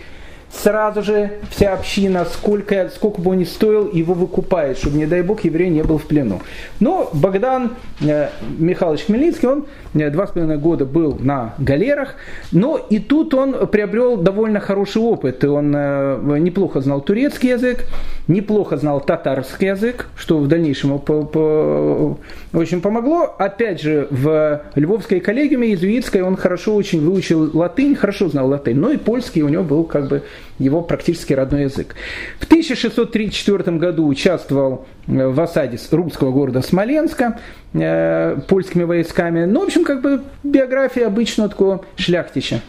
сразу 0.52 1.02
же 1.02 1.38
вся 1.50 1.72
община, 1.72 2.24
сколько, 2.26 2.90
сколько 2.94 3.20
бы 3.20 3.32
он 3.32 3.38
ни 3.38 3.44
стоил, 3.44 3.90
его 3.90 4.14
выкупает, 4.14 4.78
чтобы, 4.78 4.98
не 4.98 5.06
дай 5.06 5.22
бог, 5.22 5.44
еврей 5.44 5.70
не 5.70 5.82
был 5.82 5.98
в 5.98 6.04
плену. 6.04 6.40
Но 6.78 7.10
Богдан 7.12 7.72
э, 8.00 8.28
Михайлович 8.58 9.06
Хмельницкий, 9.06 9.48
он 9.48 9.66
э, 9.94 10.10
два 10.10 10.26
с 10.26 10.30
половиной 10.30 10.58
года 10.58 10.84
был 10.84 11.16
на 11.18 11.54
галерах, 11.58 12.16
но 12.52 12.76
и 12.76 12.98
тут 12.98 13.34
он 13.34 13.66
приобрел 13.68 14.16
довольно 14.16 14.60
хороший 14.60 15.00
опыт. 15.02 15.42
Он 15.44 15.72
э, 15.74 16.38
неплохо 16.38 16.80
знал 16.80 17.00
турецкий 17.00 17.50
язык, 17.50 17.86
неплохо 18.28 18.76
знал 18.76 19.00
татарский 19.00 19.68
язык, 19.68 20.08
что 20.16 20.38
в 20.38 20.48
дальнейшем 20.48 20.92
очень 20.92 22.80
помогло. 22.80 23.34
Опять 23.38 23.80
же, 23.80 24.06
в 24.10 24.62
Львовской 24.74 25.20
коллегиуме 25.20 25.68
иезуитской 25.68 26.22
он 26.22 26.36
хорошо 26.36 26.74
очень 26.74 27.00
выучил 27.00 27.50
латынь, 27.56 27.94
хорошо 27.94 28.28
знал 28.28 28.48
латынь, 28.48 28.76
но 28.76 28.90
и 28.90 28.96
польский 28.98 29.42
у 29.42 29.48
него 29.48 29.64
был 29.64 29.84
как 29.84 30.08
бы 30.08 30.22
его 30.58 30.82
практически 30.82 31.32
родной 31.32 31.62
язык. 31.62 31.94
В 32.38 32.44
1634 32.44 33.76
году 33.76 34.06
участвовал 34.06 34.86
э, 35.06 35.26
в 35.26 35.40
осаде 35.40 35.78
русского 35.90 36.30
города 36.30 36.62
Смоленска 36.62 37.40
э, 37.74 38.38
польскими 38.48 38.84
войсками. 38.84 39.44
Ну, 39.44 39.60
в 39.60 39.64
общем, 39.64 39.84
как 39.84 40.02
бы 40.02 40.22
биография 40.42 41.06
обычного 41.06 41.48
такого 41.48 41.84
шляхтища. 41.96 42.60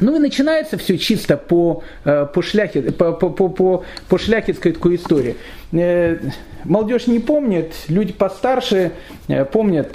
Ну 0.00 0.16
и 0.16 0.18
начинается 0.18 0.78
все 0.78 0.98
чисто 0.98 1.36
по, 1.36 1.82
э, 2.04 2.26
по, 2.32 2.42
шляхе, 2.42 2.82
по, 2.82 3.12
по, 3.12 3.30
по, 3.30 3.84
по, 4.08 4.18
шляхетской 4.18 4.72
такой 4.72 4.96
истории. 4.96 5.36
Молодежь 6.64 7.06
не 7.06 7.18
помнит, 7.18 7.72
люди 7.88 8.12
постарше 8.12 8.92
помнят 9.52 9.92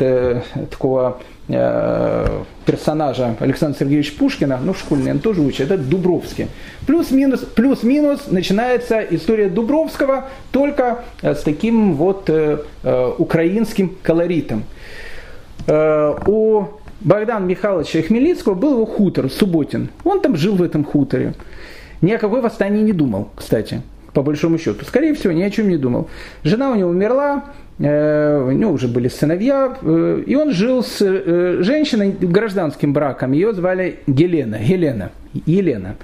такого 0.70 1.22
Э, 1.22 1.37
персонажа 1.48 3.36
Александра 3.40 3.80
Сергеевича 3.80 4.14
Пушкина, 4.18 4.60
ну 4.62 4.74
в 4.74 4.80
школе 4.80 5.12
он 5.12 5.20
тоже 5.20 5.42
учит, 5.42 5.72
это 5.72 5.78
Дубровский. 5.82 6.48
Плюс-минус, 6.86 7.40
плюс-минус 7.42 8.28
начинается 8.28 9.00
история 9.00 9.48
Дубровского 9.48 10.26
только 10.52 11.04
э, 11.22 11.36
с 11.36 11.44
таким 11.44 11.96
вот 11.96 12.30
э, 12.30 12.60
э, 12.84 13.14
украинским 13.18 13.96
колоритом. 14.04 14.66
Э, 15.68 16.16
у 16.26 16.66
Богдана 17.00 17.46
Михайловича 17.46 18.02
Хмельницкого 18.02 18.54
был 18.54 18.74
его 18.74 18.86
хутор, 18.86 19.30
Субботин. 19.32 19.90
Он 20.04 20.20
там 20.20 20.36
жил 20.36 20.56
в 20.56 20.62
этом 20.62 20.84
хуторе. 20.84 21.34
Ни 22.02 22.12
о 22.12 22.18
какой 22.18 22.42
восстании 22.42 22.82
не 22.84 22.94
думал, 22.94 23.30
кстати, 23.36 23.82
по 24.14 24.22
большому 24.22 24.58
счету. 24.58 24.84
Скорее 24.84 25.14
всего, 25.14 25.32
ни 25.32 25.44
о 25.44 25.50
чем 25.50 25.70
не 25.70 25.78
думал. 25.78 26.10
Жена 26.44 26.72
у 26.72 26.76
него 26.76 26.90
умерла, 26.90 27.46
Э, 27.46 27.67
у 27.80 28.52
него 28.52 28.72
уже 28.72 28.88
были 28.88 29.08
сыновья, 29.08 29.78
э, 29.82 30.24
и 30.26 30.36
он 30.36 30.52
жил 30.52 30.84
с 30.84 30.98
э, 31.00 31.60
женщиной 31.62 32.10
гражданским 32.10 32.92
браком, 32.92 33.34
ее 33.34 33.54
звали 33.54 34.00
Гелена, 34.08 34.56
Елена, 34.56 35.12
Елена. 35.46 35.96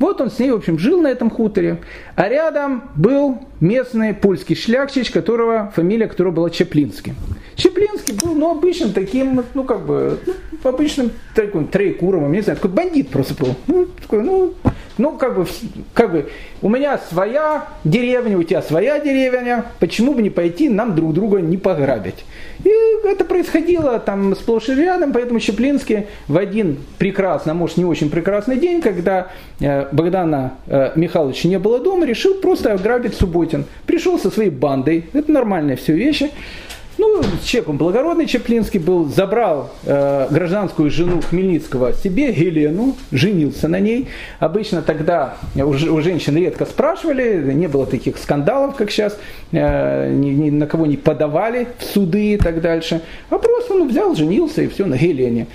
Вот 0.00 0.20
он 0.20 0.30
с 0.30 0.40
ней, 0.40 0.50
в 0.50 0.56
общем, 0.56 0.76
жил 0.76 1.00
на 1.00 1.06
этом 1.06 1.30
хуторе, 1.30 1.78
а 2.16 2.28
рядом 2.28 2.82
был 2.96 3.38
местный 3.60 4.12
польский 4.12 4.56
шляхтич, 4.56 5.10
которого, 5.12 5.72
фамилия 5.76 6.08
которого 6.08 6.32
была 6.32 6.50
Чеплинский. 6.50 7.14
Чеплинский 7.54 8.14
был, 8.14 8.34
ну, 8.34 8.50
обычным 8.50 8.92
таким, 8.92 9.44
ну, 9.54 9.64
как 9.64 9.86
бы, 9.86 10.18
ну, 10.26 10.49
обычным 10.68 11.12
таким 11.34 11.66
Трейкуровым, 11.66 12.32
не 12.32 12.40
знаю, 12.40 12.56
такой 12.56 12.70
бандит 12.70 13.08
просто 13.08 13.34
был. 13.34 13.54
Ну, 13.66 13.86
такой, 14.00 14.22
ну, 14.22 14.54
ну, 15.00 15.12
как 15.12 15.36
бы, 15.36 15.46
как 15.94 16.12
бы, 16.12 16.30
у 16.60 16.68
меня 16.68 16.98
своя 16.98 17.68
деревня, 17.84 18.36
у 18.36 18.42
тебя 18.42 18.60
своя 18.60 19.00
деревня, 19.00 19.64
почему 19.78 20.12
бы 20.12 20.20
не 20.20 20.30
пойти 20.30 20.68
нам 20.68 20.94
друг 20.94 21.14
друга 21.14 21.40
не 21.40 21.56
пограбить? 21.56 22.24
И 22.64 22.70
это 23.06 23.24
происходило 23.24 23.98
там 23.98 24.36
сплошь 24.36 24.68
и 24.68 24.74
рядом, 24.74 25.12
поэтому 25.14 25.40
Чеплинский 25.40 26.06
в 26.28 26.36
один 26.36 26.78
прекрасный, 26.98 27.52
а 27.52 27.54
может 27.54 27.78
не 27.78 27.86
очень 27.86 28.10
прекрасный 28.10 28.58
день, 28.58 28.82
когда 28.82 29.28
э, 29.60 29.86
Богдана 29.90 30.54
э, 30.66 30.92
Михайловича 30.96 31.48
не 31.48 31.58
было 31.58 31.78
дома, 31.78 32.04
решил 32.04 32.34
просто 32.34 32.74
ограбить 32.74 33.14
Субботин. 33.14 33.64
Пришел 33.86 34.18
со 34.18 34.30
своей 34.30 34.50
бандой, 34.50 35.06
это 35.14 35.32
нормальные 35.32 35.76
все 35.76 35.94
вещи. 35.94 36.30
Ну, 37.00 37.22
он 37.66 37.78
благородный 37.78 38.26
Чеплинский 38.26 38.78
был, 38.78 39.06
забрал 39.06 39.70
э, 39.86 40.26
гражданскую 40.30 40.90
жену 40.90 41.22
Хмельницкого 41.22 41.94
себе, 41.94 42.30
Елену, 42.30 42.94
женился 43.10 43.68
на 43.68 43.80
ней. 43.80 44.08
Обычно 44.38 44.82
тогда 44.82 45.36
у, 45.56 45.70
у 45.70 46.00
женщин 46.02 46.36
редко 46.36 46.66
спрашивали, 46.66 47.54
не 47.54 47.68
было 47.68 47.86
таких 47.86 48.18
скандалов, 48.18 48.76
как 48.76 48.90
сейчас, 48.90 49.18
э, 49.50 50.12
ни, 50.12 50.28
ни 50.28 50.50
на 50.50 50.66
кого 50.66 50.84
не 50.84 50.98
подавали 50.98 51.68
в 51.78 51.84
суды 51.84 52.34
и 52.34 52.36
так 52.36 52.60
дальше. 52.60 53.00
А 53.30 53.38
просто 53.38 53.72
он 53.72 53.88
взял, 53.88 54.14
женился 54.14 54.60
и 54.60 54.68
все 54.68 54.84
на 54.84 54.94
Елене. 54.94 55.46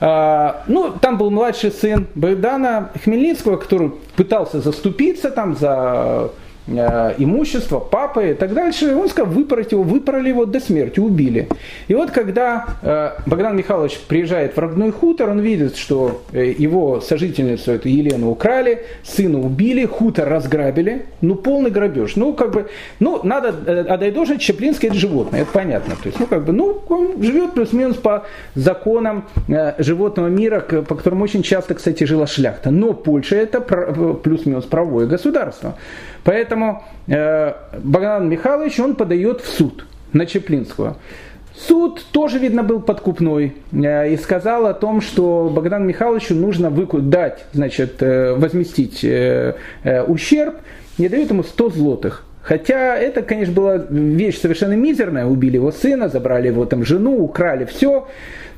А, 0.00 0.62
ну, 0.66 0.94
там 0.98 1.18
был 1.18 1.30
младший 1.30 1.72
сын 1.72 2.06
Богдана 2.14 2.90
Хмельницкого, 3.04 3.58
который 3.58 3.92
пытался 4.16 4.62
заступиться 4.62 5.30
там 5.30 5.56
за 5.56 6.30
имущество 6.68 7.78
папы 7.78 8.30
и 8.30 8.34
так 8.34 8.52
дальше. 8.52 8.94
Он 8.96 9.08
сказал, 9.08 9.32
выпороть 9.32 9.72
его, 9.72 9.82
выпороли 9.82 10.28
его 10.28 10.46
до 10.46 10.60
смерти, 10.60 11.00
убили. 11.00 11.48
И 11.88 11.94
вот 11.94 12.10
когда 12.10 12.66
э, 12.82 13.10
Богдан 13.26 13.56
Михайлович 13.56 13.98
приезжает 14.08 14.56
в 14.56 14.58
родной 14.58 14.90
хутор, 14.90 15.30
он 15.30 15.40
видит, 15.40 15.76
что 15.76 16.22
э, 16.32 16.54
его 16.58 17.00
сожительницу, 17.00 17.72
эту 17.72 17.88
Елену, 17.88 18.30
украли, 18.30 18.84
сына 19.04 19.38
убили, 19.40 19.84
хутор 19.86 20.28
разграбили. 20.28 21.06
Ну, 21.20 21.36
полный 21.36 21.70
грабеж. 21.70 22.16
Ну, 22.16 22.32
как 22.32 22.50
бы, 22.50 22.66
ну, 22.98 23.20
надо 23.22 23.48
отдать 23.48 24.14
должное, 24.14 24.38
Чеплинский 24.38 24.88
это 24.88 24.96
животное, 24.96 25.42
это 25.42 25.52
понятно. 25.52 25.94
То 25.94 26.06
есть, 26.08 26.18
ну, 26.18 26.26
как 26.26 26.44
бы, 26.44 26.52
ну, 26.52 26.82
он 26.88 27.22
живет 27.22 27.52
плюс-минус 27.52 27.96
по 27.96 28.24
законам 28.54 29.24
животного 29.78 30.28
мира, 30.28 30.60
по 30.60 30.94
которым 30.94 31.22
очень 31.22 31.42
часто, 31.42 31.74
кстати, 31.74 32.04
жила 32.04 32.26
шляхта. 32.26 32.70
Но 32.70 32.92
Польша 32.92 33.36
это 33.36 33.60
плюс-минус 33.60 34.64
правовое 34.64 35.06
государство. 35.06 35.76
Поэтому 36.24 36.55
э, 37.06 37.52
Богдан 37.82 38.28
Михайлович, 38.28 38.80
он 38.80 38.94
подает 38.94 39.40
в 39.40 39.48
суд 39.48 39.86
на 40.12 40.26
Чеплинского. 40.26 40.96
Суд 41.54 42.04
тоже, 42.12 42.38
видно, 42.38 42.62
был 42.62 42.80
подкупной 42.80 43.54
э, 43.72 44.12
и 44.12 44.16
сказал 44.16 44.66
о 44.66 44.74
том, 44.74 45.00
что 45.00 45.50
Богдану 45.54 45.86
Михайловичу 45.86 46.34
нужно 46.34 46.68
выку- 46.68 47.00
дать, 47.00 47.44
значит, 47.52 48.02
э, 48.02 48.34
возместить 48.34 49.02
э, 49.04 49.54
э, 49.82 50.02
ущерб, 50.02 50.56
не 50.98 51.08
дают 51.08 51.30
ему 51.30 51.42
100 51.42 51.70
злотых. 51.70 52.24
Хотя 52.42 52.96
это, 52.96 53.22
конечно, 53.22 53.52
была 53.54 53.76
вещь 53.76 54.38
совершенно 54.40 54.74
мизерная. 54.74 55.26
Убили 55.26 55.56
его 55.56 55.72
сына, 55.72 56.08
забрали 56.08 56.46
его 56.46 56.64
там 56.64 56.84
жену, 56.84 57.18
украли 57.18 57.64
все. 57.64 58.06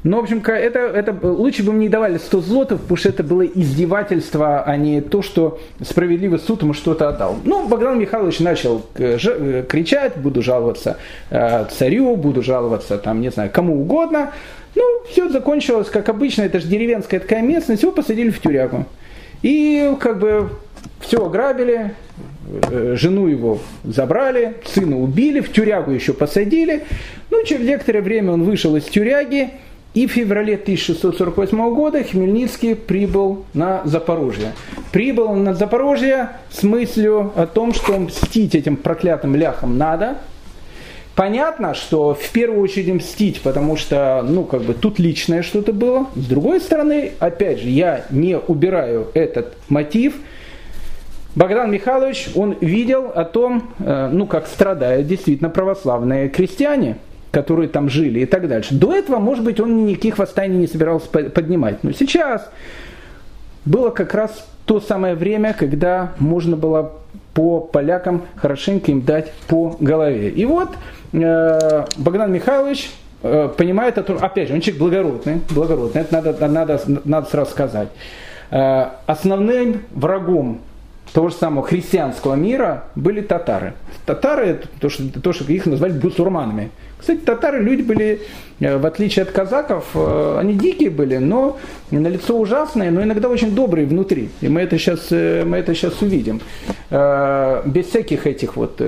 Но, 0.05 0.21
в 0.21 0.25
общем, 0.25 0.43
это, 0.47 0.79
это 0.79 1.17
лучше 1.23 1.65
бы 1.65 1.73
мне 1.73 1.89
давали 1.89 2.19
100 2.19 2.41
злотов, 2.43 2.81
потому 2.81 2.97
что 2.97 3.09
это 3.09 3.25
было 3.25 3.43
издевательство, 3.43 4.63
а 4.63 4.77
не 4.77 5.01
то, 5.01 5.23
что 5.23 5.59
справедливый 5.83 6.39
суд 6.39 6.63
ему 6.63 6.73
что-то 6.73 7.09
отдал. 7.09 7.37
Ну, 7.45 7.67
Богдан 7.67 7.99
Михайлович 7.99 8.39
начал 8.39 8.87
э, 8.97 9.19
э, 9.21 9.65
кричать, 9.69 10.17
буду 10.17 10.41
жаловаться 10.41 10.99
э, 11.31 11.67
царю, 11.71 12.15
буду 12.17 12.43
жаловаться, 12.43 12.99
там, 12.99 13.21
не 13.21 13.31
знаю, 13.31 13.51
кому 13.53 13.81
угодно. 13.81 14.33
Ну, 14.77 14.85
все 15.11 15.29
закончилось, 15.29 15.89
как 15.89 16.09
обычно, 16.09 16.43
это 16.43 16.61
же 16.61 16.69
деревенская 16.69 17.19
такая 17.19 17.43
местность, 17.43 17.83
его 17.83 17.91
посадили 17.91 18.31
в 18.31 18.41
тюрягу. 18.41 18.87
И 19.43 19.95
как 20.01 20.21
бы 20.21 20.51
все 21.01 21.25
ограбили, 21.25 21.95
жену 22.95 23.27
его 23.27 23.59
забрали, 23.85 24.55
сына 24.65 24.99
убили, 24.99 25.41
в 25.41 25.53
тюрягу 25.53 25.91
еще 25.91 26.13
посадили. 26.13 26.85
Ну, 27.31 27.45
через 27.45 27.67
некоторое 27.67 28.01
время 28.01 28.33
он 28.33 28.45
вышел 28.45 28.77
из 28.77 28.85
тюряги, 28.85 29.51
и 29.99 30.07
в 30.07 30.13
феврале 30.13 30.55
1648 30.55 31.75
года 31.75 32.05
Хмельницкий 32.05 32.77
прибыл 32.77 33.45
на 33.53 33.83
Запорожье. 33.85 34.53
Прибыл 34.93 35.35
на 35.35 35.55
Запорожье 35.55 36.29
с 36.51 36.63
мыслью 36.63 37.33
о 37.35 37.47
том, 37.47 37.75
что 37.75 37.99
мстить 37.99 38.55
этим 38.55 38.77
проклятым 38.77 39.35
ляхам 39.35 39.77
надо. 39.77 40.19
Понятно, 41.17 41.75
что 41.75 42.15
в 42.15 42.31
первую 42.31 42.63
очередь 42.63 42.95
мстить, 42.95 43.41
потому 43.41 43.77
что, 43.77 44.23
ну, 44.23 44.45
как 44.45 44.63
бы 44.63 44.73
тут 44.73 45.01
личное 45.01 45.43
что-то 45.43 45.73
было. 45.73 46.07
С 46.15 46.27
другой 46.27 46.61
стороны, 46.61 47.11
опять 47.19 47.59
же, 47.59 47.69
я 47.69 48.05
не 48.11 48.39
убираю 48.39 49.09
этот 49.15 49.57
мотив– 49.69 50.15
Богдан 51.39 51.71
Михайлович, 51.71 52.31
он 52.35 52.57
видел 52.61 53.13
о 53.15 53.25
том, 53.25 53.71
э, 53.79 54.09
ну, 54.11 54.27
как 54.27 54.49
страдают 54.49 55.07
действительно 55.07 55.51
православные 55.51 56.29
крестьяне, 56.29 56.97
которые 57.31 57.69
там 57.69 57.89
жили 57.89 58.21
и 58.21 58.27
так 58.27 58.49
дальше. 58.49 58.75
До 58.75 58.95
этого, 58.95 59.19
может 59.19 59.45
быть, 59.45 59.61
он 59.61 59.87
никаких 59.87 60.19
восстаний 60.19 60.57
не 60.57 60.67
собирался 60.67 61.09
поднимать. 61.09 61.85
Но 61.85 61.93
сейчас 61.93 62.51
было 63.65 63.91
как 63.91 64.15
раз 64.15 64.47
то 64.65 64.81
самое 64.81 65.15
время, 65.15 65.55
когда 65.55 66.13
можно 66.19 66.57
было 66.57 66.93
по 67.35 67.61
полякам 67.61 68.23
хорошенько 68.37 68.91
им 68.91 69.03
дать 69.03 69.33
по 69.47 69.77
голове. 69.79 70.31
И 70.31 70.45
вот 70.45 70.71
э, 71.13 71.85
Богдан 71.97 72.33
Михайлович 72.33 72.91
э, 73.23 73.49
понимает, 73.57 73.97
это, 73.99 74.15
опять 74.15 74.49
же, 74.49 74.55
он 74.55 74.61
человек 74.61 74.81
благородный, 74.81 75.41
благородный, 75.51 76.03
это 76.03 76.15
надо, 76.15 76.49
надо, 76.49 76.81
надо 77.05 77.31
сразу 77.31 77.51
сказать. 77.51 77.89
Э, 78.51 78.89
основным 79.07 79.83
врагом 79.93 80.61
того 81.13 81.29
же 81.29 81.35
самого 81.35 81.67
христианского 81.67 82.35
мира 82.35 82.85
были 82.95 83.21
татары. 83.21 83.75
Татары, 84.07 84.61
то 84.81 84.89
что, 84.89 85.05
то, 85.21 85.33
что 85.33 85.51
их 85.53 85.67
назвали 85.67 85.93
бусурманами. 85.93 86.71
Кстати, 86.99 87.21
татары 87.21 87.63
люди 87.63 87.83
были, 87.83 88.21
э, 88.61 88.77
в 88.77 88.85
отличие 88.85 89.23
от 89.23 89.31
казаков, 89.31 89.85
э, 89.95 90.37
они 90.39 90.55
дикие 90.55 90.91
были, 90.91 91.17
но 91.19 91.59
на 91.91 92.09
лицо 92.09 92.37
ужасные, 92.39 92.91
но 92.91 93.03
иногда 93.03 93.29
очень 93.29 93.55
добрые 93.55 93.87
внутри. 93.87 94.31
И 94.41 94.49
мы 94.49 94.63
это 94.63 94.79
сейчас, 94.79 95.07
э, 95.11 95.45
мы 95.45 95.59
это 95.59 95.75
сейчас 95.75 96.03
увидим. 96.03 96.41
Без 96.91 97.87
всяких 97.87 98.27
этих 98.27 98.57
вот 98.57 98.81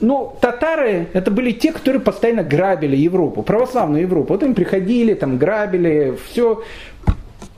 ну, 0.00 0.36
татары 0.40 1.08
это 1.12 1.30
были 1.30 1.52
те, 1.52 1.72
которые 1.72 2.00
постоянно 2.00 2.42
грабили 2.42 2.96
Европу, 2.96 3.42
православную 3.42 4.02
Европу. 4.02 4.32
Вот 4.32 4.42
им 4.42 4.54
приходили, 4.54 5.14
там 5.14 5.38
грабили, 5.38 6.16
все. 6.26 6.62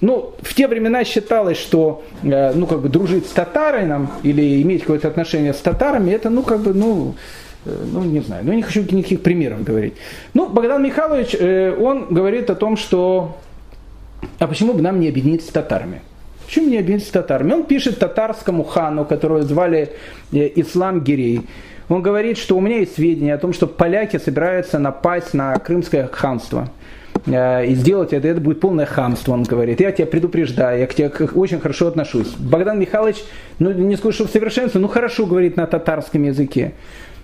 Ну, 0.03 0.35
в 0.43 0.55
те 0.55 0.69
времена 0.69 1.05
считалось, 1.05 1.57
что, 1.57 2.05
ну, 2.23 2.67
как 2.67 2.81
бы 2.81 2.91
дружить 2.91 3.27
с 3.27 3.31
татарином 3.31 4.11
или 4.23 4.61
иметь 4.61 4.83
какое-то 4.83 5.09
отношение 5.09 5.55
с 5.55 5.59
татарами, 5.59 6.11
это, 6.11 6.29
ну, 6.29 6.43
как 6.43 6.61
бы, 6.61 6.75
ну, 6.75 7.15
Э, 7.65 7.85
ну, 7.93 8.03
не 8.03 8.21
знаю, 8.21 8.45
ну, 8.45 8.53
не 8.53 8.63
хочу 8.63 8.81
никаких 8.81 9.23
примеров 9.23 9.63
говорить. 9.63 9.95
Ну, 10.35 10.49
Богдан 10.49 10.83
Михайлович, 10.83 11.35
э, 11.39 11.75
он 11.79 12.07
говорит 12.11 12.51
о 12.51 12.55
том, 12.55 12.77
что, 12.77 13.37
а 14.39 14.47
почему 14.47 14.73
бы 14.73 14.83
нам 14.83 15.01
не 15.01 15.09
объединиться 15.09 15.49
с 15.49 15.53
татарами? 15.53 16.03
Почему 16.45 16.69
не 16.69 16.79
объединиться 16.79 17.09
с 17.09 17.13
татарами? 17.13 17.53
Он 17.53 17.65
пишет 17.65 17.99
татарскому 17.99 18.65
хану, 18.65 19.05
которого 19.05 19.43
звали 19.43 19.93
э, 20.33 20.51
Ислам 20.57 21.03
Гирей. 21.03 21.43
Он 21.89 22.03
говорит, 22.03 22.39
что 22.39 22.57
у 22.57 22.61
меня 22.61 22.79
есть 22.79 22.95
сведения 22.95 23.35
о 23.35 23.39
том, 23.39 23.53
что 23.53 23.67
поляки 23.67 24.19
собираются 24.19 24.79
напасть 24.79 25.35
на 25.35 25.55
крымское 25.59 26.09
ханство 26.09 26.69
и 27.27 27.75
сделать 27.75 28.13
это, 28.13 28.27
это 28.27 28.41
будет 28.41 28.61
полное 28.61 28.87
хамство, 28.87 29.33
он 29.33 29.45
говорит. 29.45 29.81
Я 29.81 29.93
тебя 29.93 30.07
предупреждаю, 30.07 30.81
я 30.81 30.87
к 30.87 30.95
тебе 30.95 31.09
очень 31.35 31.61
хорошо 31.61 31.89
отношусь. 31.89 32.29
Богдан 32.39 32.81
Михайлович, 32.81 33.19
ну 33.59 33.73
не 33.73 33.97
скажу, 33.97 34.13
что 34.13 34.27
в 34.27 34.31
совершенстве, 34.31 34.81
ну 34.81 34.89
хорошо 34.89 35.27
говорит 35.27 35.57
на 35.57 35.67
татарском 35.67 36.23
языке. 36.25 36.73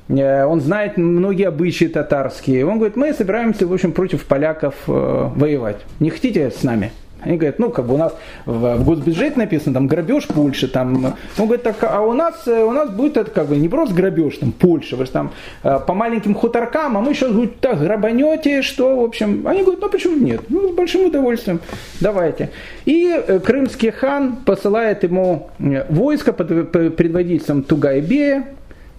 Э, 0.08 0.44
он 0.44 0.60
знает 0.60 0.96
многие 0.96 1.48
обычаи 1.48 1.86
татарские. 1.86 2.66
Он 2.66 2.76
говорит, 2.78 2.96
мы 2.96 3.12
собираемся, 3.12 3.66
в 3.66 3.72
общем, 3.72 3.92
против 3.92 4.24
поляков 4.24 4.74
э, 4.86 4.90
воевать. 5.34 5.78
Не 6.00 6.10
хотите 6.10 6.50
с 6.50 6.62
нами? 6.62 6.92
Они 7.22 7.36
говорят, 7.36 7.58
ну, 7.58 7.70
как 7.70 7.86
бы 7.86 7.94
у 7.94 7.96
нас 7.96 8.14
в, 8.46 8.84
госбюджете 8.84 9.38
написано, 9.38 9.74
там, 9.74 9.86
грабеж 9.86 10.26
Польши, 10.26 10.68
там, 10.68 11.14
он 11.38 11.44
говорит, 11.46 11.62
так, 11.62 11.76
а 11.82 12.00
у 12.00 12.12
нас, 12.12 12.46
э, 12.46 12.62
у 12.62 12.72
нас 12.72 12.90
будет 12.90 13.16
это, 13.16 13.30
как 13.30 13.46
бы, 13.48 13.56
не 13.56 13.68
просто 13.68 13.94
грабеж, 13.94 14.38
там, 14.38 14.52
Польша, 14.52 14.96
вы 14.96 15.06
же 15.06 15.10
там 15.10 15.32
по 15.62 15.94
маленьким 15.94 16.34
хуторкам, 16.34 16.96
а 16.96 17.00
мы 17.00 17.14
сейчас, 17.14 17.30
говорит, 17.30 17.60
так, 17.60 17.80
грабанете, 17.80 18.62
что, 18.62 19.00
в 19.00 19.04
общем, 19.04 19.46
они 19.46 19.62
говорят, 19.62 19.80
ну, 19.80 19.88
почему 19.88 20.16
нет? 20.16 20.42
Ну, 20.48 20.72
с 20.72 20.74
большим 20.74 21.06
удовольствием, 21.06 21.60
давайте. 22.00 22.50
И 22.84 23.40
крымский 23.44 23.90
хан 23.90 24.36
посылает 24.44 25.02
ему 25.02 25.50
войско 25.88 26.32
под 26.32 26.70
предводительством 26.72 27.62
Тугайбея, 27.62 28.44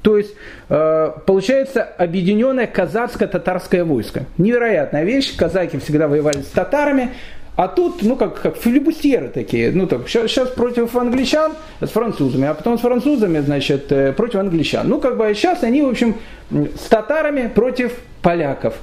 то 0.01 0.17
есть 0.17 0.33
э, 0.69 1.11
получается 1.25 1.83
объединенное 1.83 2.67
казацко-татарское 2.67 3.83
войско. 3.83 4.23
Невероятная 4.37 5.03
вещь. 5.03 5.35
Казаки 5.35 5.77
всегда 5.77 6.07
воевали 6.07 6.41
с 6.41 6.47
татарами. 6.47 7.11
А 7.59 7.67
тут, 7.67 8.03
ну, 8.03 8.15
как, 8.15 8.41
как 8.41 8.55
филибустеры 8.55 9.27
такие. 9.27 9.73
Ну, 9.73 9.85
так, 9.85 10.07
сейчас, 10.07 10.47
против 10.47 10.95
англичан 10.95 11.51
с 11.81 11.89
французами, 11.89 12.47
а 12.47 12.53
потом 12.53 12.77
с 12.77 12.81
французами, 12.81 13.39
значит, 13.39 13.91
э, 13.91 14.13
против 14.13 14.35
англичан. 14.35 14.87
Ну, 14.87 15.01
как 15.01 15.17
бы 15.17 15.29
сейчас 15.35 15.61
они, 15.63 15.81
в 15.81 15.89
общем, 15.89 16.15
с 16.51 16.87
татарами 16.87 17.51
против 17.53 17.99
поляков. 18.21 18.75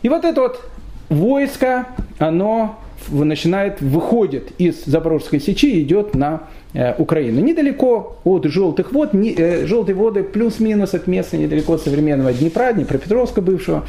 И 0.00 0.08
вот 0.08 0.24
это 0.24 0.40
вот 0.40 0.66
войско, 1.10 1.88
оно 2.18 2.78
начинает, 3.10 3.82
выходит 3.82 4.52
из 4.56 4.86
Запорожской 4.86 5.38
сечи 5.38 5.66
и 5.66 5.82
идет 5.82 6.14
на 6.14 6.44
э, 6.72 6.94
Украину. 6.96 7.42
Недалеко 7.42 8.16
от 8.24 8.46
желтых 8.46 8.92
вод, 8.92 9.12
не, 9.12 9.34
э, 9.36 9.66
желтые 9.66 9.94
воды 9.94 10.22
плюс-минус 10.22 10.94
от 10.94 11.06
места 11.06 11.36
недалеко 11.36 11.74
от 11.74 11.82
современного 11.82 12.32
Днепра, 12.32 12.72
Днепропетровска 12.72 13.42
бывшего. 13.42 13.84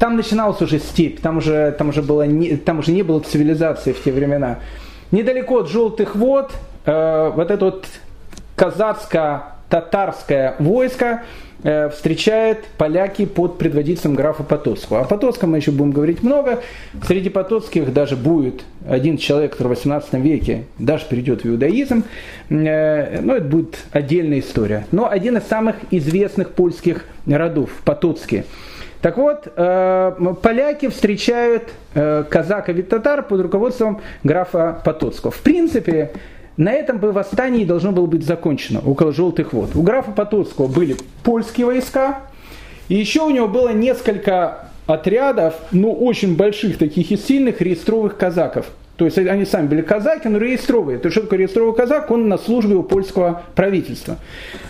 Там 0.00 0.16
начиналась 0.16 0.60
уже 0.60 0.80
степь, 0.80 1.20
там 1.20 1.38
уже, 1.38 1.70
там 1.78 1.90
уже, 1.90 2.02
было 2.02 2.26
не, 2.26 2.56
там 2.56 2.80
уже 2.80 2.90
не 2.90 3.04
было 3.04 3.20
цивилизации 3.20 3.92
в 3.92 4.02
те 4.02 4.10
времена. 4.10 4.58
Недалеко 5.12 5.58
от 5.58 5.68
желтых 5.68 6.16
вод 6.16 6.50
э, 6.86 7.30
вот 7.32 7.52
это 7.52 7.66
вот 7.66 7.86
казацко-татарское 8.56 10.56
войско 10.58 11.22
Э, 11.62 11.90
встречает 11.90 12.64
поляки 12.78 13.26
под 13.26 13.58
предводительством 13.58 14.14
графа 14.14 14.42
Потоцкого. 14.42 15.00
О 15.00 15.04
Потоцком 15.04 15.50
мы 15.50 15.58
еще 15.58 15.72
будем 15.72 15.92
говорить 15.92 16.22
много. 16.22 16.62
Среди 17.06 17.28
потоцких 17.28 17.92
даже 17.92 18.16
будет 18.16 18.62
один 18.88 19.18
человек, 19.18 19.52
который 19.52 19.66
в 19.66 19.70
18 19.70 20.14
веке 20.14 20.64
даже 20.78 21.04
перейдет 21.06 21.44
в 21.44 21.48
иудаизм. 21.48 22.04
Э, 22.48 23.20
но 23.20 23.36
это 23.36 23.44
будет 23.44 23.78
отдельная 23.92 24.40
история. 24.40 24.86
Но 24.90 25.10
один 25.10 25.36
из 25.36 25.44
самых 25.44 25.76
известных 25.90 26.52
польских 26.52 27.04
родов, 27.26 27.70
Потоцкие. 27.84 28.46
Так 29.00 29.16
вот, 29.16 29.48
э, 29.56 30.34
поляки 30.42 30.88
встречают 30.88 31.70
казаков 31.92 32.76
и 32.76 32.82
татар 32.82 33.22
под 33.22 33.40
руководством 33.40 34.00
графа 34.22 34.80
Потоцкого. 34.84 35.32
В 35.32 35.40
принципе, 35.40 36.12
на 36.56 36.72
этом 36.72 36.98
бы 36.98 37.10
восстание 37.10 37.64
должно 37.64 37.90
было 37.90 38.06
быть 38.06 38.24
закончено, 38.24 38.80
около 38.84 39.12
Желтых 39.12 39.52
вод. 39.52 39.74
У 39.74 39.82
графа 39.82 40.12
Потоцкого 40.12 40.66
были 40.66 40.96
польские 41.24 41.66
войска, 41.66 42.20
и 42.88 42.96
еще 42.96 43.22
у 43.22 43.30
него 43.30 43.48
было 43.48 43.70
несколько 43.70 44.68
отрядов, 44.86 45.54
ну, 45.72 45.92
очень 45.92 46.36
больших, 46.36 46.78
таких 46.78 47.10
и 47.10 47.16
сильных 47.16 47.60
реестровых 47.60 48.16
казаков. 48.16 48.66
То 49.00 49.06
есть 49.06 49.16
они 49.16 49.46
сами 49.46 49.66
были 49.66 49.80
казаки, 49.80 50.28
но 50.28 50.36
реестровые. 50.36 50.98
То 50.98 51.06
есть 51.06 51.14
что 51.14 51.22
такое 51.22 51.38
реестровый 51.38 51.74
казак? 51.74 52.10
Он 52.10 52.28
на 52.28 52.36
службе 52.36 52.74
у 52.74 52.82
польского 52.82 53.44
правительства. 53.54 54.18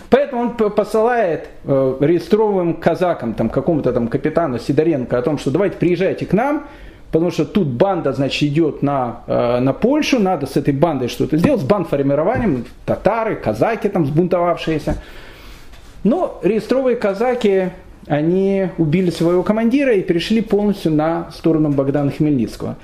Поэтому 0.09 0.43
он 0.43 0.51
посылает 0.51 1.49
э, 1.65 1.97
реестровым 1.99 2.75
казакам, 2.75 3.33
там, 3.33 3.49
какому-то 3.49 3.91
там 3.91 4.07
капитану 4.07 4.57
Сидоренко 4.57 5.17
о 5.17 5.21
том, 5.21 5.37
что 5.37 5.51
давайте 5.51 5.75
приезжайте 5.75 6.25
к 6.25 6.31
нам, 6.31 6.67
потому 7.11 7.31
что 7.31 7.43
тут 7.43 7.67
банда, 7.67 8.13
значит, 8.13 8.43
идет 8.43 8.81
на, 8.81 9.19
э, 9.27 9.59
на 9.59 9.73
Польшу, 9.73 10.17
надо 10.17 10.45
с 10.45 10.55
этой 10.55 10.73
бандой 10.73 11.09
что-то 11.09 11.35
сделать, 11.35 11.59
с 11.59 11.65
бандформированием, 11.65 12.63
татары, 12.85 13.35
казаки 13.35 13.89
там 13.89 14.05
сбунтовавшиеся. 14.05 14.95
Но 16.05 16.39
реестровые 16.41 16.95
казаки, 16.95 17.71
они 18.07 18.69
убили 18.77 19.09
своего 19.09 19.43
командира 19.43 19.93
и 19.93 20.01
перешли 20.01 20.39
полностью 20.39 20.93
на 20.93 21.29
сторону 21.33 21.67
Богдана 21.67 22.11
Хмельницкого. 22.11 22.77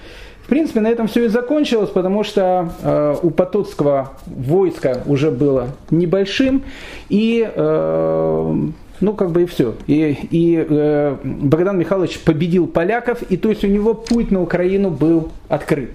В 0.47 0.49
принципе, 0.49 0.79
на 0.79 0.87
этом 0.87 1.07
все 1.07 1.25
и 1.25 1.27
закончилось, 1.27 1.89
потому 1.89 2.23
что 2.23 2.69
э, 2.81 3.15
у 3.21 3.31
Потоцкого 3.31 4.13
войска 4.25 5.01
уже 5.05 5.29
было 5.29 5.71
небольшим, 5.91 6.63
и 7.09 7.45
э, 7.53 8.55
ну, 9.01 9.13
как 9.13 9.31
бы 9.31 9.43
и 9.43 9.45
все. 9.45 9.75
И, 9.87 10.17
и 10.31 10.65
э, 10.69 11.17
Богдан 11.21 11.77
Михайлович 11.77 12.17
победил 12.19 12.65
поляков, 12.65 13.23
и 13.23 13.35
то 13.35 13.49
есть 13.49 13.65
у 13.65 13.67
него 13.67 13.93
путь 13.93 14.31
на 14.31 14.41
Украину 14.41 14.89
был 14.89 15.31
открыт. 15.49 15.89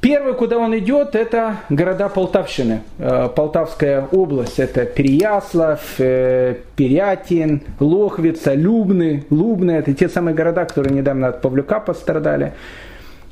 Первый, 0.00 0.34
куда 0.34 0.58
он 0.58 0.76
идет, 0.76 1.14
это 1.14 1.58
города 1.68 2.08
Полтавщины. 2.08 2.80
Э, 2.98 3.28
Полтавская 3.32 4.08
область, 4.10 4.58
это 4.58 4.84
Переяслав, 4.84 5.80
э, 5.98 6.56
Перятин, 6.74 7.62
Лохвица, 7.78 8.54
Любны. 8.54 9.22
Лубны, 9.30 9.70
это 9.70 9.94
те 9.94 10.08
самые 10.08 10.34
города, 10.34 10.64
которые 10.64 10.92
недавно 10.92 11.28
от 11.28 11.40
Павлюка 11.40 11.78
пострадали. 11.78 12.52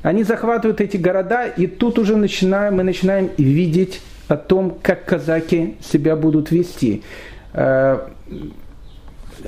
Они 0.05 0.23
захватывают 0.23 0.81
эти 0.81 0.97
города, 0.97 1.47
и 1.47 1.65
тут 1.65 1.97
уже 1.97 2.15
начинаем, 2.15 2.75
мы 2.75 2.83
начинаем 2.83 3.31
видеть 3.39 4.03
о 4.27 4.37
том, 4.37 4.77
как 4.83 5.03
казаки 5.03 5.77
себя 5.81 6.15
будут 6.15 6.51
вести. 6.51 7.01
Э, 7.53 8.01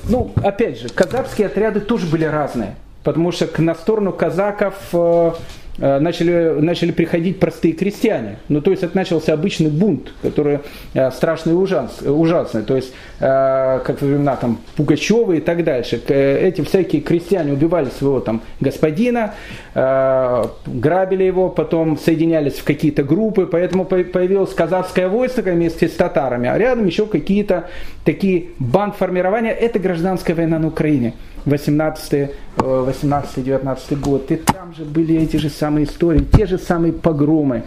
ну, 0.10 0.34
опять 0.38 0.80
же, 0.80 0.90
казахские 0.90 1.46
отряды 1.46 1.80
тоже 1.80 2.08
были 2.08 2.26
разные. 2.26 2.76
потому 3.04 3.32
что 3.32 3.48
на 3.62 3.76
сторону 3.76 4.12
казаков 4.12 4.74
Э, 4.94 5.32
начали, 5.78 6.60
начали 6.60 6.92
приходить 6.92 7.40
простые 7.40 7.74
крестьяне. 7.74 8.38
Ну, 8.50 8.62
то 8.62 8.72
есть 8.72 8.84
это 8.84 8.96
начался 8.96 9.34
обычный 9.34 9.70
бунт, 9.70 10.14
который 10.22 10.60
э, 10.94 11.12
страшный 11.12 11.54
и 11.54 11.56
ужас, 11.56 12.02
ужасный. 12.02 12.64
То 12.64 12.76
есть, 12.76 12.94
э, 13.20 13.80
как 13.86 14.02
во 14.02 14.08
времена 14.08 14.36
там, 14.36 14.60
Пугачева 14.76 15.34
и 15.34 15.40
так 15.40 15.64
дальше. 15.64 16.02
Эти 16.08 16.62
всякие 16.62 17.02
крестьяне 17.02 17.54
убивали 17.54 17.90
своего 17.90 18.20
там 18.20 18.42
господина, 18.60 19.34
грабили 19.74 21.24
его, 21.24 21.50
потом 21.50 21.98
соединялись 21.98 22.54
в 22.54 22.64
какие-то 22.64 23.04
группы, 23.04 23.46
поэтому 23.46 23.86
появилось 23.86 24.54
казацкое 24.54 25.08
войско 25.08 25.52
вместе 25.52 25.88
с 25.88 25.94
татарами, 25.94 26.50
а 26.50 26.58
рядом 26.58 26.86
еще 26.86 27.06
какие-то 27.06 27.70
такие 28.04 28.48
бандформирования. 28.60 29.52
Это 29.52 29.80
гражданская 29.80 30.36
война 30.36 30.60
на 30.60 30.68
Украине. 30.68 31.14
18-19 31.48 32.30
э, 32.60 33.96
год. 33.96 34.32
И 34.32 34.36
там 34.36 34.74
же 34.76 34.84
были 34.84 35.16
эти 35.16 35.38
же 35.38 35.50
самые 35.50 35.86
истории, 35.86 36.26
те 36.36 36.46
же 36.46 36.58
самые 36.58 36.94
погромы. 36.94 37.64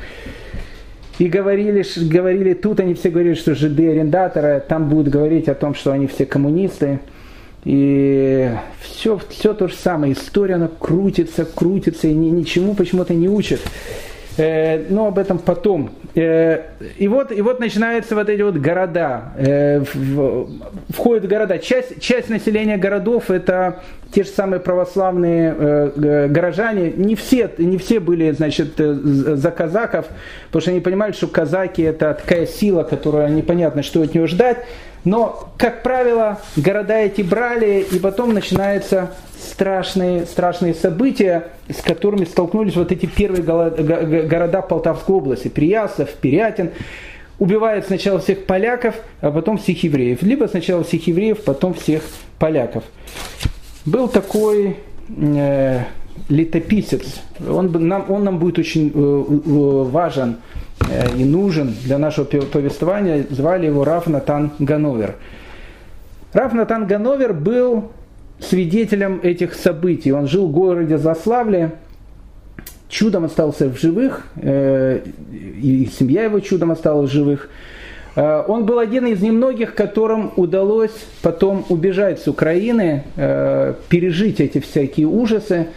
И 1.18 1.26
говорили, 1.28 1.85
говорили, 2.09 2.55
тут 2.55 2.81
они 2.81 2.95
все 2.95 3.11
говорили, 3.11 3.35
что 3.35 3.55
ЖД 3.55 3.81
арендаторы, 3.81 4.62
там 4.66 4.89
будут 4.89 5.09
говорить 5.09 5.49
о 5.49 5.55
том, 5.55 5.74
что 5.74 5.93
они 5.93 6.07
все 6.07 6.24
коммунисты. 6.24 7.01
И 7.64 8.51
все, 8.81 9.20
все 9.28 9.53
то 9.53 9.68
же 9.68 9.74
самое. 9.74 10.14
История, 10.14 10.55
она 10.55 10.68
крутится, 10.78 11.45
крутится, 11.45 12.09
и 12.09 12.14
ни, 12.14 12.31
ничему 12.31 12.74
почему-то 12.74 13.12
не 13.12 13.28
учит. 13.28 13.61
Э, 14.37 14.85
но 14.89 15.09
об 15.09 15.18
этом 15.18 15.39
потом. 15.39 15.91
Э, 16.14 16.62
и, 16.99 17.09
вот, 17.09 17.33
и 17.33 17.41
вот 17.43 17.61
начинаются 17.61 18.14
вот 18.14 18.28
эти 18.28 18.43
вот 18.43 18.57
города. 18.57 19.33
Э, 19.37 19.81
в, 19.95 20.49
входят 20.91 21.28
города. 21.28 21.59
Часть, 21.59 22.01
часть 22.01 22.28
населения 22.28 22.76
городов 22.76 23.31
это 23.31 23.83
те 24.12 24.24
же 24.24 24.31
самые 24.31 24.61
православные 24.61 25.93
горожане. 26.28 26.93
Не 26.97 27.14
все, 27.14 27.49
не 27.59 27.78
все 27.78 28.01
были 28.01 28.33
значит, 28.33 28.76
за 28.76 29.51
казаков, 29.53 30.07
потому 30.47 30.62
что 30.62 30.70
они 30.72 30.81
понимали, 30.81 31.12
что 31.12 31.28
казаки 31.28 31.83
это 31.83 32.14
такая 32.14 32.47
сила, 32.47 32.83
которая 32.83 33.28
непонятно, 33.28 33.85
что 33.85 34.03
от 34.03 34.12
нее 34.12 34.26
ждать. 34.26 34.59
Но, 35.05 35.48
как 35.57 35.82
правило, 35.82 36.40
города 36.57 36.98
эти 36.98 37.22
брали, 37.22 37.86
и 37.90 37.98
потом 37.98 38.34
начинаются 38.34 39.14
страшные, 39.38 40.26
страшные 40.26 40.74
события, 40.74 41.48
с 41.68 41.80
которыми 41.80 42.24
столкнулись 42.24 42.76
вот 42.76 42.92
эти 42.92 43.07
первые 43.07 43.42
города 43.42 44.61
Полтавской 44.61 45.14
области, 45.14 45.48
Приясов, 45.48 46.11
Пирятин. 46.14 46.70
Убивают 47.38 47.86
сначала 47.86 48.18
всех 48.18 48.44
поляков, 48.44 48.94
а 49.22 49.30
потом 49.30 49.57
всех 49.57 49.82
евреев. 49.82 50.22
Либо 50.22 50.46
сначала 50.46 50.84
всех 50.84 51.07
евреев, 51.07 51.42
потом 51.42 51.72
всех 51.72 52.03
поляков. 52.38 52.84
Был 53.86 54.09
такой 54.09 54.76
э, 55.09 55.80
летописец, 56.28 57.22
он, 57.48 57.72
нам, 57.88 58.11
он 58.11 58.24
нам 58.24 58.38
будет 58.38 58.59
очень 58.59 58.92
э, 58.94 59.84
важен 59.90 60.36
Э, 60.36 60.60
и 61.16 61.24
нужен 61.24 61.74
для 61.85 61.99
нашего 61.99 62.24
повествования, 62.24 63.26
звали 63.31 63.66
его 63.66 63.85
Раф 63.85 64.07
Натан 64.07 64.53
Гановер. 64.59 65.16
Раф 66.33 66.53
Натан 66.53 66.87
Гановер 66.87 67.33
был 67.33 67.91
свидетелем 68.39 69.20
этих 69.22 69.55
событий. 69.55 70.12
Он 70.12 70.26
жил 70.26 70.49
в 70.49 70.53
городе 70.53 70.99
Заславле, 70.99 71.72
чудом 72.89 73.24
остался 73.24 73.68
в 73.68 73.78
живых, 73.78 74.26
э, 74.37 75.01
и 75.31 75.89
семья 75.99 76.24
его 76.24 76.41
чудом 76.41 76.70
осталась 76.70 77.11
в 77.11 77.12
живых. 77.12 77.51
Э, 78.16 78.43
он 78.47 78.64
был 78.64 78.78
один 78.78 79.07
из 79.07 79.20
немногих, 79.20 79.74
которым 79.74 80.33
удалось 80.37 81.07
потом 81.22 81.64
убежать 81.68 82.20
с 82.20 82.26
Украины, 82.28 83.05
пережить 83.89 84.41
эти 84.41 84.59
всякие 84.59 85.07
ужасы. 85.07 85.68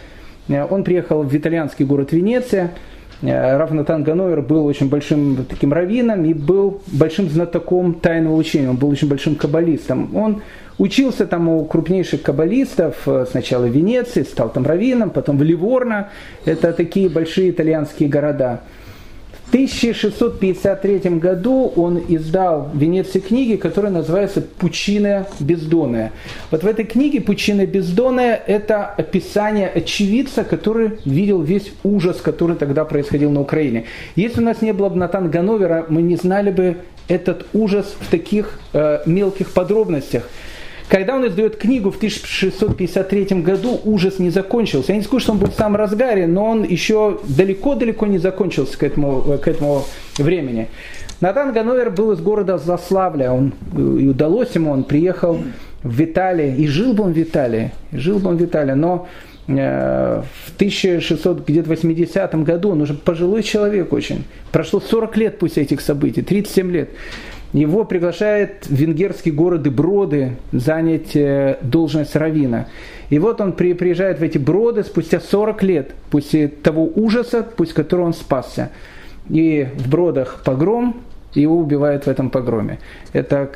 Он 0.48 0.84
приехал 0.84 1.22
в 1.22 1.36
итальянский 1.36 1.84
город 1.84 2.12
Венеция– 2.12 2.72
Э, 3.22 3.56
Раф 3.56 3.70
Натан 3.70 4.02
Гановер 4.02 4.42
был 4.42 4.66
очень 4.66 4.88
большим 4.88 5.44
таким 5.48 5.72
раввином 5.72 6.24
и 6.24 6.34
был 6.34 6.82
большим 6.86 7.28
знатоком 7.28 7.94
тайного 7.94 8.34
учения, 8.34 8.70
он 8.70 8.76
был 8.76 8.90
очень 8.90 9.08
большим 9.08 9.34
каббалистом. 9.34 10.14
Он 10.16 10.42
учился 10.78 11.26
там 11.26 11.48
у 11.48 11.64
крупнейших 11.64 12.22
каббалистов, 12.22 12.96
э, 13.06 13.26
сначала 13.30 13.66
в 13.66 13.70
Венеции, 13.70 14.22
стал 14.22 14.50
там 14.50 14.66
раввином, 14.66 15.10
потом 15.10 15.38
в 15.38 15.42
Ливорно, 15.42 16.10
это 16.44 16.72
такие 16.72 17.08
большие 17.08 17.50
итальянские 17.50 18.08
города. 18.08 18.60
1653 19.54 21.10
году 21.20 21.72
он 21.76 22.02
издал 22.08 22.70
в 22.74 22.76
Венеции 22.76 23.20
книги, 23.20 23.54
которая 23.54 23.92
называется 23.92 24.40
«Пучина 24.40 25.28
бездонная». 25.38 26.10
Вот 26.50 26.64
в 26.64 26.66
этой 26.66 26.84
книге 26.84 27.20
«Пучина 27.20 27.64
бездонная» 27.64 28.34
это 28.34 28.84
описание 28.84 29.68
очевидца, 29.68 30.42
который 30.42 30.98
видел 31.04 31.40
весь 31.40 31.72
ужас, 31.84 32.16
который 32.16 32.56
тогда 32.56 32.84
происходил 32.84 33.30
на 33.30 33.42
Украине. 33.42 33.84
Если 34.16 34.40
у 34.40 34.44
нас 34.44 34.60
не 34.60 34.72
было 34.72 34.88
бы 34.88 34.96
Натан 34.96 35.30
Гановера, 35.30 35.86
мы 35.88 36.02
не 36.02 36.16
знали 36.16 36.50
бы 36.50 36.78
этот 37.06 37.46
ужас 37.52 37.94
в 38.00 38.10
таких 38.10 38.58
э, 38.72 39.02
мелких 39.06 39.52
подробностях. 39.52 40.28
Когда 40.88 41.16
он 41.16 41.26
издает 41.26 41.56
книгу 41.56 41.90
в 41.90 41.96
1653 41.96 43.40
году, 43.40 43.80
ужас 43.84 44.18
не 44.18 44.30
закончился. 44.30 44.92
Я 44.92 44.98
не 44.98 45.04
скажу, 45.04 45.20
что 45.20 45.32
он 45.32 45.38
был 45.38 45.48
в 45.48 45.54
самом 45.54 45.76
разгаре, 45.76 46.26
но 46.26 46.44
он 46.44 46.62
еще 46.62 47.20
далеко-далеко 47.24 48.06
не 48.06 48.18
закончился 48.18 48.78
к 48.78 48.82
этому, 48.82 49.38
к 49.38 49.48
этому 49.48 49.84
времени. 50.18 50.68
Натан 51.20 51.52
Гановер 51.52 51.90
был 51.90 52.12
из 52.12 52.20
города 52.20 52.58
Заславля, 52.58 53.32
он, 53.32 53.54
и 53.74 54.08
удалось 54.08 54.54
ему, 54.54 54.72
он 54.72 54.84
приехал 54.84 55.38
в 55.82 55.94
Виталий, 55.94 56.54
и 56.54 56.66
жил 56.66 56.92
бы 56.92 57.04
он 57.04 57.12
в 57.12 57.16
Виталии, 57.16 57.72
жил 57.92 58.18
бы 58.18 58.30
он 58.30 58.36
в 58.36 58.40
Виталии, 58.40 58.72
но 58.72 59.08
э, 59.46 60.22
в 60.46 60.54
1680 60.56 62.34
году, 62.42 62.70
он 62.70 62.82
уже 62.82 62.94
пожилой 62.94 63.42
человек 63.42 63.92
очень, 63.92 64.24
прошло 64.52 64.80
40 64.80 65.16
лет 65.16 65.38
после 65.38 65.62
этих 65.62 65.80
событий, 65.80 66.22
37 66.22 66.70
лет, 66.70 66.90
его 67.54 67.84
приглашает 67.84 68.66
в 68.66 68.74
венгерские 68.74 69.32
города 69.32 69.70
Броды 69.70 70.32
занять 70.50 71.14
э, 71.14 71.58
должность 71.62 72.16
равина. 72.16 72.66
И 73.10 73.18
вот 73.20 73.40
он 73.40 73.52
приезжает 73.52 74.18
в 74.18 74.22
эти 74.22 74.38
Броды 74.38 74.82
спустя 74.82 75.20
40 75.20 75.62
лет 75.62 75.94
после 76.10 76.48
того 76.48 76.90
ужаса, 76.94 77.42
после 77.44 77.74
которого 77.74 78.06
он 78.06 78.12
спасся. 78.12 78.70
И 79.30 79.68
в 79.76 79.88
Бродах 79.88 80.42
погром, 80.44 81.00
его 81.34 81.56
убивают 81.56 82.04
в 82.04 82.08
этом 82.08 82.30
погроме. 82.30 82.78
Это 83.12 83.50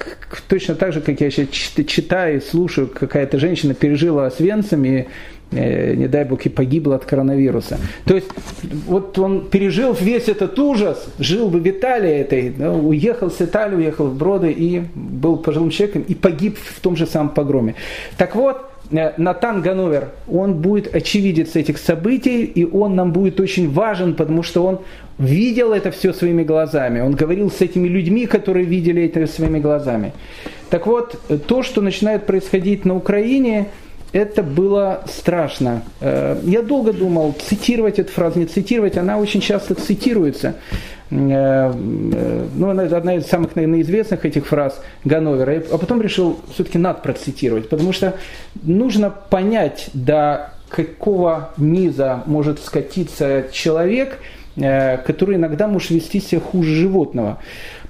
точно 0.49 0.74
так 0.74 0.92
же, 0.92 1.01
как 1.01 1.20
я 1.20 1.30
сейчас 1.30 1.49
читаю 1.51 2.38
и 2.38 2.40
слушаю, 2.40 2.88
какая-то 2.88 3.38
женщина 3.38 3.74
пережила 3.74 4.26
Освенцим, 4.26 4.84
и 4.84 5.07
не 5.51 6.09
дай 6.09 6.24
бог, 6.24 6.44
и 6.46 6.49
погибла 6.49 6.96
от 6.96 7.05
коронавируса. 7.05 7.78
То 8.05 8.14
есть, 8.14 8.28
вот 8.86 9.18
он 9.18 9.49
пережил 9.49 9.94
весь 9.94 10.28
этот 10.28 10.59
ужас, 10.59 11.07
жил 11.18 11.49
в 11.49 11.68
Италии 11.68 12.11
этой, 12.11 12.53
уехал 12.59 13.30
с 13.30 13.40
Италии, 13.40 13.76
уехал 13.76 14.07
в 14.09 14.16
Броды 14.16 14.53
и 14.53 14.82
был 14.94 15.36
пожилым 15.36 15.70
человеком 15.70 16.05
и 16.09 16.14
погиб 16.14 16.59
в 16.59 16.80
том 16.80 16.96
же 16.96 17.07
самом 17.07 17.30
погроме. 17.30 17.74
Так 18.18 18.36
вот, 18.36 18.59
э, 18.90 19.12
Натан 19.16 19.62
Гановер, 19.62 20.09
он 20.28 20.55
будет 20.55 20.94
очевидец 20.94 21.57
этих 21.57 21.78
событий, 21.78 22.44
и 22.44 22.64
он 22.64 22.94
нам 22.94 23.12
будет 23.12 23.40
очень 23.40 23.70
важен, 23.70 24.14
потому 24.14 24.42
что 24.42 24.66
он 24.66 24.80
видел 25.18 25.72
это 25.72 25.90
все 25.90 26.12
своими 26.12 26.44
глазами. 26.44 27.01
Он 27.01 27.12
говорил 27.12 27.51
с 27.51 27.62
этими 27.62 27.88
людьми, 27.88 28.26
которые 28.26 28.66
видели 28.66 29.07
это 29.07 29.26
своими 29.26 29.61
глазами. 29.61 30.12
Так 30.68 30.86
вот, 30.86 31.18
то, 31.46 31.62
что 31.62 31.80
начинает 31.80 32.26
происходить 32.26 32.84
на 32.84 32.94
Украине– 32.94 33.66
это 34.12 34.42
было 34.42 35.02
страшно. 35.06 35.82
Э, 36.00 36.38
я 36.44 36.62
долго 36.62 36.92
думал, 36.92 37.34
цитировать 37.38 37.98
эту 37.98 38.11
фразу, 38.12 38.38
не 38.38 38.46
цитировать, 38.46 38.96
она 38.96 39.18
очень 39.18 39.40
часто 39.40 39.74
цитируется. 39.74 40.54
Э, 41.11 41.72
э, 41.72 42.46
ну, 42.54 42.70
она 42.70 42.84
одна 42.84 43.16
из 43.16 43.26
самых, 43.26 43.54
наверное, 43.54 43.82
известных 43.82 44.24
этих 44.24 44.46
фраз 44.46 44.80
Ганновера. 45.04 45.62
А 45.70 45.78
потом 45.78 46.00
решил, 46.00 46.38
все-таки 46.54 46.78
надо 46.78 47.00
процитировать, 47.00 47.68
потому 47.68 47.92
что 47.92 48.14
нужно 48.62 49.11
понять, 49.11 49.90
до 49.92 50.52
какого 50.70 51.50
низа 51.56 52.22
может 52.26 52.61
скатиться 52.61 53.44
человек, 53.52 54.18
который 54.54 55.36
иногда 55.36 55.66
может 55.66 55.90
вести 55.90 56.20
себя 56.20 56.40
хуже 56.40 56.74
животного. 56.74 57.38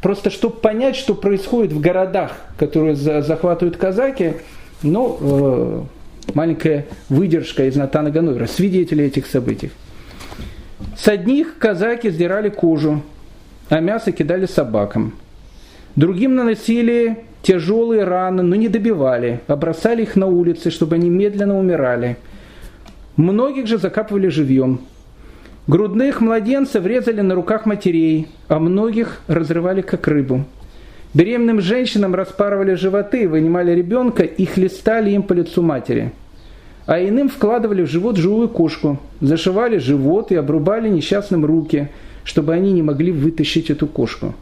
Просто 0.00 0.30
чтобы 0.30 0.56
понять, 0.56 0.94
что 0.94 1.14
происходит 1.14 1.72
в 1.72 1.80
городах, 1.80 2.32
которые 2.56 2.94
захватывают 2.94 3.76
казаки, 3.78 4.34
ну, 4.82 5.88
маленькая 6.34 6.86
выдержка 7.08 7.66
из 7.66 7.76
Натана 7.76 8.10
Гануэра, 8.10 8.46
свидетели 8.46 9.04
этих 9.04 9.26
событий. 9.26 9.70
С 10.96 11.08
одних 11.08 11.58
казаки 11.58 12.10
сдирали 12.10 12.48
кожу, 12.48 13.02
а 13.68 13.80
мясо 13.80 14.12
кидали 14.12 14.46
собакам. 14.46 15.14
Другим 15.96 16.34
наносили 16.34 17.24
тяжелые 17.42 18.04
раны, 18.04 18.42
но 18.42 18.56
не 18.56 18.68
добивали, 18.68 19.40
а 19.46 19.56
бросали 19.56 20.02
их 20.02 20.16
на 20.16 20.26
улицы, 20.26 20.70
чтобы 20.70 20.96
они 20.96 21.10
медленно 21.10 21.58
умирали. 21.58 22.16
Многих 23.16 23.66
же 23.66 23.78
закапывали 23.78 24.28
живьем. 24.28 24.80
Грудных 25.66 26.20
младенцев 26.20 26.86
резали 26.86 27.20
на 27.20 27.34
руках 27.34 27.66
матерей, 27.66 28.28
а 28.48 28.58
многих 28.58 29.20
разрывали 29.26 29.82
как 29.82 30.06
рыбу. 30.08 30.44
Беременным 31.14 31.61
женщинам 31.61 32.14
распарывали 32.14 32.74
животы, 32.74 33.28
вынимали 33.28 33.72
ребенка 33.72 34.24
и 34.24 34.44
хлестали 34.44 35.11
им 35.11 35.22
по 35.22 35.32
лицу 35.32 35.62
матери. 35.62 36.12
а 36.86 36.98
иным 36.98 37.28
вкладывали 37.28 37.82
в 37.82 37.90
живот 37.90 38.16
живую 38.16 38.48
кошку, 38.48 38.98
зашивали 39.20 39.76
живот 39.76 40.32
и 40.32 40.36
обрубали 40.36 40.88
несчастным 40.88 41.44
руки, 41.44 41.90
чтобы 42.24 42.54
они 42.54 42.72
не 42.72 42.82
могли 42.82 43.12
вытащить 43.12 43.68
эту 43.68 43.86
кошку. 43.86 44.34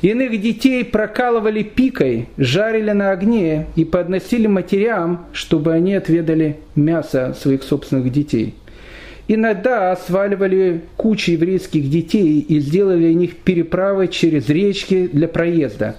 Иных 0.00 0.40
детей 0.40 0.84
прокалывали 0.84 1.64
пикой, 1.64 2.28
жарили 2.36 2.92
на 2.92 3.10
огне 3.10 3.66
и 3.74 3.84
подносили 3.84 4.46
матерям, 4.46 5.26
чтобы 5.32 5.72
они 5.72 5.94
отведали 5.94 6.58
мясо 6.76 7.34
своих 7.40 7.64
собственных 7.64 8.12
детей. 8.12 8.54
Иногда 9.28 9.96
сваливали 9.96 10.82
кучи 10.96 11.30
еврейских 11.30 11.88
детей 11.88 12.40
и 12.40 12.58
сделали 12.60 13.08
из 13.08 13.16
них 13.16 13.36
переправы 13.36 14.08
через 14.08 14.48
речки 14.48 15.08
для 15.12 15.28
проезда. 15.28 15.96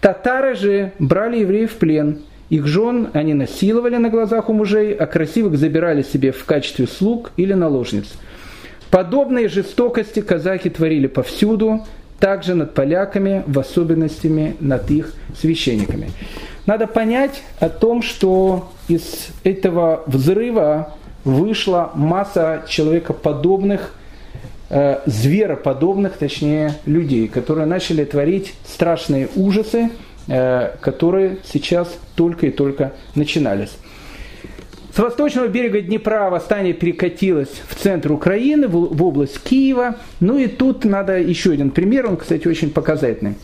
Татары 0.00 0.54
же 0.54 0.92
брали 0.98 1.38
евреев 1.38 1.72
в 1.72 1.76
плен. 1.76 2.18
Их 2.50 2.66
жен 2.66 3.08
они 3.12 3.34
насиловали 3.34 3.96
на 3.96 4.08
глазах 4.08 4.48
у 4.48 4.52
мужей, 4.52 4.94
а 4.94 5.06
красивых 5.06 5.58
забирали 5.58 6.02
себе 6.02 6.32
в 6.32 6.44
качестве 6.44 6.86
слуг 6.86 7.32
или 7.36 7.52
наложниц. 7.52 8.06
Подобные 8.90 9.48
жестокости 9.48 10.20
казахи 10.20 10.70
творили 10.70 11.06
повсюду, 11.06 11.84
также 12.20 12.54
над 12.54 12.72
поляками, 12.74 13.42
в 13.46 13.58
особенности 13.58 14.54
над 14.60 14.90
их 14.90 15.12
священниками. 15.38 16.10
Надо 16.66 16.86
понять 16.86 17.42
о 17.60 17.68
том, 17.68 18.02
что 18.02 18.70
из 18.88 19.28
этого 19.44 20.02
взрыва 20.06 20.94
вышла 21.26 21.90
масса 21.94 22.64
человекоподобных, 22.68 23.92
э, 24.70 25.00
звероподобных, 25.06 26.16
точнее, 26.16 26.74
людей, 26.86 27.26
которые 27.26 27.66
начали 27.66 28.04
творить 28.04 28.54
страшные 28.64 29.28
ужасы, 29.34 29.90
э, 30.28 30.76
которые 30.80 31.38
сейчас 31.44 31.92
только 32.14 32.46
и 32.46 32.50
только 32.50 32.92
начинались. 33.16 33.76
С 34.94 34.98
восточного 34.98 35.48
берега 35.48 35.80
Днепра 35.80 36.30
восстание 36.30 36.72
перекатилось 36.72 37.60
в 37.68 37.74
центр 37.74 38.12
Украины, 38.12 38.68
в 38.68 39.02
область 39.02 39.42
Киева. 39.42 39.96
Ну 40.20 40.38
и 40.38 40.46
тут 40.46 40.84
надо 40.84 41.18
еще 41.18 41.50
один 41.50 41.70
пример, 41.70 42.06
он, 42.06 42.16
кстати, 42.16 42.46
очень 42.46 42.70
показательный. 42.70 43.34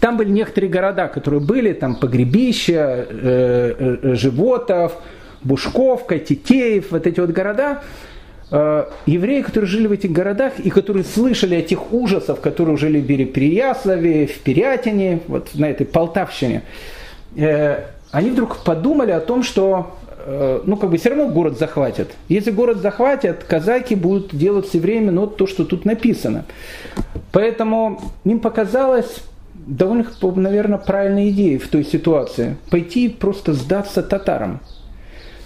Там 0.00 0.18
были 0.18 0.28
некоторые 0.28 0.70
города, 0.70 1.08
которые 1.08 1.40
были, 1.40 1.72
там 1.72 1.96
Погребища, 1.96 3.06
э, 3.08 3.96
э, 4.02 4.14
Животов, 4.14 4.92
Бушковка, 5.42 6.18
Титеев, 6.18 6.90
вот 6.90 7.06
эти 7.06 7.20
вот 7.20 7.30
города. 7.30 7.82
Э, 8.50 8.86
евреи, 9.06 9.42
которые 9.42 9.68
жили 9.68 9.86
в 9.86 9.92
этих 9.92 10.12
городах 10.12 10.58
и 10.58 10.70
которые 10.70 11.04
слышали 11.04 11.54
о 11.54 11.62
тех 11.62 11.92
ужасах, 11.92 12.40
которые 12.40 12.76
жили 12.76 13.00
в 13.00 13.32
Переяславе, 13.32 14.26
в 14.26 14.38
Пирятине, 14.40 15.20
вот 15.28 15.50
на 15.54 15.70
этой 15.70 15.86
Полтавщине, 15.86 16.62
э, 17.36 17.84
они 18.10 18.30
вдруг 18.30 18.64
подумали 18.64 19.12
о 19.12 19.20
том, 19.20 19.42
что 19.42 19.96
Э, 20.26 20.60
ну, 20.64 20.76
как 20.76 20.90
бы 20.90 20.96
все 20.98 21.10
равно 21.10 21.28
город 21.28 21.58
захватят. 21.58 22.10
Если 22.28 22.50
город 22.50 22.78
захватят, 22.78 23.44
казаки 23.44 23.94
будут 23.94 24.34
делать 24.36 24.68
все 24.68 24.78
время 24.78 25.12
ну, 25.12 25.26
то, 25.26 25.46
что 25.46 25.64
тут 25.64 25.84
написано. 25.84 26.44
Поэтому 27.32 28.00
им 28.24 28.40
показалось 28.40 29.22
довольно, 29.54 30.06
наверное, 30.36 30.78
правильная 30.78 31.30
идея 31.30 31.58
в 31.58 31.68
той 31.68 31.84
ситуации. 31.84 32.56
Пойти 32.70 33.08
просто 33.08 33.54
сдаться 33.54 34.02
татарам. 34.02 34.60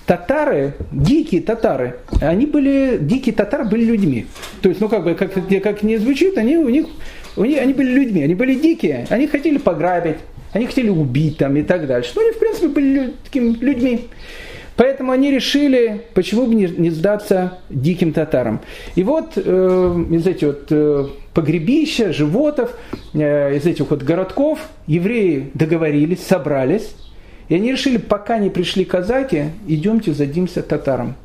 Татары, 0.07 0.75
дикие 0.93 1.41
татары, 1.41 1.97
они 2.21 2.45
были, 2.45 2.99
дикие 3.01 3.35
татары 3.35 3.65
были 3.65 3.85
людьми. 3.85 4.27
То 4.61 4.69
есть, 4.69 4.81
ну 4.81 4.89
как 4.89 5.05
бы, 5.05 5.15
как, 5.15 5.33
как 5.33 5.83
не 5.83 5.97
звучит, 5.97 6.37
они 6.37 6.59
у 6.59 6.69
них, 6.69 6.87
у 7.37 7.45
них, 7.45 7.61
они 7.61 7.73
были 7.73 7.91
людьми, 7.91 8.23
они 8.23 8.35
были 8.35 8.55
дикие, 8.55 9.07
они 9.09 9.27
хотели 9.27 9.57
пограбить, 9.57 10.17
они 10.53 10.67
хотели 10.67 10.91
убить 10.91 11.39
там 11.39 11.57
и 11.57 11.63
так 11.63 11.87
дальше. 11.87 12.13
Но 12.17 12.23
они, 12.23 12.33
в 12.33 12.39
принципе, 12.39 12.69
были 12.69 13.15
такими 13.25 13.55
людьми. 13.55 14.09
Поэтому 14.77 15.13
они 15.13 15.31
решили, 15.31 16.03
почему 16.15 16.47
бы 16.47 16.55
не, 16.55 16.67
не 16.67 16.91
сдаться 16.91 17.59
диким 17.71 18.13
татарам. 18.13 18.61
И 18.97 19.05
вот 19.05 19.33
э, 19.37 20.05
из 20.11 20.27
этих 20.27 20.47
вот 20.49 20.67
э, 20.71 21.07
погребища, 21.33 22.13
животов, 22.13 22.77
э, 23.15 23.57
из 23.57 23.67
этих 23.67 23.91
вот 23.91 24.03
городков 24.03 24.59
евреи 24.87 25.51
договорились, 25.55 26.27
собрались, 26.27 26.95
и 27.49 27.55
они 27.55 27.72
решили, 27.72 27.99
пока 27.99 28.38
не 28.38 28.51
пришли 28.51 28.84
казаки, 28.84 29.51
идемте 29.66 30.12
задимся 30.12 30.62
татарам. 30.62 31.16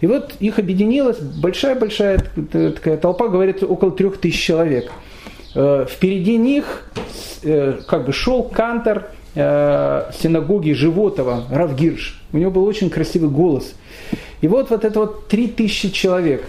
И 0.00 0.06
вот 0.06 0.34
их 0.40 0.58
объединилась 0.58 1.18
большая-большая 1.18 2.20
такая 2.52 2.96
толпа, 2.96 3.28
говорит, 3.28 3.62
около 3.62 3.92
трех 3.92 4.18
тысяч 4.18 4.42
человек. 4.42 4.90
Э, 5.54 5.86
впереди 5.88 6.36
них 6.36 6.88
э, 7.42 7.80
как 7.86 8.06
бы 8.06 8.12
шел 8.12 8.42
кантор 8.42 9.10
э, 9.34 10.10
синагоги 10.18 10.72
Животова, 10.72 11.44
Равгирш. 11.50 12.22
У 12.32 12.38
него 12.38 12.50
был 12.50 12.64
очень 12.64 12.90
красивый 12.90 13.30
голос. 13.30 13.74
И 14.40 14.48
вот, 14.48 14.70
вот 14.70 14.84
это 14.84 15.00
вот 15.00 15.28
три 15.28 15.48
тысячи 15.48 15.90
человек, 15.90 16.44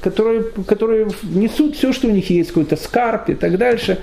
которые, 0.00 0.44
которые 0.66 1.08
несут 1.22 1.76
все, 1.76 1.92
что 1.92 2.08
у 2.08 2.10
них 2.10 2.30
есть, 2.30 2.48
какой-то 2.48 2.76
скарб 2.76 3.28
и 3.28 3.34
так 3.34 3.58
дальше. 3.58 3.98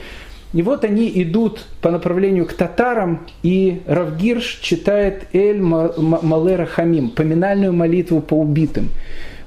И 0.56 0.62
вот 0.62 0.86
они 0.86 1.12
идут 1.16 1.66
по 1.82 1.92
направлению 1.92 2.46
к 2.46 2.54
татарам, 2.54 3.28
и 3.44 3.82
Равгирш 3.88 4.60
читает 4.62 5.28
Эль 5.34 5.60
Малера 5.60 6.66
Хамим, 6.66 7.10
поминальную 7.10 7.74
молитву 7.74 8.22
по 8.22 8.36
убитым. 8.36 8.90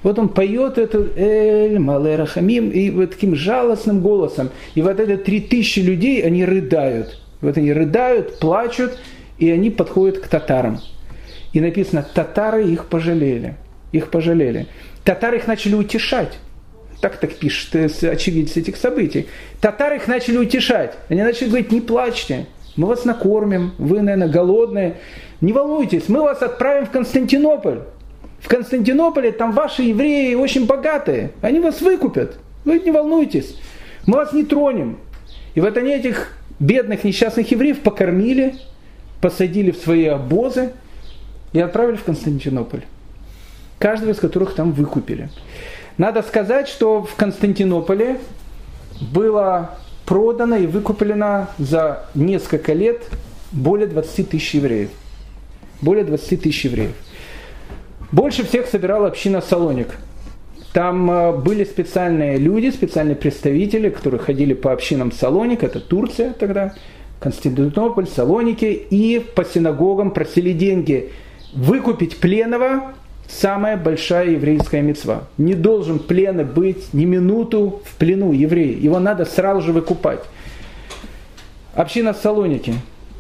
Вот 0.03 0.19
он 0.19 0.29
поет 0.29 0.77
эту 0.77 1.09
Эль 1.17 1.79
Малера 1.79 2.27
Хамим 2.27 2.69
и 2.69 2.91
вот 2.91 3.13
таким 3.13 3.35
жалостным 3.35 4.03
голосом. 4.03 4.51
И 4.75 4.83
вот 4.83 5.01
это 5.01 5.17
три 5.17 5.41
тысячи 5.41 5.81
людей, 5.81 6.21
они 6.21 6.45
рыдают. 6.45 7.19
Вот 7.41 7.57
они 7.57 7.73
рыдают, 7.73 8.39
плачут, 8.39 8.99
и 9.39 9.51
они 9.51 9.71
подходят 9.71 10.19
к 10.19 10.29
татарам. 10.29 10.79
И 11.55 11.61
написано, 11.63 12.07
татары 12.15 12.69
их 12.69 12.85
пожалели. 12.85 13.55
Их 13.93 14.11
пожалели. 14.11 14.67
Татары 15.05 15.39
их 15.39 15.47
начали 15.47 15.75
утешать. 15.75 16.39
Так 17.01 17.19
так 17.19 17.35
пишет 17.35 17.75
очевидец 18.03 18.57
этих 18.57 18.77
событий. 18.77 19.29
Татары 19.61 19.97
их 19.97 20.09
начали 20.09 20.37
утешать. 20.37 20.95
Они 21.09 21.23
начали 21.23 21.49
говорить, 21.49 21.71
не 21.71 21.81
плачьте, 21.81 22.47
мы 22.77 22.89
вас 22.89 23.05
накормим, 23.05 23.73
вы, 23.79 24.01
наверное, 24.01 24.29
голодные. 24.29 24.97
Не 25.41 25.53
волнуйтесь, 25.53 26.09
мы 26.09 26.23
вас 26.23 26.43
отправим 26.43 26.87
в 26.87 26.91
Константинополь. 26.91 27.81
В 28.41 28.49
Константинополе 28.49 29.33
там 29.33 29.53
ваши 29.53 29.83
евреи 29.83 30.35
очень 30.35 30.67
богатые, 30.67 31.33
они 31.41 31.61
вас 31.61 31.81
выкупят. 31.81 32.37
Вы 32.65 32.79
не 32.81 32.91
волнуйтесь, 32.91 33.57
мы 34.07 34.17
вас 34.17 34.33
не 34.33 34.45
тронем. 34.45 34.99
И 35.55 35.61
вот 35.61 35.77
они 35.77 35.91
этих 35.91 36.33
бедных 36.61 37.05
несчастных 37.05 37.51
евреев 37.51 37.81
покормили, 37.81 38.55
посадили 39.21 39.71
в 39.71 39.77
свои 39.77 40.07
обозы 40.07 40.71
и 41.53 41.61
отправили 41.61 41.97
в 41.97 42.05
Константинополь. 42.05 42.83
Каждого 43.79 44.11
из 44.11 44.19
которых 44.19 44.55
там 44.55 44.73
выкупили. 44.73 45.31
Надо 45.99 46.23
сказать, 46.23 46.69
что 46.69 47.03
в 47.03 47.15
Константинополе 47.17 48.19
было 49.01 49.79
продано 50.07 50.57
и 50.57 50.67
выкуплено 50.67 51.49
за 51.59 52.07
несколько 52.15 52.73
лет 52.73 53.03
более 53.53 53.87
20 53.87 54.31
тысяч 54.31 54.55
евреев. 54.55 54.91
Более 55.83 56.05
20 56.05 56.43
тысяч 56.43 56.65
евреев. 56.65 56.93
Больше 58.11 58.45
всех 58.45 58.67
собирала 58.67 59.09
община 59.09 59.41
Салоник– 59.43 59.97
там 60.73 61.11
э, 61.11 61.33
были 61.33 61.65
специальные 61.65 62.37
люди, 62.37 62.71
специальные 62.71 63.17
представители, 63.17 63.89
которые 63.89 64.21
ходили 64.21 64.55
по 64.55 64.73
общинам 64.73 65.13
Салоник, 65.13 65.63
это 65.63 65.81
Турция 65.81 66.33
тогда, 66.35 66.75
Константинополь, 67.21 68.07
Салоники, 68.07 68.67
и 68.67 69.19
по 69.19 69.45
синагогам 69.45 70.11
просили 70.11 70.53
деньги. 70.53 71.11
Выкупить 71.55 72.19
пленного– 72.19 72.93
самая 73.29 73.77
большая 73.77 74.31
еврейская 74.31 74.83
мецва. 74.83 75.25
Не 75.39 75.55
должен 75.55 75.99
пленный 75.99 76.45
быть 76.45 76.93
ни 76.93 77.05
минуту 77.05 77.83
в 77.85 77.95
плену 77.97 78.33
еврея. 78.33 78.77
Его 78.77 78.99
надо 78.99 79.25
сразу 79.25 79.61
же 79.61 79.73
выкупать. 79.73 80.21
Община 81.75 82.15
Салоники. 82.15 82.75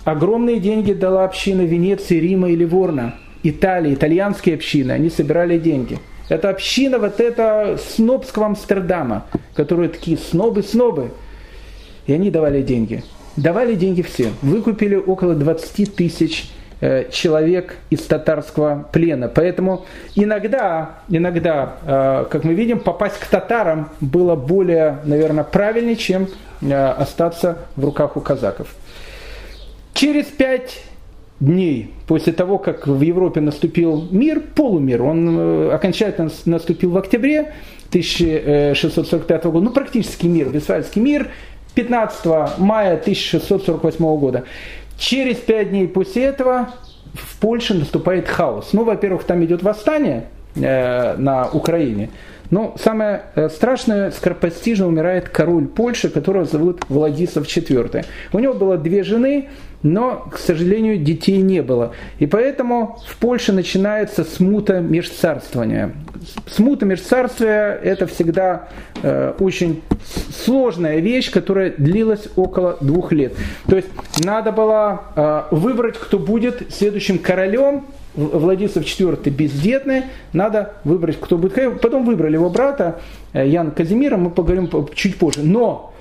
Огромные 0.04 0.58
деньги 0.58 0.92
дала 0.92 1.24
община 1.24 1.62
Венеции, 1.62 2.18
Рима 2.18 2.50
и 2.50 2.56
Ливорна. 2.56 3.14
Италии, 3.42 3.94
итальянские 3.94 4.56
общины. 4.56 4.92
Они 4.92 5.10
собирали 5.10 5.58
деньги– 5.58 5.98
это 6.28 6.50
община 6.50 6.98
вот 6.98 7.20
это 7.20 7.78
снобского 7.94 8.46
Амстердама, 8.46 9.26
которые 9.54 9.88
такие 9.88 10.18
снобы-снобы. 10.18 11.10
И 12.06 12.12
они 12.12 12.30
давали 12.30 12.62
деньги. 12.62 13.02
Давали 13.36 13.74
деньги 13.74 14.02
все. 14.02 14.30
Выкупили 14.42 14.94
около 14.94 15.34
20 15.34 15.94
тысяч 15.94 16.50
человек 17.10 17.76
из 17.90 18.02
татарского 18.02 18.88
плена. 18.92 19.28
Поэтому 19.28 19.86
иногда, 20.14 21.00
иногда, 21.08 21.74
э, 21.84 22.26
как 22.30 22.44
мы 22.44 22.54
видим, 22.54 22.78
попасть 22.78 23.18
к 23.18 23.26
татарам 23.26 23.90
было 24.00 24.36
более, 24.36 24.98
наверное, 25.04 25.44
правильнее, 25.44 25.96
чем 25.96 26.28
э, 26.60 26.72
остаться 26.72 27.58
в 27.74 27.84
руках 27.84 28.16
у 28.16 28.20
казаков. 28.20 28.74
Через 29.94 30.26
пять 30.26 30.80
дней 31.40 31.94
после 32.06 32.32
того, 32.32 32.58
как 32.58 32.86
в 32.86 33.00
Европе 33.00 33.40
наступил 33.40 34.06
мир, 34.10 34.40
полумир, 34.54 35.02
он 35.02 35.38
э, 35.38 35.70
окончательно 35.72 36.30
наступил 36.44 36.90
в 36.90 36.98
октябре 36.98 37.52
1645 37.88 39.44
года, 39.44 39.64
ну 39.64 39.72
практически 39.72 40.26
мир, 40.26 40.48
Вестфальский 40.50 41.00
мир, 41.00 41.28
15 41.74 42.58
мая 42.58 42.94
1648 42.94 44.18
года. 44.18 44.44
Через 44.98 45.36
пять 45.36 45.70
дней 45.70 45.86
после 45.86 46.24
этого 46.24 46.70
в 47.14 47.38
Польше 47.38 47.74
наступает 47.74 48.28
хаос. 48.28 48.70
Ну, 48.72 48.84
во-первых, 48.84 49.24
там 49.24 49.44
идет 49.44 49.62
восстание 49.62 50.24
э, 50.56 51.16
на 51.16 51.48
Украине. 51.48 52.10
Но 52.50 52.74
самое 52.78 53.22
э, 53.34 53.48
страшное, 53.48 54.10
скоропостижно 54.10 54.88
умирает 54.88 55.28
король 55.28 55.66
Польши, 55.66 56.08
которого 56.08 56.44
зовут 56.46 56.82
Владислав 56.88 57.46
IV. 57.46 58.04
У 58.32 58.38
него 58.38 58.54
было 58.54 58.76
две 58.76 59.04
жены, 59.04 59.48
но, 59.82 60.26
к 60.32 60.38
сожалению, 60.38 60.98
детей 60.98 61.42
не 61.42 61.62
было. 61.62 61.92
И 62.18 62.26
поэтому 62.26 62.98
в 63.06 63.16
Польше 63.18 63.52
начинается 63.52 64.24
смута 64.24 64.80
межцарствования. 64.80 65.94
Смута 66.46 66.86
межцарствия– 66.86 67.78
это 67.82 68.06
всегда 68.06 68.68
э, 69.02 69.34
очень 69.38 69.82
сложная 70.44 70.98
вещь, 70.98 71.30
которая 71.30 71.74
длилась 71.76 72.28
около 72.36 72.76
двух 72.80 73.12
лет. 73.12 73.34
То 73.68 73.76
есть 73.76 73.88
надо 74.24 74.52
было 74.52 75.02
э, 75.14 75.42
выбрать, 75.50 75.96
кто 75.98 76.18
будет 76.18 76.72
следующим 76.72 77.18
королем, 77.18 77.84
Владислав 78.14 78.84
IV 78.84 79.30
бездетный, 79.30 80.04
надо 80.32 80.74
выбрать, 80.84 81.20
кто 81.20 81.38
будет. 81.38 81.80
Потом 81.80 82.04
выбрали 82.04 82.34
его 82.34 82.50
брата 82.50 83.00
э, 83.32 83.46
Ян 83.46 83.70
Казимира, 83.70 84.16
мы 84.16 84.30
поговорим 84.30 84.68
чуть 84.94 85.16
позже. 85.16 85.42
Но 85.42 85.94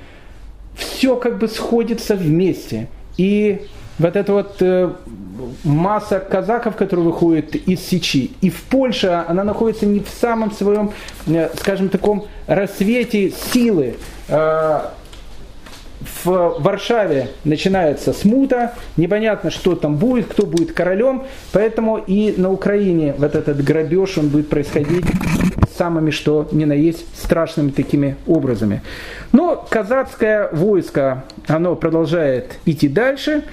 все 0.76 1.15
как 1.15 1.38
бы 1.38 1.47
сходится 1.47 2.15
вместе. 2.15 2.88
И 3.18 3.61
вот 3.99 4.15
эта 4.15 4.34
вот 4.34 4.55
э, 4.61 4.91
масса 5.63 6.19
казаков, 6.19 6.75
которые 6.75 7.05
выходят 7.05 7.55
из 7.55 7.79
Сечи, 7.81 8.31
и 8.41 8.49
в 8.49 8.61
Польше 8.63 9.25
она 9.27 9.43
находится 9.43 9.85
не 9.85 9.99
в 9.99 10.09
самом 10.09 10.51
своем, 10.51 10.91
э, 11.27 11.49
скажем, 11.57 11.89
таком 11.89 12.27
рассвете 12.47 13.31
силы. 13.31 13.95
Э, 14.27 14.81
в 16.23 16.57
Варшаве 16.59 17.29
начинается 17.43 18.13
смута, 18.13 18.73
непонятно, 18.97 19.49
что 19.49 19.75
там 19.75 19.95
будет, 19.95 20.27
кто 20.27 20.45
будет 20.45 20.71
королем, 20.71 21.23
поэтому 21.51 21.97
и 21.97 22.33
на 22.38 22.51
Украине 22.51 23.15
вот 23.17 23.35
этот 23.35 23.63
грабеж, 23.63 24.17
он 24.17 24.29
будет 24.29 24.49
происходить 24.49 25.05
самыми, 25.77 26.11
что 26.11 26.47
ни 26.51 26.65
на 26.65 26.73
есть, 26.73 27.05
страшными 27.19 27.69
такими 27.69 28.15
образами. 28.25 28.81
Но 29.31 29.65
казацкое 29.69 30.49
войско, 30.51 31.23
оно 31.47 31.75
продолжает 31.75 32.59
идти 32.65 32.88
дальше, 32.88 33.43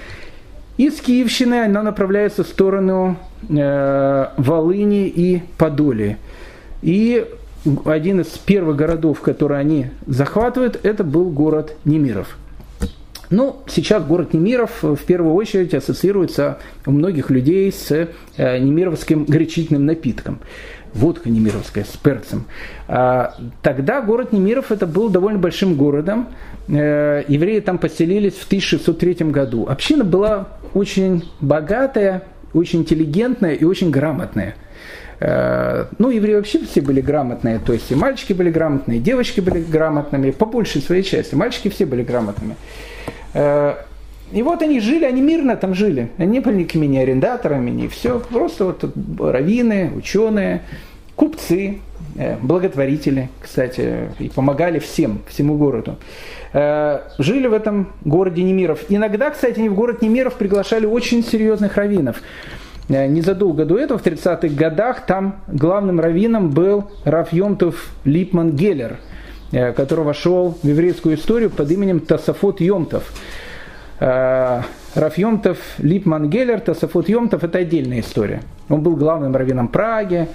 из 0.76 1.00
Киевщины 1.00 1.64
оно 1.64 1.82
направляется 1.82 2.44
в 2.44 2.48
сторону 2.48 3.16
э, 3.48 4.26
Волыни 4.36 5.06
и 5.08 5.42
Подоли. 5.56 6.18
И 6.82 7.26
один 7.84 8.20
из 8.20 8.26
первых 8.26 8.76
городов, 8.76 9.20
которые 9.20 9.60
они 9.60 9.86
захватывают, 10.06 10.78
это 10.82 11.04
был 11.04 11.30
город 11.30 11.76
Немиров. 11.84 12.36
Ну, 13.30 13.62
сейчас 13.66 14.04
город 14.04 14.34
Немиров 14.34 14.82
в 14.82 14.98
первую 15.06 15.34
очередь 15.34 15.74
ассоциируется 15.74 16.58
у 16.86 16.90
многих 16.90 17.30
людей 17.30 17.72
с 17.72 17.90
э, 18.36 18.58
немировским 18.58 19.24
горячительным 19.24 19.86
напитком. 19.86 20.40
Водка 20.92 21.28
немировская 21.28 21.84
с 21.84 21.96
перцем. 21.96 22.44
А, 22.86 23.34
тогда 23.62 24.00
город 24.00 24.32
Немиров 24.32 24.70
это 24.70 24.86
был 24.86 25.08
довольно 25.08 25.40
большим 25.40 25.74
городом. 25.74 26.28
Э, 26.68 27.24
евреи 27.28 27.60
там 27.60 27.78
поселились 27.78 28.34
в 28.34 28.46
1603 28.46 29.30
году. 29.30 29.66
Община 29.68 30.04
была 30.04 30.48
очень 30.72 31.24
богатая, 31.40 32.22
очень 32.54 32.80
интеллигентная 32.80 33.54
и 33.54 33.64
очень 33.64 33.90
грамотная. 33.90 34.54
Э, 35.20 35.86
ну, 35.98 36.08
евреи 36.08 36.36
вообще 36.36 36.60
все 36.64 36.80
были 36.80 37.00
грамотные, 37.00 37.58
то 37.58 37.72
есть 37.72 37.90
и 37.90 37.94
мальчики 37.94 38.32
были 38.32 38.50
грамотные, 38.50 38.98
и 38.98 39.00
девочки 39.00 39.40
были 39.40 39.60
грамотными, 39.60 40.30
по 40.30 40.46
большей 40.46 40.80
своей 40.80 41.02
части. 41.02 41.34
Мальчики 41.34 41.68
все 41.68 41.84
были 41.84 42.02
грамотными. 42.02 42.56
Э, 43.34 43.74
и 44.32 44.42
вот 44.42 44.62
они 44.62 44.80
жили, 44.80 45.04
они 45.04 45.20
мирно 45.20 45.56
там 45.56 45.74
жили. 45.74 46.10
Они 46.16 46.32
не 46.32 46.40
были 46.40 46.56
никакими 46.60 46.86
не 46.86 46.98
арендаторами, 46.98 47.70
не 47.70 47.88
все. 47.88 48.20
Просто 48.20 48.64
вот 48.64 48.82
раввины, 49.20 49.92
ученые, 49.94 50.62
купцы, 51.14 51.78
благотворители, 52.40 53.28
кстати, 53.40 54.08
и 54.18 54.28
помогали 54.30 54.78
всем, 54.80 55.20
всему 55.28 55.56
городу. 55.56 55.98
Жили 56.54 57.48
в 57.48 57.52
этом 57.52 57.92
городе 58.04 58.44
Немиров. 58.44 58.78
Иногда, 58.88 59.30
кстати, 59.30 59.66
в 59.66 59.74
город 59.74 60.02
Немиров 60.02 60.34
приглашали 60.34 60.86
очень 60.86 61.24
серьезных 61.24 61.76
раввинов. 61.76 62.22
Э, 62.88 63.06
незадолго 63.06 63.64
до 63.64 63.78
этого, 63.78 63.98
в 63.98 64.04
30-х 64.04 64.48
годах, 64.48 65.06
там 65.06 65.40
главным 65.46 66.00
раввином 66.00 66.50
был 66.50 66.90
Раф 67.04 67.32
Йомтов 67.32 67.90
Липман 68.04 68.52
Геллер, 68.52 68.98
э, 69.52 69.72
который 69.72 70.04
вошел 70.04 70.58
в 70.62 70.66
еврейскую 70.66 71.16
историю 71.16 71.50
под 71.50 71.70
именем 71.70 72.00
Тасафот 72.00 72.60
Йомтов. 72.60 73.10
Э, 74.00 74.62
Раф 74.94 75.18
Йомтов 75.18 75.58
Липман 75.78 76.28
Геллер, 76.28 76.60
Тасафот 76.60 77.08
Йомтов– 77.08 77.42
это 77.44 77.58
отдельная 77.58 78.00
история. 78.00 78.42
Он 78.68 78.82
был 78.82 78.96
главным 78.96 79.34
раввином 79.34 79.68
Праги, 79.68 80.28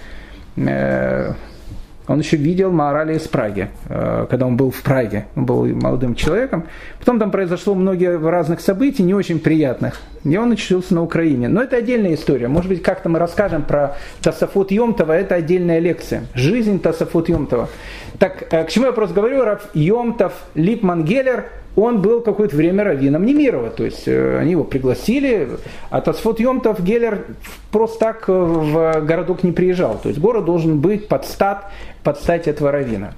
он 2.10 2.20
еще 2.20 2.38
видел 2.38 2.72
Маорали 2.72 3.14
из 3.14 3.28
Праги, 3.28 3.70
э, 3.88 4.26
когда 4.28 4.48
он 4.48 4.58
был 4.58 4.72
в 4.72 4.82
Праге. 4.82 5.28
Он 5.36 5.46
был 5.46 5.66
молодым 5.68 6.16
человеком. 6.16 6.66
Потом 6.98 7.20
там 7.20 7.30
произошло 7.30 7.76
много 7.76 8.18
разных 8.32 8.62
событий, 8.62 9.04
не 9.04 9.14
очень 9.14 9.40
приятных. 9.40 10.02
И 10.24 10.36
он 10.36 10.52
очутился 10.52 10.96
на 10.96 11.04
Украине. 11.04 11.48
Но 11.50 11.62
это 11.62 11.78
отдельная 11.78 12.16
история. 12.16 12.48
Может 12.48 12.68
быть, 12.68 12.82
как-то 12.82 13.10
мы 13.10 13.20
расскажем 13.20 13.62
про 13.62 13.96
Тасафут 14.24 14.72
Йомтова. 14.72 15.12
Это 15.14 15.36
отдельная 15.36 15.78
лекция. 15.78 16.24
Жизнь 16.34 16.82
Тасафут 16.82 17.30
Йомтова. 17.30 17.70
Так, 18.18 18.52
э, 18.52 18.64
к 18.64 18.70
чему 18.70 18.88
я 18.88 18.92
просто 18.92 19.14
говорю? 19.14 19.44
Раф 19.44 19.70
Йомтов 19.76 20.34
Липман 20.56 21.04
Геллер– 21.04 21.46
он 21.82 22.02
был 22.02 22.22
какое-то 22.22 22.56
время 22.56 22.84
раввином 22.84 23.26
Немирова, 23.26 23.70
то 23.70 23.84
есть 23.84 24.08
э, 24.08 24.38
они 24.40 24.52
его 24.52 24.64
пригласили, 24.64 25.50
а 25.90 26.02
Тасфот 26.02 26.40
Йомтов 26.40 26.84
Геллер 26.84 27.26
просто 27.72 28.00
так 28.00 28.26
э, 28.28 28.32
в 28.32 29.02
городок 29.02 29.44
не 29.44 29.52
приезжал, 29.52 30.00
то 30.02 30.10
есть 30.10 30.20
город 30.20 30.46
должен 30.46 30.80
быть 30.80 31.08
под 31.08 31.26
стат, 31.26 31.72
под 32.04 32.18
стать 32.20 32.48
этого 32.48 32.72
раввина. 32.72 33.14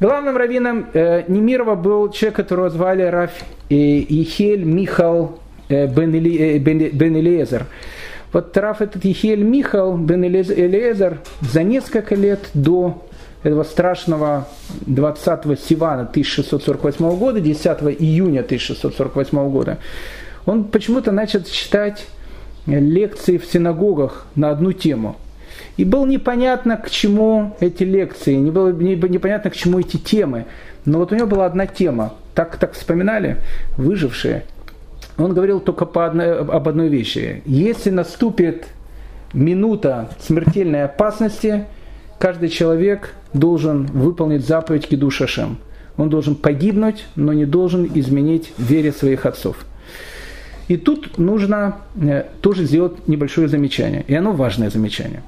Главным 0.00 0.36
раввином 0.36 0.86
э, 0.94 1.24
Немирова 1.28 1.74
был 1.74 2.10
человек, 2.10 2.36
которого 2.36 2.70
звали 2.70 3.02
Раф 3.02 3.32
э, 3.68 3.74
Ихель 3.74 4.64
Михал 4.64 5.38
э, 5.68 5.86
бен, 5.86 6.14
э, 6.14 6.58
бен, 6.58 6.78
бен. 6.78 7.66
Вот 8.32 8.56
Раф 8.56 8.80
этот 8.80 9.04
Ихель 9.04 9.42
Михал 9.42 9.98
бен 9.98 10.24
Элиезер 10.24 11.18
за 11.42 11.64
несколько 11.64 12.14
лет 12.14 12.48
до 12.54 13.02
этого 13.42 13.64
страшного 13.64 14.48
20 14.86 15.60
Сивана 15.60 16.02
1648 16.02 17.16
года, 17.16 17.40
10 17.40 17.66
июня 17.98 18.40
1648 18.40 19.50
года, 19.50 19.78
он 20.46 20.64
почему-то 20.64 21.12
начал 21.12 21.42
читать 21.42 22.06
лекции 22.66 23.38
в 23.38 23.46
синагогах 23.46 24.26
на 24.34 24.50
одну 24.50 24.72
тему. 24.72 25.16
И 25.76 25.84
было 25.84 26.06
непонятно, 26.06 26.76
к 26.76 26.90
чему 26.90 27.56
эти 27.60 27.84
лекции, 27.84 28.34
не 28.34 28.50
было 28.50 28.70
непонятно, 28.70 29.50
к 29.50 29.56
чему 29.56 29.80
эти 29.80 29.96
темы. 29.96 30.46
Но 30.84 30.98
вот 30.98 31.12
у 31.12 31.14
него 31.14 31.26
была 31.26 31.46
одна 31.46 31.66
тема, 31.66 32.14
так, 32.34 32.56
так 32.56 32.72
вспоминали 32.72 33.38
выжившие. 33.76 34.44
Он 35.18 35.34
говорил 35.34 35.60
только 35.60 35.86
по 35.86 36.06
одной, 36.06 36.38
об 36.38 36.68
одной 36.68 36.88
вещи. 36.88 37.42
Если 37.44 37.90
наступит 37.90 38.66
минута 39.32 40.10
смертельной 40.20 40.84
опасности, 40.84 41.66
каждый 42.20 42.50
человек 42.50 43.14
должен 43.32 43.86
выполнить 43.86 44.46
заповедь 44.46 44.86
Киду 44.86 45.10
Шашем. 45.10 45.56
Он 45.96 46.10
должен 46.10 46.36
погибнуть, 46.36 47.06
но 47.16 47.32
не 47.32 47.46
должен 47.46 47.90
изменить 47.94 48.52
вере 48.58 48.92
своих 48.92 49.26
отцов. 49.26 49.56
И 50.68 50.76
тут 50.76 51.18
нужно 51.18 51.78
э, 52.00 52.24
тоже 52.42 52.64
сделать 52.64 53.08
небольшое 53.08 53.48
замечание. 53.48 54.04
И 54.06 54.14
оно 54.14 54.32
важное 54.32 54.70
замечание. 54.70 55.22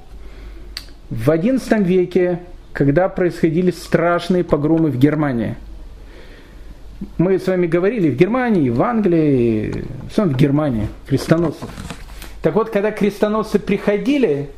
В 1.08 1.28
XI 1.30 1.82
веке, 1.82 2.40
когда 2.72 3.08
происходили 3.08 3.70
страшные 3.70 4.44
погромы 4.44 4.90
в 4.90 4.98
Германии, 4.98 5.56
мы 7.16 7.38
с 7.38 7.46
вами 7.46 7.66
говорили 7.66 8.10
в 8.10 8.16
Германии, 8.16 8.68
в 8.68 8.82
Англии, 8.82 9.84
в 10.14 10.36
Германии, 10.36 10.88
крестоносцев. 11.06 11.68
Так 12.42 12.54
вот, 12.54 12.70
когда 12.70 12.90
крестоносцы 12.92 13.58
приходили, 13.58 14.50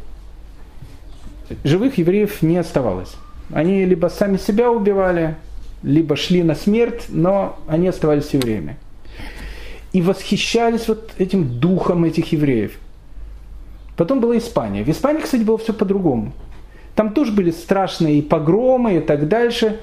живых 1.65 1.99
евреев 1.99 2.43
не 2.43 2.57
оставалось. 2.57 3.15
Они 3.53 3.85
либо 3.85 4.09
сами 4.09 4.37
себя 4.37 4.71
убивали, 4.71 5.37
либо 5.83 6.17
шли 6.17 6.43
на 6.43 6.55
смерть, 6.55 7.07
но 7.09 7.59
они 7.67 7.89
оставались 7.89 8.31
евреями. 8.33 8.77
И 9.93 10.01
восхищались 10.01 10.89
вот 10.89 11.13
этим 11.19 11.61
духом 11.61 12.05
этих 12.05 12.33
евреев. 12.33 12.79
Потом 13.97 14.21
была 14.21 14.37
Испания. 14.39 14.83
В 14.83 14.89
Испании, 14.89 15.21
кстати, 15.21 15.43
было 15.43 15.59
все 15.59 15.73
по-другому. 15.73 16.33
Там 16.95 17.13
тоже 17.13 17.33
были 17.33 17.51
страшные 17.51 18.23
погромы 18.23 18.97
и 18.97 19.01
так 19.01 19.29
дальше. 19.29 19.81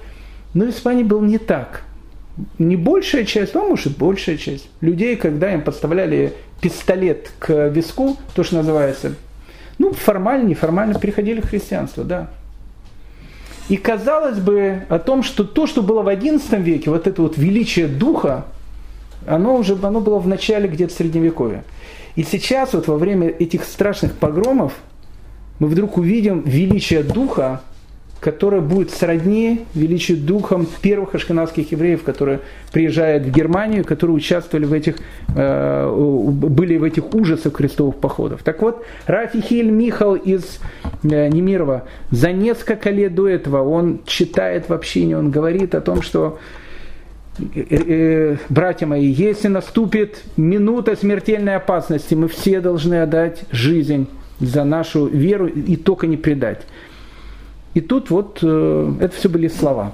Но 0.53 0.65
в 0.65 0.69
Испании 0.69 1.03
было 1.03 1.23
не 1.23 1.37
так. 1.37 1.83
Не 2.57 2.75
большая 2.75 3.25
часть, 3.25 3.55
а 3.55 3.59
может 3.59 3.97
большая 3.97 4.37
часть 4.37 4.69
людей, 4.81 5.15
когда 5.15 5.53
им 5.53 5.61
подставляли 5.61 6.33
пистолет 6.61 7.31
к 7.39 7.69
виску, 7.69 8.17
то, 8.35 8.43
что 8.43 8.57
называется, 8.57 9.15
ну, 9.81 9.93
формально, 9.93 10.47
неформально 10.47 10.99
приходили 10.99 11.41
к 11.41 11.47
христианству, 11.47 12.03
да. 12.03 12.27
И 13.67 13.77
казалось 13.77 14.37
бы 14.37 14.83
о 14.89 14.99
том, 14.99 15.23
что 15.23 15.43
то, 15.43 15.65
что 15.65 15.81
было 15.81 16.03
в 16.03 16.07
XI 16.07 16.61
веке, 16.61 16.91
вот 16.91 17.07
это 17.07 17.19
вот 17.23 17.35
величие 17.35 17.87
духа, 17.87 18.45
оно 19.25 19.55
уже 19.55 19.75
оно 19.81 19.99
было 19.99 20.19
в 20.19 20.27
начале 20.27 20.67
где-то 20.67 20.93
Средневековья. 20.93 21.63
И 22.15 22.23
сейчас 22.23 22.73
вот 22.73 22.87
во 22.87 22.97
время 22.97 23.29
этих 23.29 23.63
страшных 23.63 24.13
погромов 24.13 24.73
мы 25.57 25.67
вдруг 25.67 25.97
увидим 25.97 26.41
величие 26.41 27.01
духа, 27.01 27.61
которое 28.21 28.61
будет 28.61 28.91
сродни 28.91 29.65
величию 29.73 30.17
духом 30.19 30.67
первых 30.81 31.15
ашкенадских 31.15 31.71
евреев, 31.71 32.03
которые 32.03 32.41
приезжают 32.71 33.23
в 33.23 33.31
Германию, 33.31 33.83
которые 33.83 34.15
участвовали 34.15 34.65
в 34.65 34.73
этих, 34.73 34.97
э, 35.35 35.91
были 36.31 36.77
в 36.77 36.83
этих 36.83 37.15
ужасах 37.15 37.53
крестовых 37.53 37.95
походов. 37.95 38.43
Так 38.43 38.61
вот, 38.61 38.85
Рафи 39.07 39.41
Хиль 39.41 39.71
Михал 39.71 40.13
из 40.13 40.59
э, 41.03 41.29
Немирова 41.29 41.85
за 42.11 42.31
несколько 42.31 42.91
лет 42.91 43.15
до 43.15 43.27
этого, 43.27 43.67
он 43.67 44.01
читает 44.05 44.69
в 44.69 44.73
общине, 44.73 45.17
он 45.17 45.31
говорит 45.31 45.73
о 45.73 45.81
том, 45.81 46.03
что 46.03 46.37
э, 47.55 48.35
братья 48.49 48.85
мои, 48.85 49.07
если 49.07 49.47
наступит 49.47 50.21
минута 50.37 50.95
смертельной 50.95 51.55
опасности, 51.55 52.13
мы 52.13 52.27
все 52.27 52.61
должны 52.61 53.01
отдать 53.01 53.41
жизнь 53.51 54.07
за 54.39 54.63
нашу 54.63 55.07
веру 55.07 55.47
и 55.47 55.75
только 55.75 56.05
не 56.05 56.17
предать. 56.17 56.67
И 57.73 57.81
тут 57.81 58.09
вот 58.09 58.39
э, 58.41 58.93
это 58.99 59.15
все 59.15 59.29
были 59.29 59.47
слова. 59.47 59.93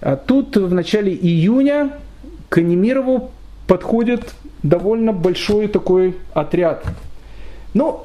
А 0.00 0.16
тут 0.16 0.56
в 0.56 0.72
начале 0.72 1.12
июня 1.12 1.92
к 2.48 2.60
Немирову 2.60 3.30
подходит 3.66 4.34
довольно 4.62 5.12
большой 5.12 5.68
такой 5.68 6.16
отряд. 6.32 6.84
Ну, 7.74 8.04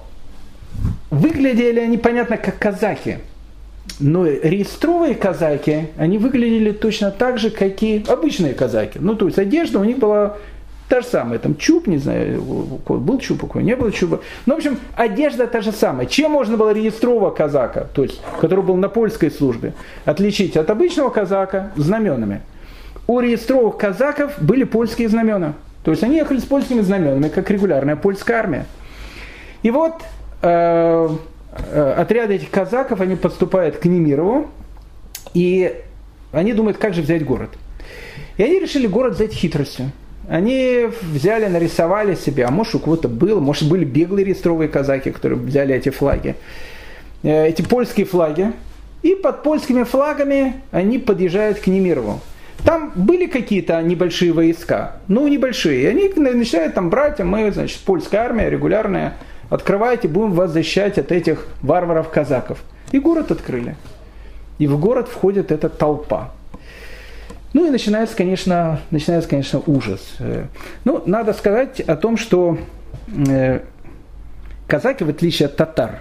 выглядели 1.10 1.80
они, 1.80 1.98
понятно, 1.98 2.38
как 2.38 2.60
казахи. 2.60 3.20
Но 4.00 4.26
реестровые 4.26 5.14
казаки, 5.14 5.88
они 5.98 6.18
выглядели 6.18 6.72
точно 6.72 7.12
так 7.12 7.38
же, 7.38 7.50
как 7.50 7.84
и 7.84 8.04
обычные 8.08 8.54
казаки. 8.54 8.98
Ну, 9.00 9.16
то 9.16 9.28
есть 9.28 9.38
одежда 9.38 9.80
у 9.80 9.84
них 9.84 9.98
была 10.00 10.38
Та 10.94 11.02
же 11.02 11.08
самая, 11.08 11.40
там 11.40 11.56
чуб, 11.58 11.88
не 11.88 11.98
знаю, 11.98 12.40
был 12.40 13.18
чуб 13.18 13.52
кого, 13.52 13.62
не 13.62 13.76
было 13.76 13.92
чуба. 13.92 14.20
Ну, 14.46 14.54
в 14.54 14.58
общем, 14.58 14.78
одежда 14.96 15.48
та 15.48 15.62
же 15.62 15.72
самая. 15.72 16.06
Чем 16.06 16.30
можно 16.30 16.56
было 16.56 16.72
реестрового 16.72 17.32
казака, 17.32 17.88
то 17.96 18.04
есть, 18.04 18.22
который 18.40 18.64
был 18.64 18.76
на 18.76 18.90
польской 18.90 19.32
службе, 19.32 19.74
отличить 20.06 20.56
от 20.56 20.70
обычного 20.70 21.10
казака 21.10 21.72
знаменами? 21.76 22.44
У 23.08 23.20
реестровых 23.20 23.78
казаков 23.78 24.34
были 24.40 24.66
польские 24.66 25.10
знамена. 25.10 25.56
То 25.84 25.90
есть 25.90 26.04
они 26.04 26.18
ехали 26.18 26.38
с 26.38 26.46
польскими 26.46 26.82
знаменами, 26.82 27.28
как 27.28 27.50
регулярная 27.50 27.96
польская 27.96 28.36
армия. 28.36 28.68
И 29.64 29.72
вот 29.72 29.96
э, 30.44 31.10
э, 31.72 32.06
этих 32.30 32.52
казаков, 32.52 33.02
они 33.02 33.16
подступают 33.16 33.78
к 33.78 33.86
Немирову, 33.86 34.52
и 35.34 35.74
они 36.32 36.54
думают, 36.54 36.78
как 36.78 36.94
же 36.94 37.02
взять 37.02 37.26
город. 37.26 37.50
И 38.38 38.44
они 38.44 38.60
решили 38.60 38.86
город 38.86 39.16
взять 39.16 39.34
хитростью. 39.34 39.90
Они 40.28 40.88
взяли, 41.02 41.48
нарисовали 41.48 42.16
себе, 42.16 42.46
а 42.46 42.52
может 42.52 42.76
у 42.76 42.80
кого-то 42.80 43.10
было, 43.10 43.40
может 43.40 43.68
были 43.68 43.84
беглые 43.84 44.26
реестровые 44.26 44.70
казаки, 44.70 45.12
которые 45.12 45.40
взяли 45.40 45.76
эти 45.76 45.90
флаги, 45.90 46.36
э, 47.24 47.48
эти 47.48 47.62
польские 47.62 48.06
флаги, 48.06 48.54
и 49.02 49.16
под 49.16 49.44
польскими 49.44 49.84
флагами 49.84 50.62
они 50.72 50.98
подъезжают 50.98 51.60
к 51.60 51.68
Немирову. 51.68 52.22
Там 52.64 52.94
были 52.96 53.26
какие-то 53.26 53.82
небольшие 53.82 54.32
войска, 54.32 54.98
ну 55.10 55.28
небольшие, 55.28 55.82
и 55.82 55.86
они 55.86 56.08
начинают 56.16 56.74
там 56.74 56.90
брать, 56.90 57.20
а 57.20 57.26
мы, 57.26 57.52
значит, 57.52 57.80
польская 57.80 58.20
армия 58.20 58.50
регулярная, 58.50 59.16
открывайте, 59.50 60.08
будем 60.08 60.32
вас 60.32 60.52
защищать 60.52 60.98
от 60.98 61.12
этих 61.12 61.48
варваров-казаков. 61.62 62.64
И 62.94 63.00
город 63.00 63.32
открыли. 63.32 63.76
И 64.60 64.68
в 64.68 64.80
город 64.80 65.10
входит 65.10 65.52
эта 65.52 65.68
толпа. 65.68 66.32
Ну 67.54 67.68
и 67.68 67.70
начинается, 67.70 68.16
конечно, 68.18 68.80
начинается, 68.90 69.30
конечно, 69.30 69.62
ужас. 69.68 70.16
Э, 70.20 70.46
ну, 70.86 71.04
надо 71.06 71.34
сказать 71.34 71.80
о 71.82 71.96
том, 71.96 72.18
что 72.18 72.58
э, 73.30 73.60
казаки, 74.68 75.04
в 75.04 75.10
отличие 75.10 75.46
от 75.46 75.56
татар, 75.56 76.00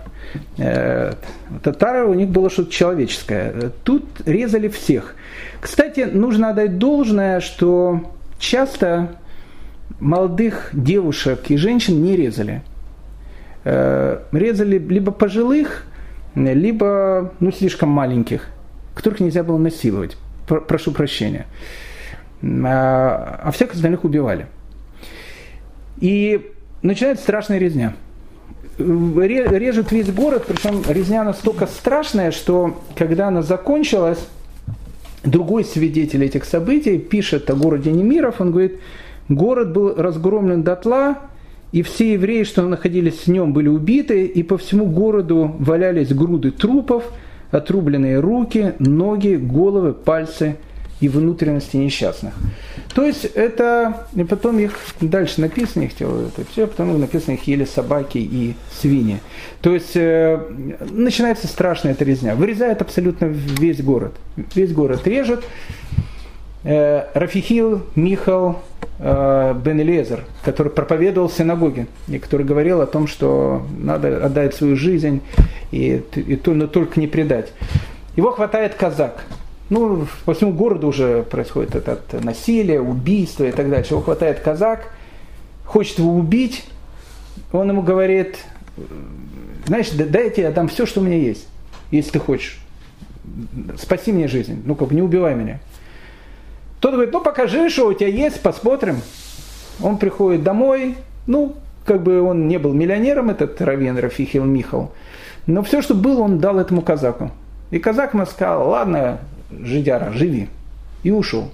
э, 0.56 1.12
татары 1.62 2.06
у 2.06 2.14
них 2.14 2.30
было 2.30 2.48
что-то 2.48 2.72
человеческое. 2.72 3.70
Тут 3.84 4.04
резали 4.24 4.68
всех. 4.68 5.14
Кстати, 5.60 6.00
нужно 6.00 6.50
отдать 6.50 6.78
должное, 6.78 7.40
что 7.40 8.10
часто 8.38 9.16
молодых 10.00 10.70
девушек 10.72 11.50
и 11.50 11.58
женщин 11.58 12.02
не 12.02 12.16
резали. 12.16 12.62
Резали 13.64 14.76
либо 14.78 15.12
пожилых, 15.12 15.84
либо 16.34 17.32
ну, 17.38 17.52
слишком 17.52 17.90
маленьких, 17.90 18.48
которых 18.96 19.20
нельзя 19.20 19.44
было 19.44 19.58
насиловать 19.58 20.16
прошу 20.46 20.92
прощения. 20.92 21.46
А, 22.42 23.40
а 23.44 23.50
всех 23.52 23.72
остальных 23.72 24.04
убивали. 24.04 24.46
И 26.00 26.50
начинается 26.82 27.22
страшная 27.22 27.58
резня. 27.58 27.94
Режет 28.78 29.92
весь 29.92 30.10
город, 30.10 30.44
причем 30.48 30.82
резня 30.88 31.24
настолько 31.24 31.66
страшная, 31.66 32.32
что 32.32 32.80
когда 32.96 33.28
она 33.28 33.42
закончилась, 33.42 34.18
другой 35.22 35.64
свидетель 35.64 36.24
этих 36.24 36.44
событий 36.44 36.98
пишет 36.98 37.48
о 37.50 37.54
городе 37.54 37.92
Немиров, 37.92 38.40
он 38.40 38.50
говорит, 38.50 38.80
город 39.28 39.72
был 39.72 39.94
разгромлен 39.94 40.62
дотла, 40.62 41.18
и 41.70 41.82
все 41.82 42.14
евреи, 42.14 42.42
что 42.42 42.62
находились 42.62 43.26
в 43.26 43.26
нем, 43.28 43.52
были 43.52 43.68
убиты, 43.68 44.24
и 44.24 44.42
по 44.42 44.58
всему 44.58 44.86
городу 44.86 45.54
валялись 45.58 46.12
груды 46.12 46.50
трупов– 46.50 47.04
отрубленные 47.52 48.18
руки, 48.18 48.74
ноги, 48.80 49.36
головы, 49.36 49.92
пальцы 49.92 50.56
и 51.00 51.08
внутренности 51.08 51.76
несчастных. 51.76 52.32
То 52.94 53.04
есть 53.04 53.24
это, 53.24 54.06
и 54.14 54.24
потом 54.24 54.58
их 54.58 54.78
дальше 55.00 55.40
написано, 55.40 55.84
их 55.84 55.94
тело, 55.94 56.28
это 56.28 56.48
все, 56.50 56.66
потом 56.66 56.98
написано 57.00 57.34
их 57.34 57.44
ели 57.44 57.64
собаки 57.64 58.18
и 58.18 58.54
свиньи. 58.80 59.20
То 59.60 59.74
есть 59.74 59.96
э, 59.96 60.40
начинается 60.90 61.46
страшная 61.46 61.92
эта 61.92 62.04
резня. 62.04 62.34
Вырезает 62.34 62.82
абсолютно 62.82 63.26
весь 63.26 63.82
город. 63.82 64.12
Весь 64.54 64.72
город 64.72 65.06
режет. 65.06 65.44
Э, 66.64 67.06
Рафихил 67.14 67.82
Михал 67.96 68.62
э, 69.00 69.54
Бен 69.64 69.80
Элезер, 69.80 70.24
который 70.44 70.70
проповедовал 70.70 71.28
в 71.28 71.32
синагоге, 71.32 71.86
и 72.06 72.18
который 72.18 72.46
говорил 72.46 72.80
о 72.80 72.86
том, 72.86 73.08
что 73.08 73.62
надо 73.78 74.24
отдать 74.24 74.54
свою 74.54 74.76
жизнь 74.76 75.22
и, 75.72 76.02
и 76.14 76.40
но 76.46 76.66
только 76.68 77.00
не 77.00 77.08
предать. 77.08 77.52
Его 78.14 78.30
хватает 78.30 78.74
казак. 78.74 79.24
Ну, 79.70 80.06
по 80.24 80.34
всему 80.34 80.52
городу 80.52 80.88
уже 80.88 81.22
происходит 81.22 81.74
это 81.74 81.98
насилие, 82.22 82.80
убийство 82.80 83.44
и 83.44 83.52
так 83.52 83.68
дальше. 83.70 83.94
Его 83.94 84.02
хватает 84.02 84.40
казак, 84.40 84.92
хочет 85.64 85.98
его 85.98 86.14
убить, 86.14 86.64
он 87.52 87.70
ему 87.70 87.82
говорит, 87.82 88.36
знаешь, 89.66 89.90
дай 89.90 90.32
я 90.36 90.48
отдам 90.48 90.68
все, 90.68 90.86
что 90.86 91.00
у 91.00 91.04
меня 91.04 91.16
есть, 91.16 91.48
если 91.90 92.12
ты 92.12 92.18
хочешь. 92.18 92.60
Спаси 93.78 94.12
мне 94.12 94.28
жизнь, 94.28 94.62
ну 94.64 94.74
как, 94.74 94.90
не 94.90 95.02
убивай 95.02 95.34
меня. 95.34 95.60
Тот 96.82 96.94
говорит, 96.94 97.12
ну 97.12 97.20
покажи, 97.20 97.70
что 97.70 97.86
у 97.86 97.92
тебя 97.92 98.08
есть, 98.08 98.40
посмотрим. 98.42 99.02
Он 99.80 99.98
приходит 99.98 100.42
домой, 100.42 100.96
ну, 101.28 101.54
как 101.84 102.02
бы 102.02 102.20
он 102.20 102.48
не 102.48 102.58
был 102.58 102.72
миллионером, 102.72 103.30
этот 103.30 103.62
Равен 103.62 103.96
Рафихил 103.96 104.44
Михал, 104.44 104.90
но 105.46 105.62
все, 105.62 105.80
что 105.80 105.94
было, 105.94 106.22
он 106.22 106.40
дал 106.40 106.58
этому 106.58 106.82
казаку. 106.82 107.30
И 107.70 107.78
казак 107.78 108.14
ему 108.14 108.26
сказал, 108.26 108.68
ладно, 108.68 109.20
жидяра, 109.52 110.10
живи. 110.10 110.48
И 111.04 111.12
ушел. 111.12 111.52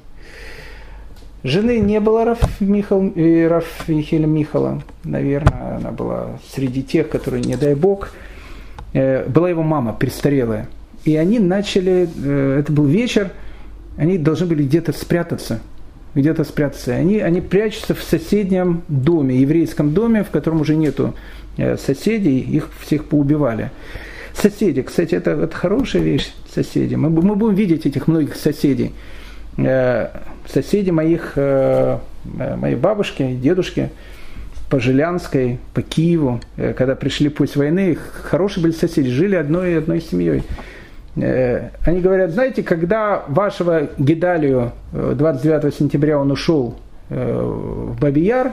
Жены 1.44 1.78
не 1.78 2.00
было 2.00 2.24
Раф, 2.24 2.60
Михал, 2.60 3.12
э, 3.14 3.48
Раф 3.48 3.86
Михаила 3.86 4.24
Михала, 4.24 4.82
наверное, 5.04 5.76
она 5.76 5.90
была 5.90 6.38
среди 6.54 6.82
тех, 6.82 7.10
которые, 7.10 7.44
не 7.44 7.56
дай 7.56 7.74
бог, 7.74 8.12
э, 8.94 9.26
была 9.28 9.50
его 9.50 9.62
мама, 9.62 9.92
престарелая. 9.92 10.68
И 11.04 11.16
они 11.16 11.38
начали, 11.38 12.08
э, 12.16 12.60
это 12.60 12.72
был 12.72 12.86
вечер, 12.86 13.30
они 13.98 14.16
должны 14.16 14.46
были 14.46 14.62
где-то 14.62 14.92
спрятаться, 14.92 15.60
где-то 16.14 16.44
спрятаться. 16.44 16.94
Они, 16.94 17.18
они 17.18 17.42
прячутся 17.42 17.94
в 17.94 18.02
соседнем 18.02 18.82
доме, 18.88 19.36
еврейском 19.36 19.92
доме, 19.92 20.24
в 20.24 20.30
котором 20.30 20.62
уже 20.62 20.74
нету 20.74 21.14
Э, 21.58 21.76
соседей, 21.76 22.38
их 22.38 22.68
всех 22.80 23.04
поубивали. 23.06 23.70
Соседи, 24.32 24.82
кстати, 24.82 25.16
это, 25.16 25.32
это 25.32 25.56
хорошая 25.56 26.02
вещь, 26.02 26.32
соседи. 26.54 26.94
Мы, 26.94 27.10
мы 27.10 27.34
будем 27.34 27.56
видеть 27.56 27.84
этих 27.84 28.06
многих 28.06 28.36
соседей. 28.36 28.92
Э, 29.56 30.06
соседи 30.46 30.90
моих, 30.90 31.32
э, 31.34 31.98
моей 32.24 32.76
бабушки, 32.76 33.34
дедушки 33.34 33.90
по 34.70 34.78
Жилянской, 34.78 35.58
по 35.74 35.82
Киеву, 35.82 36.40
когда 36.56 36.94
пришли 36.94 37.28
путь 37.28 37.56
войны, 37.56 37.96
хорошие 37.96 38.62
были 38.62 38.72
соседи, 38.72 39.10
жили 39.10 39.34
одной 39.34 39.78
одной 39.78 40.00
семьей. 40.00 40.44
Они 41.22 42.00
говорят, 42.00 42.30
знаете, 42.30 42.62
когда 42.62 43.24
вашего 43.28 43.88
Гедалию 43.98 44.72
29 44.92 45.74
сентября 45.74 46.18
он 46.18 46.30
ушел 46.30 46.76
в 47.08 47.96
Бабияр, 48.00 48.52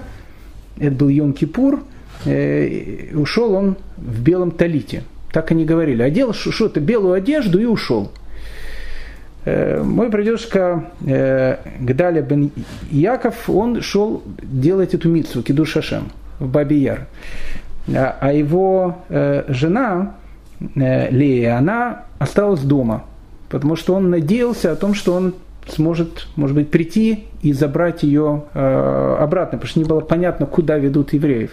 это 0.80 0.92
был 0.92 1.10
Йом-Кипур– 1.10 1.84
э, 2.26 3.16
ушел 3.16 3.54
он 3.54 3.78
в 3.98 4.22
белом 4.22 4.52
талите. 4.52 5.04
Так 5.32 5.52
они 5.52 5.66
говорили. 5.66 6.02
Одел 6.02 6.34
что-то 6.34 6.80
белую 6.80 7.14
одежду 7.14 7.60
и 7.60 7.66
ушел. 7.66 8.12
э, 9.46 9.82
мой 9.84 10.10
прадедушка 10.10 10.92
э, 11.06 11.58
Гдаля 11.80 12.22
бен 12.22 12.52
Яков, 12.90 13.50
он 13.50 13.82
шел 13.82 14.24
делать 14.42 14.94
эту 14.94 15.10
митцву, 15.10 15.44
Киду 15.44 15.66
Шашем, 15.66 16.12
в 16.40 16.48
Баби 16.48 16.76
Яр. 16.76 17.08
А, 17.94 18.18
а 18.20 18.34
его 18.34 18.98
э, 19.10 19.44
жена 19.50 20.16
э, 20.24 20.25
Лея, 20.60 21.58
она 21.58 22.04
осталась 22.20 22.62
дома, 22.62 23.04
потому 23.50 23.76
что 23.76 23.94
он 23.94 24.10
надеялся 24.10 24.72
о 24.72 24.76
том, 24.76 24.94
что 24.94 25.14
он 25.14 25.34
сможет, 25.68 26.28
может 26.36 26.56
быть, 26.56 26.70
прийти 26.70 27.26
и 27.42 27.54
забрать 27.54 28.04
ее 28.04 28.44
э, 28.54 29.18
обратно, 29.20 29.58
потому 29.58 29.70
что 29.70 29.80
не 29.80 29.86
было 29.86 30.00
понятно, 30.00 30.46
куда 30.46 30.78
ведут 30.78 31.14
евреев. 31.14 31.52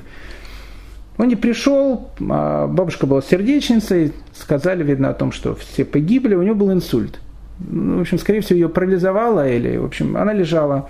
Он 1.19 1.29
не 1.29 1.37
пришел, 1.37 2.11
а 2.29 2.67
бабушка 2.67 3.07
была 3.07 3.23
сердечницей, 3.23 4.13
сказали, 4.35 4.83
видно, 4.83 5.11
о 5.11 5.15
том, 5.15 5.33
что 5.33 5.55
все 5.55 5.85
погибли, 5.85 6.35
у 6.35 6.43
нее 6.43 6.55
был 6.55 6.73
инсульт. 6.73 7.21
Ну, 7.59 7.99
в 7.99 8.01
общем, 8.01 8.19
скорее 8.19 8.41
всего, 8.41 8.59
ее 8.59 8.69
парализовало, 8.69 9.49
или, 9.49 9.77
в 9.77 9.85
общем, 9.85 10.17
она 10.17 10.33
лежала, 10.33 10.89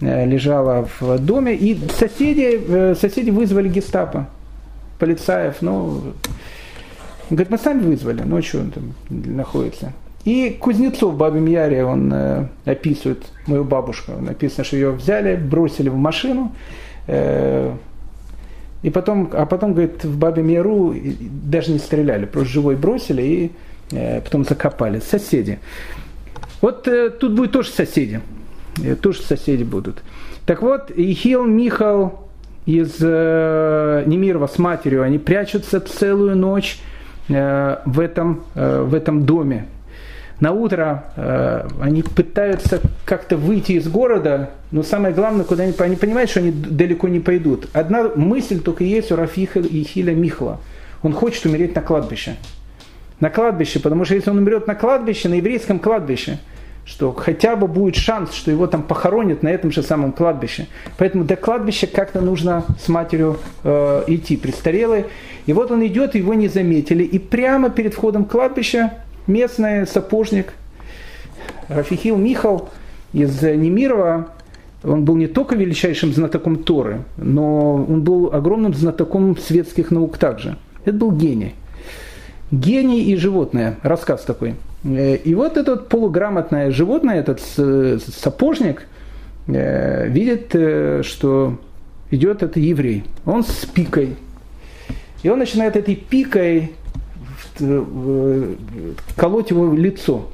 э, 0.00 0.26
лежала 0.26 0.88
в 1.00 1.18
доме, 1.18 1.54
и 1.54 1.78
соседи, 1.98 2.60
э, 2.66 2.94
соседи 2.94 3.30
вызвали 3.30 3.68
гестапо, 3.68 4.28
полицаев, 4.98 5.56
ну, 5.60 6.14
говорит, 7.30 7.50
мы 7.50 7.58
сами 7.58 7.80
вызвали, 7.82 8.40
что 8.40 8.58
он 8.58 8.70
там 8.70 8.94
находится. 9.08 9.92
И 10.24 10.56
Кузнецов 10.60 11.14
в 11.14 11.16
Бабе 11.16 11.40
Яре, 11.52 11.84
он 11.84 12.12
э, 12.12 12.48
описывает 12.64 13.26
мою 13.46 13.62
бабушку. 13.62 14.12
Написано, 14.20 14.64
что 14.64 14.76
ее 14.76 14.90
взяли, 14.90 15.36
бросили 15.36 15.88
в 15.88 15.96
машину, 15.96 16.52
э, 17.06 17.72
и 18.82 18.90
потом, 18.90 19.30
а 19.32 19.46
потом, 19.46 19.72
говорит, 19.72 20.04
в 20.04 20.18
Бабе 20.18 20.42
Яру 20.52 20.94
даже 21.20 21.70
не 21.70 21.78
стреляли, 21.78 22.26
просто 22.26 22.52
живой 22.52 22.74
бросили 22.74 23.22
и 23.22 23.52
э, 23.92 24.20
потом 24.20 24.44
закопали. 24.44 24.98
Соседи. 24.98 25.60
Вот 26.60 26.88
э, 26.88 27.10
тут 27.10 27.34
будет 27.34 27.52
тоже 27.52 27.70
соседи. 27.70 28.20
Э, 28.82 28.96
тоже 28.96 29.22
соседи 29.22 29.62
будут. 29.62 30.02
Так 30.44 30.60
вот, 30.62 30.90
Ихил 30.90 31.44
Михал 31.44 32.28
из 32.66 32.96
э, 33.00 34.02
Немирова 34.06 34.48
с 34.48 34.58
матерью, 34.58 35.02
они 35.02 35.18
прячутся 35.18 35.80
целую 35.80 36.36
ночь 36.36 36.80
в, 37.28 38.00
этом, 38.00 38.44
э, 38.54 38.82
в 38.82 38.94
этом 38.94 39.26
доме 39.26 39.66
на 40.40 40.52
утро 40.52 41.04
э, 41.16 41.68
они 41.80 42.02
пытаются 42.02 42.80
как-то 43.04 43.36
выйти 43.36 43.72
из 43.72 43.88
города, 43.88 44.50
но 44.70 44.82
самое 44.82 45.14
главное, 45.14 45.44
куда 45.44 45.64
они, 45.64 45.72
они 45.78 45.96
понимают, 45.96 46.30
что 46.30 46.40
они 46.40 46.50
далеко 46.50 47.08
не 47.08 47.20
пойдут. 47.20 47.68
Одна 47.72 48.10
мысль 48.14 48.60
только 48.60 48.84
есть 48.84 49.10
у 49.12 49.16
Рафиха 49.16 49.60
и 49.60 49.82
Хиля 49.82 50.14
Михла. 50.14 50.60
Он 51.02 51.12
хочет 51.14 51.46
умереть 51.46 51.74
на 51.74 51.80
кладбище. 51.80 52.36
На 53.18 53.30
кладбище, 53.30 53.80
потому 53.80 54.04
что 54.04 54.14
если 54.14 54.28
он 54.28 54.38
умрет 54.38 54.66
на 54.66 54.74
кладбище, 54.74 55.30
на 55.30 55.34
еврейском 55.34 55.78
кладбище, 55.78 56.38
что 56.86 57.12
хотя 57.12 57.56
бы 57.56 57.66
будет 57.66 57.96
шанс, 57.96 58.32
что 58.32 58.50
его 58.50 58.68
там 58.68 58.82
похоронят 58.82 59.42
на 59.42 59.48
этом 59.48 59.72
же 59.72 59.82
самом 59.82 60.12
кладбище. 60.12 60.68
Поэтому 60.96 61.24
до 61.24 61.34
кладбища 61.34 61.88
как-то 61.88 62.20
нужно 62.20 62.64
с 62.80 62.88
матерью 62.88 63.38
э, 63.64 64.04
идти, 64.06 64.36
престарелые. 64.36 65.06
И 65.46 65.52
вот 65.52 65.72
он 65.72 65.84
идет, 65.84 66.14
его 66.14 66.32
не 66.34 66.46
заметили. 66.46 67.02
И 67.02 67.18
прямо 67.18 67.70
перед 67.70 67.92
входом 67.92 68.24
кладбища 68.24 68.94
местный 69.26 69.86
сапожник 69.86 70.52
Рафихил 71.68 72.16
Михал 72.16 72.70
из 73.12 73.42
Немирова, 73.42 74.28
он 74.84 75.04
был 75.04 75.16
не 75.16 75.26
только 75.26 75.56
величайшим 75.56 76.12
знатоком 76.12 76.62
Торы, 76.62 77.02
но 77.16 77.74
он 77.74 78.02
был 78.02 78.32
огромным 78.32 78.74
знатоком 78.74 79.36
светских 79.36 79.90
наук 79.90 80.18
также. 80.18 80.56
Это 80.84 80.96
был 80.96 81.10
гений. 81.10 81.54
Гений 82.50 83.02
и 83.04 83.16
животное. 83.16 83.78
Рассказ 83.82 84.22
такой. 84.22 84.54
И 84.84 85.34
вот 85.36 85.56
этот 85.56 85.88
полуграмотное 85.88 86.70
животное, 86.70 87.18
этот 87.18 87.40
сапожник, 87.40 88.86
э, 89.48 90.08
видит, 90.08 90.54
э, 90.54 91.02
что 91.02 91.58
идет 92.10 92.42
это 92.42 92.60
еврей. 92.60 93.04
Он 93.24 93.42
с 93.42 93.66
пикой. 93.66 94.16
И 95.22 95.28
он 95.28 95.40
начинает 95.40 95.76
этой 95.76 95.96
пикой 95.96 96.72
Э, 97.60 98.54
колоть 99.16 99.50
его 99.50 99.72
лицо. 99.74 100.26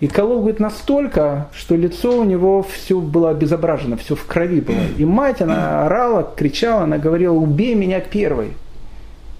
И 0.00 0.08
колол, 0.08 0.40
говорит, 0.40 0.60
настолько, 0.60 1.48
что 1.54 1.74
лицо 1.74 2.20
у 2.20 2.24
него 2.24 2.62
все 2.62 3.00
было 3.00 3.30
обезображено, 3.30 3.96
все 3.96 4.14
в 4.14 4.26
крови 4.26 4.60
было. 4.60 4.76
И 4.98 5.04
мать, 5.04 5.40
она 5.40 5.86
орала, 5.86 6.30
кричала, 6.36 6.82
она 6.82 6.98
говорила, 6.98 7.34
убей 7.34 7.74
меня 7.74 8.00
первой. 8.00 8.52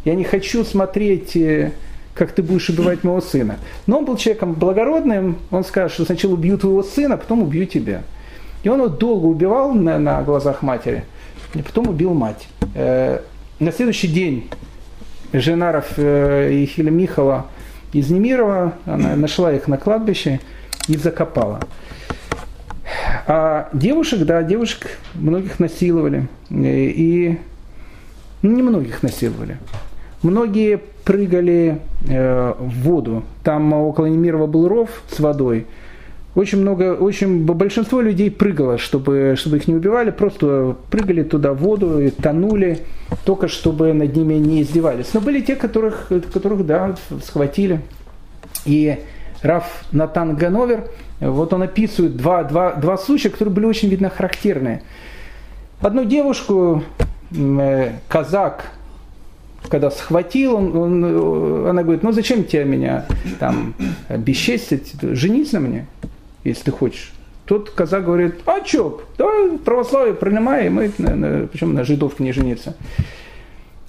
Я 0.06 0.14
не 0.14 0.22
хочу 0.22 0.64
смотреть, 0.64 1.34
э, 1.34 1.72
как 2.14 2.30
ты 2.30 2.40
будешь 2.40 2.68
убивать 2.70 3.02
моего 3.02 3.20
сына. 3.20 3.56
Но 3.88 3.98
он 3.98 4.04
был 4.04 4.16
человеком 4.16 4.52
благородным, 4.52 5.36
он 5.50 5.64
скажет, 5.64 5.94
что 5.94 6.04
сначала 6.04 6.34
убью 6.34 6.56
твоего 6.58 6.84
сына, 6.84 7.16
а 7.16 7.18
потом 7.18 7.42
убью 7.42 7.66
тебя. 7.66 8.02
И 8.62 8.68
он 8.68 8.78
его 8.78 8.88
долго 8.88 9.26
убивал 9.26 9.74
на, 9.74 9.98
на 9.98 10.22
глазах 10.22 10.62
матери, 10.62 11.04
и 11.54 11.62
потом 11.62 11.88
убил 11.88 12.14
мать. 12.14 12.46
Э, 12.76 13.18
на 13.58 13.72
следующий 13.72 14.06
день 14.06 14.48
жена 15.32 15.72
Рафиля 15.72 16.90
Михала 16.92 17.46
из 17.92 18.08
Немирова, 18.08 18.74
она 18.84 19.16
нашла 19.16 19.52
их 19.52 19.66
на 19.66 19.76
кладбище 19.76 20.38
и 20.86 20.96
закопала. 20.96 21.58
А 23.26 23.70
девушек, 23.72 24.20
да, 24.20 24.44
девушек 24.44 24.98
многих 25.14 25.58
насиловали. 25.58 26.28
И 26.48 27.40
ну, 28.42 28.52
не 28.52 28.62
многих 28.62 29.02
насиловали. 29.02 29.58
Многие 30.22 30.80
прыгали 31.04 31.80
э, 32.08 32.54
в 32.58 32.82
воду. 32.82 33.22
Там 33.44 33.72
около 33.72 34.06
Немирова 34.06 34.46
был 34.46 34.68
ров 34.68 34.90
с 35.08 35.20
водой– 35.20 35.66
очень 36.36 36.60
много, 36.60 36.94
очень 36.94 37.46
большинство 37.46 38.02
людей 38.02 38.30
прыгало, 38.30 38.76
чтобы, 38.76 39.36
чтобы 39.38 39.56
их 39.56 39.68
не 39.68 39.74
убивали, 39.74 40.10
просто 40.10 40.76
прыгали 40.90 41.22
туда 41.22 41.54
в 41.54 41.60
воду 41.60 41.98
и 41.98 42.10
тонули, 42.10 42.80
только 43.24 43.48
чтобы 43.48 43.94
над 43.94 44.14
ними 44.14 44.34
не 44.34 44.60
издевались. 44.60 45.14
Но 45.14 45.22
были 45.22 45.40
те, 45.40 45.56
которых, 45.56 46.12
которых 46.30 46.66
да, 46.66 46.94
схватили. 47.24 47.80
И 48.66 48.98
Раф 49.40 49.86
Натан 49.92 50.36
Гановер, 50.36 50.90
вот 51.20 51.54
он 51.54 51.62
описывает 51.62 52.18
два, 52.18 52.44
два, 52.44 52.74
два 52.74 52.98
случая, 52.98 53.30
которые 53.30 53.54
были 53.54 53.64
очень, 53.64 53.88
видно, 53.88 54.10
характерные. 54.10 54.82
Одну 55.80 56.04
девушку, 56.04 56.82
э, 57.34 57.92
казак, 58.08 58.72
когда 59.68 59.90
схватил, 59.90 60.54
он, 60.54 60.76
он, 60.76 61.66
она 61.66 61.82
говорит, 61.82 62.02
ну 62.02 62.12
зачем 62.12 62.44
тебе 62.44 62.64
меня 62.64 63.06
там 63.40 63.74
бесчестить, 64.08 64.94
женись 65.00 65.52
на 65.52 65.60
мне 65.60 65.86
если 66.46 66.64
ты 66.64 66.70
хочешь. 66.70 67.12
Тут 67.44 67.70
казак 67.70 68.04
говорит, 68.04 68.36
а 68.46 68.60
чё, 68.60 69.02
давай 69.18 69.58
православие 69.58 70.14
принимай, 70.14 70.66
и 70.66 70.68
мы, 70.68 70.90
на, 70.98 71.14
на, 71.14 71.46
почему 71.46 71.72
на 71.72 71.84
жидовке 71.84 72.24
не 72.24 72.32
жениться. 72.32 72.76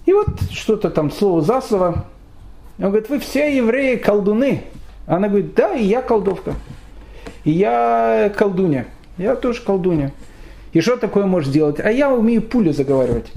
И 0.06 0.14
вот 0.14 0.27
что-то 0.52 0.89
там 0.89 1.11
слово 1.11 1.41
за 1.41 1.61
слово. 1.61 2.06
Он 2.80 2.85
говорит, 2.85 3.10
вы 3.10 3.19
все 3.19 3.56
евреи 3.56 3.95
колдуны. 3.95 4.64
Она 5.07 5.27
говорит, 5.27 5.56
да, 5.56 5.73
и 5.76 5.84
я 5.84 6.02
колдовка. 6.02 6.53
И 7.44 7.52
я 7.52 8.31
колдуня. 8.38 8.85
Я 9.18 9.35
тоже 9.35 9.61
колдуня. 9.61 10.11
И 10.73 10.81
что 10.81 10.98
такое 10.98 11.26
можешь 11.26 11.52
делать? 11.52 11.80
А 11.80 11.91
я 11.91 12.11
умею 12.11 12.44
пулю 12.44 12.73
заговаривать. 12.73 13.31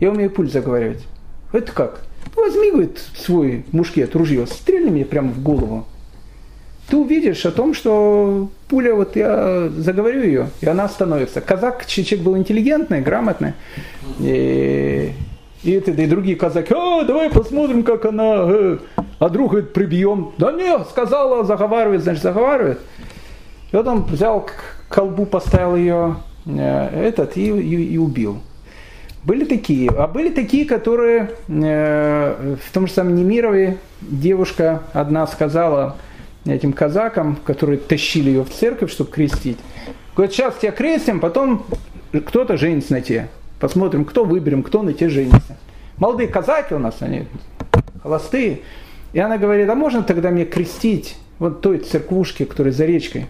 Я 0.00 0.10
умею 0.10 0.30
пулю 0.30 0.48
заговаривать. 0.48 1.06
Это 1.52 1.72
как? 1.72 2.00
Возьми, 2.34 2.70
говорит, 2.70 2.98
свой 3.16 3.64
мушкет, 3.72 4.14
ружье, 4.16 4.46
стрельни 4.46 4.90
мне 4.90 5.04
прямо 5.04 5.30
в 5.30 5.42
голову 5.42 5.86
ты 6.90 6.96
увидишь 6.96 7.46
о 7.46 7.52
том, 7.52 7.72
что 7.72 8.48
пуля, 8.68 8.94
вот 8.94 9.14
я 9.14 9.68
заговорю 9.76 10.22
ее, 10.24 10.50
и 10.60 10.66
она 10.66 10.84
остановится. 10.84 11.40
Казак, 11.40 11.86
человек 11.86 12.20
был 12.20 12.36
интеллигентный, 12.36 13.00
грамотный. 13.00 13.52
И, 14.18 15.12
и, 15.62 15.70
это, 15.70 15.92
и 15.92 16.06
другие 16.06 16.36
казаки, 16.36 16.74
а, 16.76 17.04
давай 17.04 17.30
посмотрим, 17.30 17.84
как 17.84 18.06
она, 18.06 18.44
э. 18.48 18.78
а 19.20 19.28
друг 19.28 19.52
говорит, 19.52 19.72
прибьем. 19.72 20.32
Да 20.36 20.50
не, 20.50 20.84
сказала, 20.84 21.44
заговаривает, 21.44 22.02
значит, 22.02 22.24
заговаривает. 22.24 22.80
И 23.70 23.76
вот 23.76 23.86
он 23.86 24.02
взял 24.02 24.48
колбу, 24.88 25.26
поставил 25.26 25.76
ее, 25.76 26.16
э, 26.44 27.06
этот, 27.06 27.36
и, 27.36 27.46
и, 27.46 27.94
и 27.94 27.98
убил. 27.98 28.40
Были 29.24 29.44
такие. 29.44 29.90
А 29.90 30.06
были 30.06 30.30
такие, 30.30 30.64
которые 30.64 31.32
э, 31.48 32.56
в 32.62 32.72
том 32.72 32.86
же 32.86 32.92
самом 32.92 33.14
Немирове 33.14 33.76
девушка 34.00 34.82
одна 34.92 35.26
сказала, 35.26 35.96
этим 36.46 36.72
казакам, 36.72 37.36
которые 37.44 37.78
тащили 37.78 38.30
ее 38.30 38.44
в 38.44 38.50
церковь, 38.50 38.90
чтобы 38.90 39.10
крестить. 39.10 39.58
Говорят, 40.16 40.34
сейчас 40.34 40.56
тебя 40.56 40.72
крестим, 40.72 41.20
потом 41.20 41.66
кто-то 42.12 42.56
женится 42.56 42.92
на 42.92 43.00
тебе. 43.02 43.28
Посмотрим, 43.58 44.06
кто 44.06 44.24
выберем, 44.24 44.62
кто 44.62 44.82
на 44.82 44.94
тебе 44.94 45.10
женится. 45.10 45.56
Молодые 45.98 46.28
казаки 46.28 46.74
у 46.74 46.78
нас, 46.78 46.96
они 47.00 47.26
холостые. 48.02 48.60
И 49.12 49.18
она 49.18 49.36
говорит, 49.36 49.68
а 49.68 49.74
можно 49.74 50.02
тогда 50.02 50.30
мне 50.30 50.46
крестить 50.46 51.18
вот 51.38 51.60
той 51.60 51.78
церквушке, 51.78 52.46
которая 52.46 52.72
за 52.72 52.86
речкой? 52.86 53.26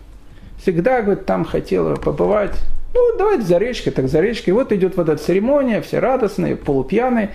Всегда, 0.63 1.03
говорит, 1.03 1.27
там 1.27 1.45
хотела 1.45 1.97
побывать. 1.97 2.57
Ну, 2.95 3.17
давайте 3.19 3.45
за 3.45 3.59
речкой, 3.59 3.93
так 3.93 4.09
за 4.09 4.21
речкой. 4.21 4.51
И 4.51 4.53
вот 4.53 4.73
идет 4.73 4.97
вот 4.97 5.09
эта 5.09 5.23
церемония, 5.23 5.81
все 5.81 5.99
радостные, 6.01 6.57
полупьяные. 6.57 7.31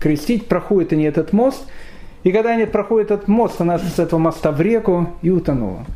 Крестить, 0.00 0.46
проходит 0.46 0.92
они 0.92 1.04
этот 1.04 1.32
мост– 1.32 1.64
И 2.22 2.32
когда 2.32 2.50
они 2.50 2.66
проходят 2.66 3.10
этот 3.10 3.28
мост, 3.28 3.60
она 3.60 3.78
с 3.78 3.98
этого 3.98 4.18
моста 4.18 4.52
в 4.52 4.60
реку 4.60 5.08
и 5.22 5.30
утонула. 5.30 5.86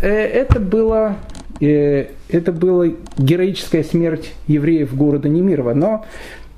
Э, 0.00 0.08
это 0.08 0.60
было 0.60 1.16
э, 1.60 2.06
это 2.28 2.52
была 2.52 2.86
героическая 3.16 3.82
смерть 3.82 4.32
евреев 4.46 4.94
города 4.94 5.28
Немирова. 5.28 5.74
Но 5.74 6.04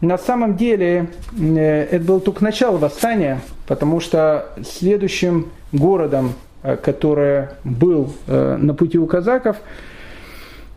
на 0.03 0.19
самом 0.19 0.57
деле 0.57 1.09
э, 1.41 1.87
это 1.91 2.05
было 2.05 2.21
только 2.21 2.45
начало 2.45 2.77
восстания, 2.77 3.41
потому 3.67 4.01
что 4.01 4.49
следующим 4.63 5.49
городом, 5.73 6.35
который 6.63 7.49
был 7.65 8.13
на 8.27 8.75
пути 8.75 8.99
у 8.99 9.07
казаков, 9.07 9.57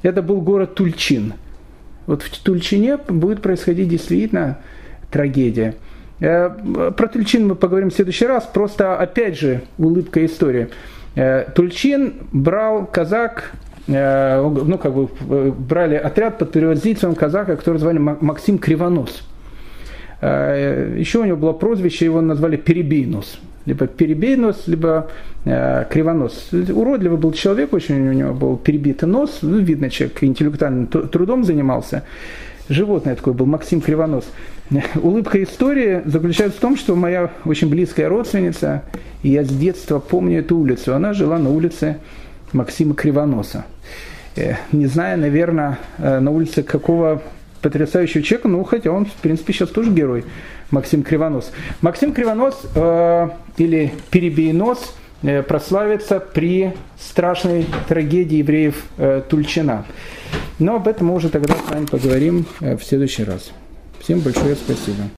это 0.05 0.21
был 0.21 0.41
город 0.41 0.75
Тульчин. 0.75 1.33
Вот 2.05 2.21
в 2.21 2.43
Тульчине 2.43 2.97
будет 2.97 3.41
происходить 3.41 3.89
действительно 3.89 4.59
трагедия. 5.11 5.75
Про 6.19 7.07
Тульчин 7.11 7.47
мы 7.47 7.55
поговорим 7.55 7.89
в 7.89 7.93
следующий 7.93 8.25
раз. 8.25 8.45
Просто, 8.45 8.95
опять 8.97 9.37
же, 9.39 9.63
улыбка 9.77 10.23
истории. 10.25 10.69
Э, 11.15 11.45
Тульчин 11.55 12.13
брал 12.31 12.85
казак, 12.85 13.53
э, 13.87 14.41
ну 14.41 14.77
как 14.77 14.93
бы 14.93 15.09
э, 15.29 15.51
брали 15.51 15.95
отряд 15.95 16.37
под 16.37 16.51
предводительством 16.51 17.15
казака, 17.15 17.55
который 17.55 17.77
звали 17.77 17.97
Максим 17.97 18.59
Кривонос. 18.59 19.27
Еще 20.21 21.19
у 21.19 21.25
него 21.25 21.37
было 21.37 21.53
прозвище, 21.53 22.05
его 22.05 22.21
назвали 22.21 22.55
Перебейнос. 22.55 23.39
Либо 23.65 23.87
Перебейнос, 23.87 24.67
либо 24.67 25.09
Кривонос. 25.43 26.49
Уродливый 26.51 27.17
был 27.17 27.33
человек, 27.33 27.73
очень 27.73 28.07
у 28.07 28.13
него 28.13 28.33
был 28.33 28.57
перебитый 28.57 29.09
нос. 29.09 29.39
Ну, 29.41 29.57
видно, 29.57 29.89
человек 29.89 30.23
интеллектуальным 30.23 30.87
трудом 30.87 31.43
занимался. 31.43 32.03
Животное 32.69 33.15
такое 33.15 33.33
был, 33.33 33.45
Максим 33.45 33.81
Кривонос. 33.81 34.25
Улыбка 34.95 35.41
истории 35.43 36.01
заключается 36.05 36.57
в 36.57 36.61
том, 36.61 36.77
что 36.77 36.95
моя 36.95 37.31
очень 37.45 37.69
близкая 37.69 38.09
родственница, 38.09 38.83
и 39.21 39.29
я 39.29 39.43
с 39.43 39.49
детства 39.49 39.99
помню 39.99 40.39
эту 40.39 40.57
улицу, 40.57 40.95
она 40.95 41.13
жила 41.13 41.37
на 41.37 41.49
улице 41.51 41.97
Максима 42.53 42.95
Кривоноса. 42.95 43.65
Э, 44.35 44.55
не 44.71 44.87
знаю, 44.87 45.19
наверное, 45.19 45.77
э, 45.97 46.19
на 46.19 46.31
улице 46.31 46.63
какого 46.63 47.21
потрясающего 47.61 48.23
человека, 48.23 48.47
ну, 48.47 48.63
хотя 48.63 48.91
он, 48.91 49.05
в 49.05 49.13
принципе, 49.13 49.53
сейчас 49.53 49.69
тоже 49.69 49.91
герой, 49.91 50.25
Максим 50.71 51.03
Кривонос. 51.03 51.51
Максим 51.81 52.13
Кривонос 52.13 52.61
э, 52.75 53.29
или 53.57 53.93
Перебейнос 54.11 54.95
э, 55.21 55.43
прославится 55.43 56.19
при 56.19 56.73
страшной 56.99 57.65
трагедии 57.87 58.37
евреев 58.37 58.83
э, 58.97 59.21
Тульчина. 59.27 59.85
Но 60.59 60.75
об 60.75 60.87
этом 60.87 61.07
мы 61.07 61.15
уже 61.15 61.29
тогда 61.29 61.55
с 61.55 61.69
вами 61.69 61.85
поговорим 61.85 62.45
э, 62.61 62.77
в 62.77 62.83
следующий 62.83 63.23
раз. 63.23 63.51
Всем 63.99 64.19
большое 64.19 64.55
спасибо. 64.55 65.09